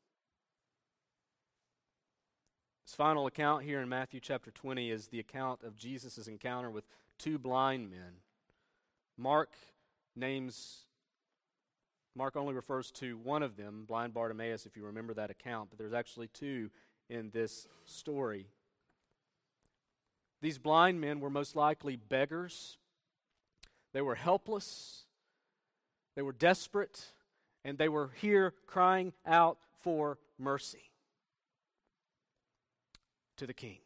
His 2.93 2.97
final 2.99 3.26
account 3.26 3.64
here 3.64 3.80
in 3.80 3.88
Matthew 3.88 4.20
chapter 4.20 4.51
20 4.51 4.90
is 4.90 5.07
the 5.07 5.18
account 5.18 5.62
of 5.62 5.78
Jesus' 5.78 6.28
encounter 6.28 6.68
with 6.68 6.84
two 7.18 7.38
blind 7.38 7.90
men. 7.90 8.16
Mark 9.16 9.55
names, 10.14 10.80
Mark 12.14 12.36
only 12.36 12.53
refers 12.53 12.90
to 12.90 13.16
one 13.16 13.43
of 13.43 13.57
them, 13.57 13.86
blind 13.88 14.12
Bartimaeus, 14.12 14.66
if 14.66 14.76
you 14.76 14.84
remember 14.84 15.14
that 15.14 15.30
account, 15.30 15.70
but 15.70 15.78
there's 15.78 15.95
actually 15.95 16.28
two 16.34 16.68
in 17.09 17.30
this 17.30 17.66
story. 17.86 18.49
These 20.43 20.59
blind 20.59 21.01
men 21.01 21.18
were 21.20 21.30
most 21.30 21.57
likely 21.57 21.97
beggars 21.97 22.76
they 23.95 24.03
were 24.03 24.16
helpless, 24.16 25.07
they 26.14 26.20
were 26.20 26.32
desperate, 26.32 27.07
and 27.64 27.78
they 27.78 27.88
were 27.88 28.11
here 28.20 28.53
crying 28.66 29.14
out 29.24 29.57
for 29.80 30.18
mercy 30.38 30.91
to 33.43 33.47
the 33.49 33.53
king. 33.53 33.78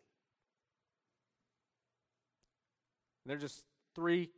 And 3.24 3.30
there 3.30 3.38
are 3.38 3.40
just 3.40 3.64
three 3.94 4.28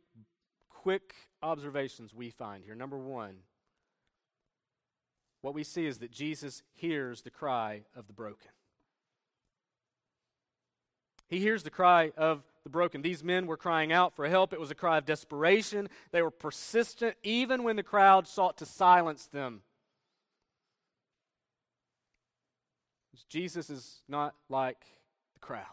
quick 0.69 1.13
observations 1.43 2.13
we 2.13 2.29
find 2.29 2.63
here. 2.63 2.73
Number 2.73 2.97
one, 2.97 3.35
what 5.41 5.53
we 5.53 5.65
see 5.65 5.85
is 5.85 5.97
that 5.97 6.09
Jesus 6.09 6.63
hears 6.73 7.21
the 7.21 7.29
cry 7.29 7.81
of 7.97 8.07
the 8.07 8.13
broken. 8.13 8.51
He 11.27 11.39
hears 11.39 11.63
the 11.63 11.69
cry 11.69 12.13
of 12.15 12.41
the 12.63 12.69
broken. 12.69 13.01
These 13.01 13.21
men 13.21 13.45
were 13.45 13.57
crying 13.57 13.91
out 13.91 14.15
for 14.15 14.25
help. 14.29 14.53
It 14.53 14.59
was 14.59 14.71
a 14.71 14.75
cry 14.75 14.97
of 14.97 15.05
desperation. 15.05 15.89
They 16.13 16.21
were 16.21 16.31
persistent 16.31 17.17
even 17.23 17.63
when 17.63 17.75
the 17.75 17.83
crowd 17.83 18.25
sought 18.25 18.57
to 18.59 18.65
silence 18.65 19.25
them. 19.25 19.63
Jesus 23.27 23.69
is 23.69 24.01
not 24.07 24.33
like 24.47 24.85
the 25.39 25.45
crowd. 25.45 25.65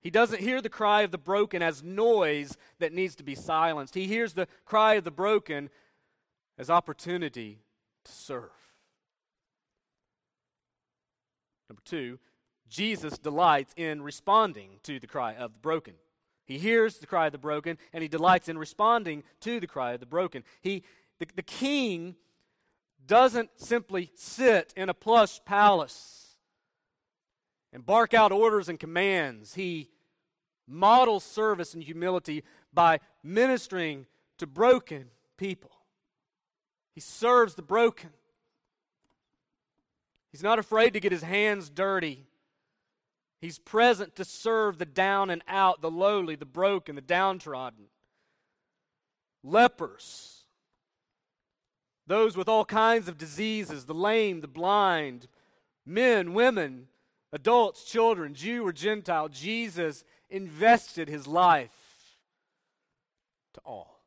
He 0.00 0.10
doesn't 0.10 0.40
hear 0.40 0.62
the 0.62 0.70
cry 0.70 1.02
of 1.02 1.10
the 1.10 1.18
broken 1.18 1.62
as 1.62 1.82
noise 1.82 2.56
that 2.78 2.92
needs 2.92 3.14
to 3.16 3.22
be 3.22 3.34
silenced. 3.34 3.94
He 3.94 4.06
hears 4.06 4.32
the 4.32 4.48
cry 4.64 4.94
of 4.94 5.04
the 5.04 5.10
broken 5.10 5.68
as 6.56 6.70
opportunity 6.70 7.60
to 8.04 8.12
serve. 8.12 8.50
Number 11.68 11.82
two, 11.84 12.18
Jesus 12.68 13.18
delights 13.18 13.74
in 13.76 14.02
responding 14.02 14.78
to 14.84 14.98
the 14.98 15.06
cry 15.06 15.34
of 15.34 15.52
the 15.52 15.58
broken. 15.58 15.94
He 16.46 16.58
hears 16.58 16.98
the 16.98 17.06
cry 17.06 17.26
of 17.26 17.32
the 17.32 17.38
broken, 17.38 17.78
and 17.92 18.02
he 18.02 18.08
delights 18.08 18.48
in 18.48 18.58
responding 18.58 19.22
to 19.40 19.60
the 19.60 19.66
cry 19.66 19.92
of 19.92 20.00
the 20.00 20.06
broken. 20.06 20.44
He, 20.62 20.82
the, 21.18 21.26
the 21.36 21.42
king 21.42 22.16
doesn't 23.06 23.50
simply 23.56 24.10
sit 24.14 24.72
in 24.76 24.88
a 24.88 24.94
plush 24.94 25.44
palace 25.44 26.29
and 27.72 27.84
bark 27.84 28.14
out 28.14 28.32
orders 28.32 28.68
and 28.68 28.78
commands. 28.78 29.54
He 29.54 29.90
models 30.66 31.24
service 31.24 31.74
and 31.74 31.82
humility 31.82 32.44
by 32.72 33.00
ministering 33.22 34.06
to 34.38 34.46
broken 34.46 35.06
people. 35.36 35.70
He 36.94 37.00
serves 37.00 37.54
the 37.54 37.62
broken. 37.62 38.10
He's 40.32 40.42
not 40.42 40.58
afraid 40.58 40.92
to 40.92 41.00
get 41.00 41.12
his 41.12 41.22
hands 41.22 41.70
dirty 41.70 42.26
He's 43.40 43.58
present 43.58 44.16
to 44.16 44.24
serve 44.24 44.78
the 44.78 44.84
down 44.84 45.30
and 45.30 45.42
out, 45.48 45.80
the 45.80 45.90
lowly, 45.90 46.36
the 46.36 46.44
broken, 46.44 46.94
the 46.94 47.00
downtrodden. 47.00 47.86
Lepers, 49.42 50.44
those 52.06 52.36
with 52.36 52.48
all 52.48 52.66
kinds 52.66 53.08
of 53.08 53.16
diseases, 53.16 53.86
the 53.86 53.94
lame, 53.94 54.42
the 54.42 54.48
blind, 54.48 55.26
men, 55.86 56.34
women, 56.34 56.88
adults, 57.32 57.84
children, 57.84 58.34
Jew 58.34 58.66
or 58.66 58.72
Gentile, 58.72 59.28
Jesus 59.28 60.04
invested 60.28 61.08
his 61.08 61.26
life 61.26 61.70
to 63.54 63.60
all. 63.64 64.00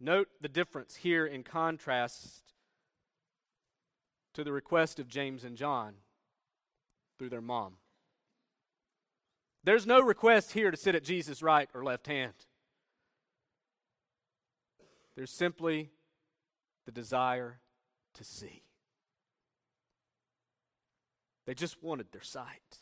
Note 0.00 0.28
the 0.40 0.48
difference 0.48 0.96
here 0.96 1.26
in 1.26 1.42
contrast 1.42 2.42
to 4.34 4.44
the 4.44 4.52
request 4.52 5.00
of 5.00 5.08
James 5.08 5.42
and 5.42 5.56
John 5.56 5.94
through 7.18 7.30
their 7.30 7.40
mom. 7.40 7.74
There's 9.64 9.86
no 9.86 10.00
request 10.00 10.52
here 10.52 10.70
to 10.70 10.76
sit 10.76 10.94
at 10.94 11.02
Jesus' 11.02 11.42
right 11.42 11.68
or 11.74 11.82
left 11.82 12.06
hand. 12.06 12.32
There's 15.16 15.32
simply 15.32 15.90
the 16.86 16.92
desire 16.92 17.58
to 18.14 18.24
see. 18.24 18.62
They 21.48 21.54
just 21.54 21.82
wanted 21.82 22.12
their 22.12 22.22
sight. 22.22 22.76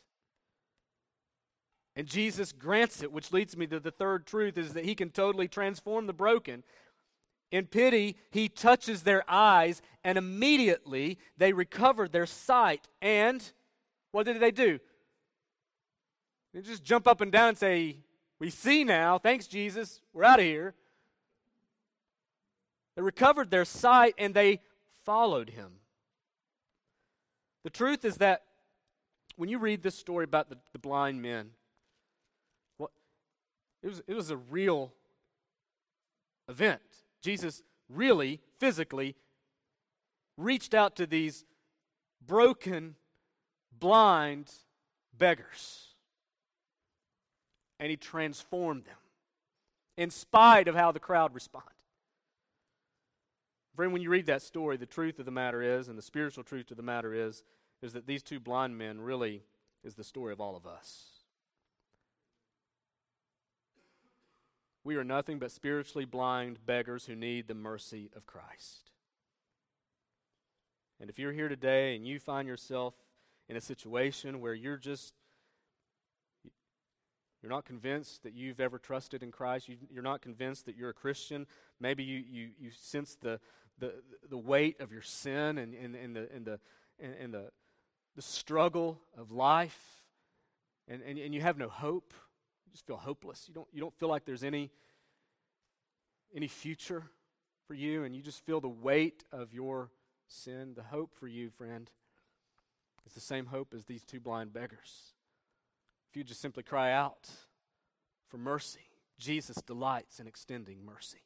And 1.94 2.08
Jesus 2.08 2.50
grants 2.50 3.00
it, 3.00 3.12
which 3.12 3.32
leads 3.32 3.56
me 3.56 3.68
to 3.68 3.78
the 3.78 3.92
third 3.92 4.26
truth 4.26 4.58
is 4.58 4.72
that 4.72 4.84
he 4.84 4.96
can 4.96 5.10
totally 5.10 5.46
transform 5.46 6.08
the 6.08 6.12
broken 6.12 6.64
in 7.52 7.66
pity, 7.66 8.16
he 8.30 8.48
touches 8.48 9.02
their 9.02 9.22
eyes, 9.28 9.80
and 10.02 10.18
immediately 10.18 11.18
they 11.36 11.52
recover 11.52 12.08
their 12.08 12.26
sight. 12.26 12.88
And 13.00 13.52
what 14.10 14.26
did 14.26 14.40
they 14.40 14.50
do? 14.50 14.80
They 16.52 16.62
just 16.62 16.82
jump 16.82 17.06
up 17.06 17.20
and 17.20 17.30
down 17.30 17.50
and 17.50 17.58
say, 17.58 17.98
We 18.40 18.50
see 18.50 18.82
now. 18.82 19.18
Thanks, 19.18 19.46
Jesus. 19.46 20.00
We're 20.12 20.24
out 20.24 20.40
of 20.40 20.44
here. 20.44 20.74
They 22.96 23.02
recovered 23.02 23.50
their 23.50 23.64
sight 23.64 24.14
and 24.18 24.34
they 24.34 24.60
followed 25.04 25.50
him. 25.50 25.74
The 27.62 27.70
truth 27.70 28.04
is 28.04 28.16
that 28.16 28.45
when 29.36 29.48
you 29.48 29.58
read 29.58 29.82
this 29.82 29.94
story 29.94 30.24
about 30.24 30.48
the, 30.48 30.56
the 30.72 30.78
blind 30.78 31.22
men, 31.22 31.50
what, 32.78 32.90
it, 33.82 33.88
was, 33.88 34.02
it 34.06 34.14
was 34.14 34.30
a 34.30 34.36
real 34.36 34.92
event. 36.48 36.80
Jesus 37.22 37.62
really, 37.88 38.40
physically, 38.58 39.14
reached 40.36 40.74
out 40.74 40.96
to 40.96 41.06
these 41.06 41.44
broken, 42.26 42.96
blind 43.78 44.50
beggars. 45.16 45.88
And 47.78 47.90
he 47.90 47.96
transformed 47.96 48.84
them 48.84 48.96
in 49.96 50.10
spite 50.10 50.68
of 50.68 50.74
how 50.74 50.92
the 50.92 51.00
crowd 51.00 51.34
responded. 51.34 51.70
Friend, 53.74 53.92
when 53.92 54.00
you 54.00 54.08
read 54.08 54.26
that 54.26 54.40
story, 54.40 54.78
the 54.78 54.86
truth 54.86 55.18
of 55.18 55.26
the 55.26 55.30
matter 55.30 55.60
is, 55.60 55.88
and 55.88 55.98
the 55.98 56.02
spiritual 56.02 56.42
truth 56.42 56.70
of 56.70 56.78
the 56.78 56.82
matter 56.82 57.12
is, 57.12 57.44
is 57.82 57.92
that 57.92 58.06
these 58.06 58.22
two 58.22 58.40
blind 58.40 58.76
men 58.76 59.00
really 59.00 59.42
is 59.84 59.94
the 59.94 60.04
story 60.04 60.32
of 60.32 60.40
all 60.40 60.56
of 60.56 60.66
us. 60.66 61.06
We 64.84 64.96
are 64.96 65.04
nothing 65.04 65.38
but 65.38 65.50
spiritually 65.50 66.04
blind 66.04 66.64
beggars 66.64 67.06
who 67.06 67.16
need 67.16 67.48
the 67.48 67.54
mercy 67.54 68.10
of 68.16 68.24
Christ. 68.24 68.90
And 71.00 71.10
if 71.10 71.18
you're 71.18 71.32
here 71.32 71.48
today 71.48 71.96
and 71.96 72.06
you 72.06 72.18
find 72.18 72.46
yourself 72.48 72.94
in 73.48 73.56
a 73.56 73.60
situation 73.60 74.40
where 74.40 74.54
you're 74.54 74.76
just 74.76 75.12
you're 77.42 77.54
not 77.54 77.64
convinced 77.64 78.24
that 78.24 78.34
you've 78.34 78.58
ever 78.58 78.76
trusted 78.76 79.22
in 79.22 79.30
Christ. 79.30 79.68
You, 79.68 79.76
are 79.96 80.02
not 80.02 80.20
convinced 80.20 80.66
that 80.66 80.76
you're 80.76 80.90
a 80.90 80.94
Christian. 80.94 81.46
Maybe 81.78 82.02
you, 82.02 82.24
you, 82.28 82.48
you 82.58 82.70
sense 82.72 83.16
the, 83.20 83.38
the, 83.78 83.92
the 84.28 84.36
weight 84.36 84.80
of 84.80 84.90
your 84.90 85.02
sin 85.02 85.58
and, 85.58 85.72
and, 85.72 85.94
and, 85.94 86.16
the, 86.16 86.28
and, 86.34 86.44
the, 86.44 86.60
and, 86.98 87.34
the, 87.34 87.50
the 88.16 88.22
struggle 88.22 88.98
of 89.16 89.30
life, 89.30 89.78
and, 90.88 91.02
and, 91.02 91.18
and 91.18 91.34
you 91.34 91.42
have 91.42 91.58
no 91.58 91.68
hope. 91.68 92.12
You 92.64 92.72
just 92.72 92.86
feel 92.86 92.96
hopeless. 92.96 93.44
You 93.46 93.54
don't, 93.54 93.68
you 93.72 93.80
don't 93.80 93.94
feel 93.94 94.08
like 94.08 94.24
there's 94.24 94.42
any, 94.42 94.70
any 96.34 96.48
future 96.48 97.04
for 97.68 97.74
you, 97.74 98.04
and 98.04 98.16
you 98.16 98.22
just 98.22 98.44
feel 98.44 98.60
the 98.60 98.68
weight 98.68 99.22
of 99.30 99.52
your 99.52 99.90
sin. 100.28 100.72
The 100.74 100.82
hope 100.82 101.14
for 101.14 101.28
you, 101.28 101.50
friend, 101.50 101.90
is 103.06 103.12
the 103.12 103.20
same 103.20 103.46
hope 103.46 103.74
as 103.74 103.84
these 103.84 104.04
two 104.04 104.18
blind 104.18 104.52
beggars 104.52 105.12
If 106.10 106.16
you 106.16 106.24
just 106.24 106.40
simply 106.40 106.62
cry 106.62 106.92
out 106.92 107.28
for 108.28 108.38
mercy, 108.38 108.88
Jesus 109.18 109.56
delights 109.66 110.20
in 110.20 110.26
extending 110.26 110.84
mercy. 110.84 111.22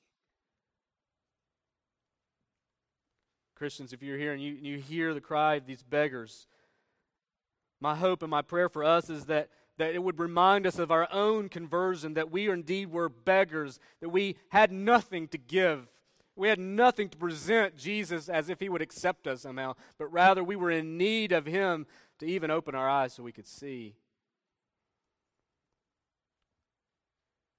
Christians, 3.54 3.92
if 3.92 4.02
you're 4.02 4.18
here 4.18 4.32
and 4.32 4.42
you, 4.42 4.54
you 4.54 4.78
hear 4.78 5.12
the 5.12 5.20
cry 5.20 5.56
of 5.56 5.66
these 5.66 5.82
beggars, 5.82 6.46
my 7.80 7.94
hope 7.96 8.22
and 8.22 8.30
my 8.30 8.42
prayer 8.42 8.68
for 8.68 8.84
us 8.84 9.08
is 9.08 9.26
that, 9.26 9.48
that 9.78 9.94
it 9.94 10.02
would 10.02 10.18
remind 10.18 10.66
us 10.66 10.78
of 10.78 10.90
our 10.90 11.08
own 11.10 11.48
conversion, 11.48 12.14
that 12.14 12.30
we 12.30 12.48
indeed 12.48 12.90
were 12.90 13.08
beggars, 13.08 13.80
that 14.00 14.10
we 14.10 14.36
had 14.50 14.70
nothing 14.70 15.28
to 15.28 15.38
give. 15.38 15.88
We 16.36 16.48
had 16.48 16.58
nothing 16.58 17.08
to 17.08 17.18
present 17.18 17.76
Jesus 17.76 18.28
as 18.28 18.48
if 18.48 18.60
he 18.60 18.68
would 18.68 18.82
accept 18.82 19.26
us 19.26 19.42
somehow, 19.42 19.74
but 19.98 20.12
rather 20.12 20.44
we 20.44 20.56
were 20.56 20.70
in 20.70 20.96
need 20.96 21.32
of 21.32 21.46
him 21.46 21.86
to 22.18 22.26
even 22.26 22.50
open 22.50 22.74
our 22.74 22.88
eyes 22.88 23.14
so 23.14 23.22
we 23.22 23.32
could 23.32 23.48
see. 23.48 23.94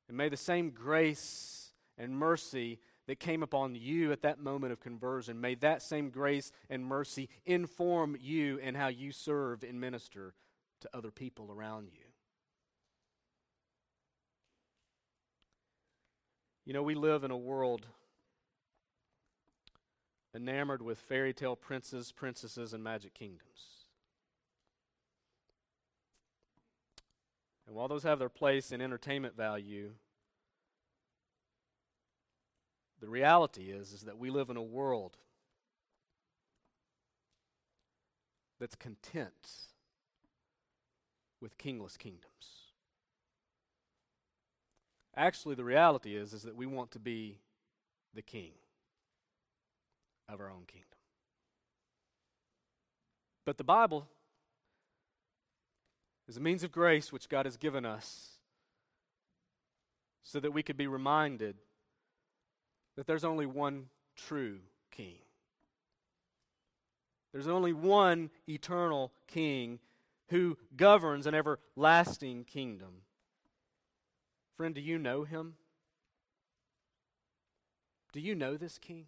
And 0.08 0.18
may 0.18 0.30
the 0.30 0.38
same 0.38 0.72
grace 0.72 1.72
and 1.98 2.18
mercy 2.18 2.80
that 3.08 3.20
came 3.20 3.44
upon 3.44 3.76
you 3.76 4.12
at 4.12 4.22
that 4.22 4.40
moment 4.40 4.72
of 4.72 4.80
conversion, 4.80 5.42
may 5.42 5.56
that 5.56 5.82
same 5.82 6.10
grace 6.10 6.52
and 6.70 6.86
mercy 6.86 7.30
inform 7.46 8.16
you 8.20 8.58
in 8.58 8.76
how 8.76 8.88
you 8.88 9.12
serve 9.12 9.64
and 9.64 9.80
minister 9.82 10.34
to 10.82 10.90
other 10.94 11.12
people 11.12 11.52
around 11.52 11.90
you. 11.92 12.06
You 16.66 16.74
know, 16.74 16.84
we 16.84 16.96
live 16.96 17.24
in 17.24 17.32
a 17.32 17.38
world 17.38 17.88
enamored 20.34 20.82
with 20.82 21.00
fairy 21.00 21.34
tale 21.34 21.56
princes, 21.56 22.12
princesses, 22.12 22.74
and 22.74 22.84
magic 22.84 23.14
kingdoms. 23.14 23.72
And 27.68 27.76
while 27.76 27.88
those 27.88 28.04
have 28.04 28.20
their 28.20 28.30
place 28.30 28.72
in 28.72 28.82
entertainment 28.82 29.36
value, 29.36 29.92
the 33.02 33.10
reality 33.10 33.72
is, 33.72 33.92
is 33.92 34.02
that 34.02 34.18
we 34.18 34.30
live 34.30 34.50
in 34.50 34.58
a 34.58 34.62
world 34.62 35.18
that's 38.60 38.76
content 38.76 39.50
with 41.42 41.58
kingless 41.58 41.98
kingdoms. 41.98 42.28
Actually, 45.18 45.56
the 45.56 45.64
reality 45.64 46.16
is, 46.16 46.32
is 46.32 46.44
that 46.44 46.56
we 46.56 46.68
want 46.68 46.92
to 46.92 47.00
be 47.00 47.40
the 48.14 48.22
king 48.22 48.52
of 50.30 50.40
our 50.40 50.50
own 50.50 50.64
kingdom. 50.68 50.88
But 53.46 53.58
the 53.58 53.64
Bible 53.64 54.08
is 56.28 56.38
a 56.38 56.40
means 56.40 56.64
of 56.64 56.72
grace 56.72 57.12
which 57.12 57.28
God 57.28 57.46
has 57.46 57.58
given 57.58 57.86
us 57.86 58.36
so 60.24 60.40
that 60.40 60.52
we 60.52 60.62
could 60.62 60.78
be 60.78 60.88
reminded 60.88 61.56
that 62.96 63.08
there's 63.08 63.24
only 63.24 63.46
one 63.46 63.88
true 64.16 64.60
king. 64.92 65.18
There's 67.32 67.48
only 67.48 67.74
one 67.74 68.30
eternal 68.48 69.12
king 69.28 69.80
who 70.30 70.58
governs 70.76 71.26
an 71.26 71.36
everlasting 71.36 72.44
kingdom. 72.44 73.04
Friend, 74.58 74.76
do 74.76 74.82
you 74.82 74.98
know 74.98 75.24
him? 75.24 75.56
Do 78.14 78.20
you 78.20 78.36
know 78.36 78.58
this 78.58 78.78
king? 78.78 79.06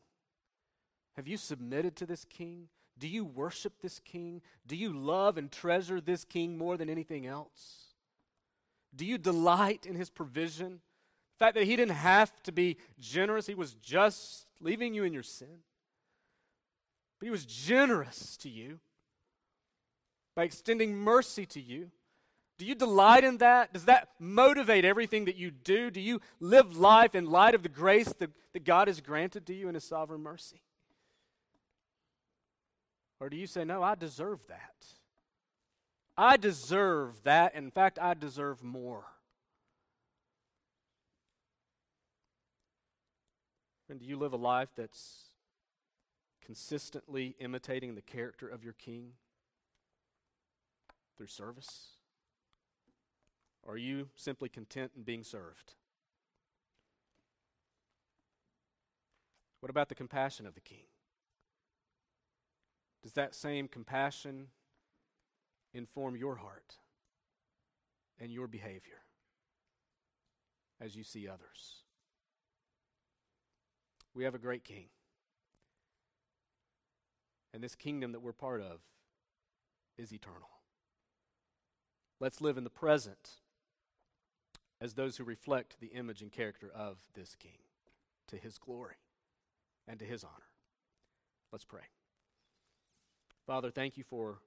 Have 1.16 1.28
you 1.28 1.38
submitted 1.38 1.96
to 1.98 2.06
this 2.06 2.26
king? 2.26 2.70
Do 2.98 3.08
you 3.08 3.26
worship 3.26 3.82
this 3.82 4.00
king? 4.00 4.42
Do 4.66 4.76
you 4.76 4.94
love 4.94 5.38
and 5.38 5.52
treasure 5.52 6.00
this 6.00 6.24
king 6.24 6.58
more 6.58 6.78
than 6.78 6.90
anything 6.90 7.26
else? 7.26 7.94
Do 8.96 9.06
you 9.06 9.18
delight 9.18 9.86
in 9.86 9.96
his 9.96 10.10
provision? 10.10 10.80
The 11.38 11.46
fact 11.46 11.56
that 11.56 11.66
he 11.66 11.76
didn't 11.76 11.96
have 11.96 12.32
to 12.44 12.52
be 12.52 12.78
generous, 13.00 13.48
he 13.48 13.56
was 13.56 13.74
just 13.76 14.46
leaving 14.60 14.94
you 14.94 15.04
in 15.04 15.14
your 15.14 15.24
sin. 15.24 15.62
But 17.20 17.26
he 17.26 17.32
was 17.32 17.46
generous 17.46 18.38
to 18.38 18.50
you 18.50 18.80
by 20.36 20.44
extending 20.44 20.96
mercy 20.96 21.46
to 21.48 21.62
you. 21.62 21.92
Do 22.58 22.66
you 22.66 22.76
delight 22.76 23.24
in 23.24 23.38
that? 23.40 23.74
Does 23.74 23.86
that 23.86 24.10
motivate 24.20 24.86
everything 24.86 25.26
that 25.26 25.36
you 25.36 25.52
do? 25.52 25.90
Do 25.90 26.00
you 26.00 26.22
live 26.40 26.78
life 26.78 27.16
in 27.16 27.26
light 27.26 27.56
of 27.56 27.64
the 27.64 27.70
grace 27.70 28.14
that, 28.14 28.30
that 28.54 28.64
God 28.64 28.88
has 28.88 29.02
granted 29.02 29.46
to 29.48 29.54
you 29.54 29.68
in 29.68 29.76
His 29.76 29.84
sovereign 29.84 30.22
mercy? 30.22 30.62
Or 33.20 33.30
do 33.30 33.38
you 33.38 33.48
say, 33.48 33.64
No, 33.64 33.82
I 33.82 33.96
deserve 33.96 34.46
that? 34.48 34.86
I 36.16 36.38
deserve 36.38 37.24
that. 37.24 37.56
In 37.56 37.72
fact, 37.72 37.98
I 38.00 38.14
deserve 38.14 38.64
more. 38.64 39.06
And 43.90 44.00
do 44.00 44.06
you 44.06 44.18
live 44.18 44.34
a 44.34 44.38
life 44.38 44.70
that's 44.76 45.30
consistently 46.44 47.36
imitating 47.40 47.96
the 47.96 48.02
character 48.02 48.48
of 48.48 48.64
your 48.64 48.74
king 48.74 49.14
through 51.18 51.28
service? 51.28 51.98
Or 53.62 53.76
are 53.76 53.78
you 53.78 54.10
simply 54.16 54.50
content 54.50 54.92
in 54.96 55.04
being 55.04 55.24
served? 55.24 55.76
What 59.60 59.70
about 59.70 59.88
the 59.90 59.96
compassion 59.96 60.46
of 60.46 60.56
the 60.56 60.62
king? 60.62 60.88
Does 63.02 63.14
that 63.14 63.36
same 63.36 63.68
compassion 63.68 64.48
inform 65.74 66.16
your 66.16 66.36
heart 66.38 66.78
and 68.20 68.32
your 68.32 68.48
behavior 68.48 69.04
as 70.82 70.96
you 70.96 71.04
see 71.04 71.28
others? 71.28 71.83
We 74.16 74.24
have 74.24 74.36
a 74.36 74.40
great 74.40 74.64
king. 74.64 74.86
And 77.54 77.64
this 77.64 77.76
kingdom 77.76 78.12
that 78.12 78.22
we're 78.22 78.34
part 78.34 78.62
of 78.62 78.80
is 79.98 80.12
eternal. 80.12 80.50
Let's 82.20 82.42
live 82.42 82.58
in 82.58 82.64
the 82.64 82.70
present 82.70 83.32
as 84.82 84.94
those 84.94 85.18
who 85.18 85.24
reflect 85.24 85.80
the 85.80 85.88
image 85.88 86.22
and 86.22 86.32
character 86.32 86.72
of 86.74 86.98
this 87.14 87.36
king 87.36 87.60
to 88.28 88.38
his 88.38 88.58
glory 88.58 88.96
and 89.88 90.00
to 90.00 90.06
his 90.06 90.24
honor. 90.24 90.34
Let's 91.52 91.66
pray. 91.66 91.82
Father, 93.46 93.72
thank 93.72 93.98
you 93.98 94.04
for 94.04 94.40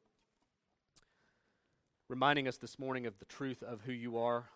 reminding 2.09 2.49
us 2.49 2.57
this 2.57 2.79
morning 2.79 3.07
of 3.07 3.19
the 3.19 3.25
truth 3.25 3.63
of 3.63 3.83
who 3.83 3.93
you 3.93 4.19
are. 4.19 4.47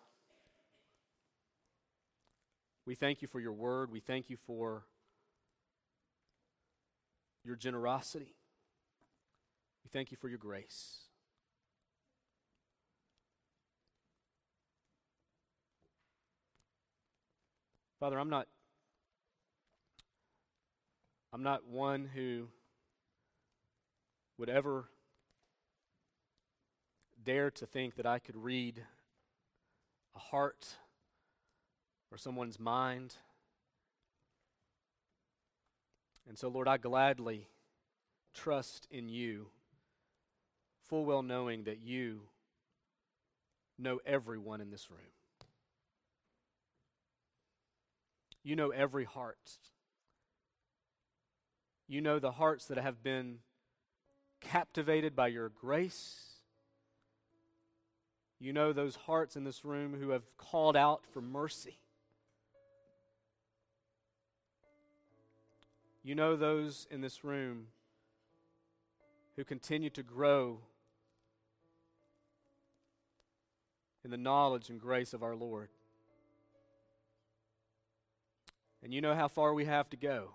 We 2.85 2.95
thank 2.95 3.21
you 3.21 3.27
for 3.27 3.39
your 3.39 3.53
word. 3.53 3.91
We 3.91 3.99
thank 3.99 4.29
you 4.29 4.37
for 4.45 4.83
your 7.43 7.55
generosity. 7.55 8.35
We 9.83 9.89
thank 9.91 10.11
you 10.11 10.17
for 10.17 10.29
your 10.29 10.37
grace. 10.37 10.99
Father, 17.99 18.19
I'm 18.19 18.29
not 18.29 18.47
I'm 21.33 21.43
not 21.43 21.65
one 21.65 22.09
who 22.13 22.47
would 24.37 24.49
ever 24.49 24.89
dare 27.23 27.51
to 27.51 27.65
think 27.65 27.95
that 27.95 28.05
I 28.05 28.19
could 28.19 28.35
read 28.35 28.83
a 30.15 30.19
heart 30.19 30.67
or 32.11 32.17
someone's 32.17 32.59
mind. 32.59 33.15
And 36.27 36.37
so, 36.37 36.47
Lord, 36.47 36.67
I 36.67 36.77
gladly 36.77 37.47
trust 38.33 38.87
in 38.89 39.09
you, 39.09 39.47
full 40.87 41.05
well 41.05 41.21
knowing 41.21 41.63
that 41.65 41.81
you 41.81 42.21
know 43.77 43.99
everyone 44.05 44.61
in 44.61 44.69
this 44.69 44.89
room. 44.89 44.99
You 48.43 48.55
know 48.55 48.69
every 48.69 49.05
heart. 49.05 49.57
You 51.87 52.01
know 52.01 52.19
the 52.19 52.31
hearts 52.31 52.65
that 52.67 52.77
have 52.77 53.03
been 53.03 53.39
captivated 54.39 55.15
by 55.15 55.27
your 55.27 55.49
grace. 55.49 56.31
You 58.39 58.53
know 58.53 58.73
those 58.73 58.95
hearts 58.95 59.35
in 59.35 59.43
this 59.43 59.63
room 59.63 59.95
who 59.99 60.09
have 60.09 60.23
called 60.37 60.75
out 60.75 61.01
for 61.13 61.21
mercy. 61.21 61.80
You 66.03 66.15
know 66.15 66.35
those 66.35 66.87
in 66.89 67.01
this 67.01 67.23
room 67.23 67.67
who 69.35 69.43
continue 69.43 69.89
to 69.91 70.03
grow 70.03 70.59
in 74.03 74.09
the 74.09 74.17
knowledge 74.17 74.69
and 74.69 74.79
grace 74.79 75.13
of 75.13 75.21
our 75.21 75.35
Lord. 75.35 75.69
And 78.83 78.93
you 78.93 79.01
know 79.01 79.13
how 79.13 79.27
far 79.27 79.53
we 79.53 79.65
have 79.65 79.89
to 79.91 79.97
go. 79.97 80.31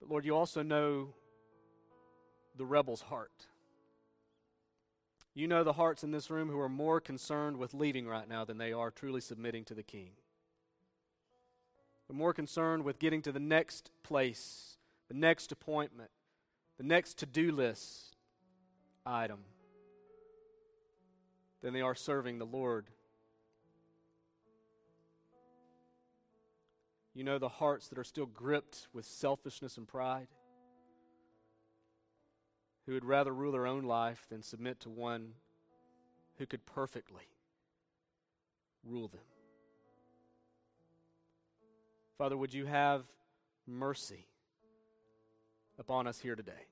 But 0.00 0.08
Lord, 0.08 0.24
you 0.24 0.36
also 0.36 0.62
know 0.62 1.14
the 2.56 2.64
rebel's 2.64 3.02
heart. 3.02 3.46
You 5.34 5.48
know 5.48 5.64
the 5.64 5.72
hearts 5.72 6.04
in 6.04 6.12
this 6.12 6.30
room 6.30 6.48
who 6.48 6.58
are 6.60 6.68
more 6.68 7.00
concerned 7.00 7.56
with 7.56 7.74
leaving 7.74 8.06
right 8.06 8.28
now 8.28 8.44
than 8.44 8.58
they 8.58 8.72
are 8.72 8.92
truly 8.92 9.20
submitting 9.20 9.64
to 9.64 9.74
the 9.74 9.82
King. 9.82 10.12
They're 12.08 12.16
more 12.16 12.32
concerned 12.32 12.84
with 12.84 12.98
getting 12.98 13.20
to 13.22 13.32
the 13.32 13.40
next 13.40 13.90
place, 14.02 14.78
the 15.08 15.14
next 15.14 15.52
appointment, 15.52 16.10
the 16.78 16.84
next 16.84 17.18
to 17.18 17.26
do 17.26 17.52
list 17.52 18.16
item 19.04 19.40
than 21.60 21.74
they 21.74 21.80
are 21.82 21.94
serving 21.94 22.38
the 22.38 22.46
Lord. 22.46 22.86
You 27.14 27.24
know 27.24 27.38
the 27.38 27.48
hearts 27.48 27.88
that 27.88 27.98
are 27.98 28.04
still 28.04 28.26
gripped 28.26 28.86
with 28.92 29.04
selfishness 29.04 29.76
and 29.76 29.88
pride, 29.88 30.28
who 32.86 32.92
would 32.92 33.04
rather 33.04 33.34
rule 33.34 33.52
their 33.52 33.66
own 33.66 33.82
life 33.82 34.24
than 34.30 34.42
submit 34.42 34.80
to 34.80 34.88
one 34.88 35.32
who 36.38 36.46
could 36.46 36.64
perfectly 36.64 37.26
rule 38.84 39.08
them. 39.08 39.20
Father, 42.18 42.36
would 42.36 42.52
you 42.52 42.66
have 42.66 43.04
mercy 43.64 44.26
upon 45.78 46.08
us 46.08 46.18
here 46.18 46.34
today? 46.34 46.66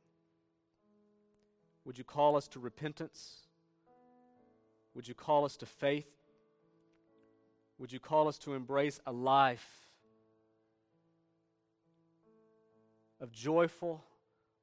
Would 1.85 1.97
you 1.97 2.03
call 2.03 2.35
us 2.35 2.49
to 2.49 2.59
repentance? 2.59 3.47
Would 4.95 5.07
you 5.07 5.15
call 5.15 5.45
us 5.45 5.57
to 5.59 5.67
faith? 5.67 6.11
Would 7.79 7.93
you 7.93 8.01
call 8.01 8.27
us 8.27 8.39
to 8.39 8.55
embrace 8.55 8.99
a 9.07 9.13
life 9.13 9.87
of 13.21 13.31
joyful 13.31 14.03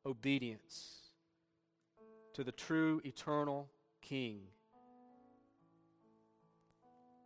obedience 0.05 0.97
to 2.33 2.43
the 2.43 2.51
true 2.51 3.01
eternal 3.05 3.69
King? 4.01 4.41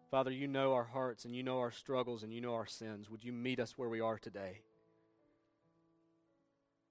Father, 0.09 0.31
you 0.31 0.47
know 0.47 0.73
our 0.73 0.85
hearts 0.85 1.25
and 1.25 1.35
you 1.35 1.43
know 1.43 1.59
our 1.59 1.71
struggles 1.71 2.23
and 2.23 2.33
you 2.33 2.39
know 2.39 2.53
our 2.53 2.65
sins. 2.65 3.09
Would 3.09 3.23
you 3.25 3.33
meet 3.33 3.59
us 3.59 3.77
where 3.77 3.89
we 3.89 3.99
are 3.99 4.17
today 4.17 4.61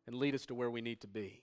and 0.07 0.17
lead 0.17 0.35
us 0.35 0.45
to 0.47 0.55
where 0.55 0.71
we 0.71 0.83
need 0.83 1.01
to 1.01 1.07
be? 1.07 1.43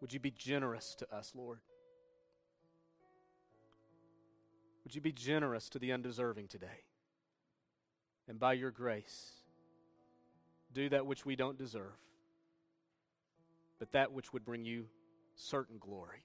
Would 0.00 0.14
you 0.14 0.20
be 0.20 0.30
generous 0.30 0.94
to 0.98 1.14
us, 1.14 1.32
Lord? 1.34 1.58
Would 4.84 4.94
you 4.94 5.02
be 5.02 5.12
generous 5.12 5.68
to 5.68 5.78
the 5.78 5.92
undeserving 5.92 6.48
today? 6.48 6.84
And 8.28 8.40
by 8.40 8.54
your 8.54 8.70
grace, 8.70 9.32
do 10.72 10.88
that 10.88 11.04
which 11.04 11.26
we 11.26 11.36
don't 11.36 11.58
deserve, 11.58 11.98
but 13.78 13.92
that 13.92 14.12
which 14.12 14.32
would 14.32 14.44
bring 14.44 14.64
you 14.64 14.86
certain 15.34 15.76
glory. 15.78 16.24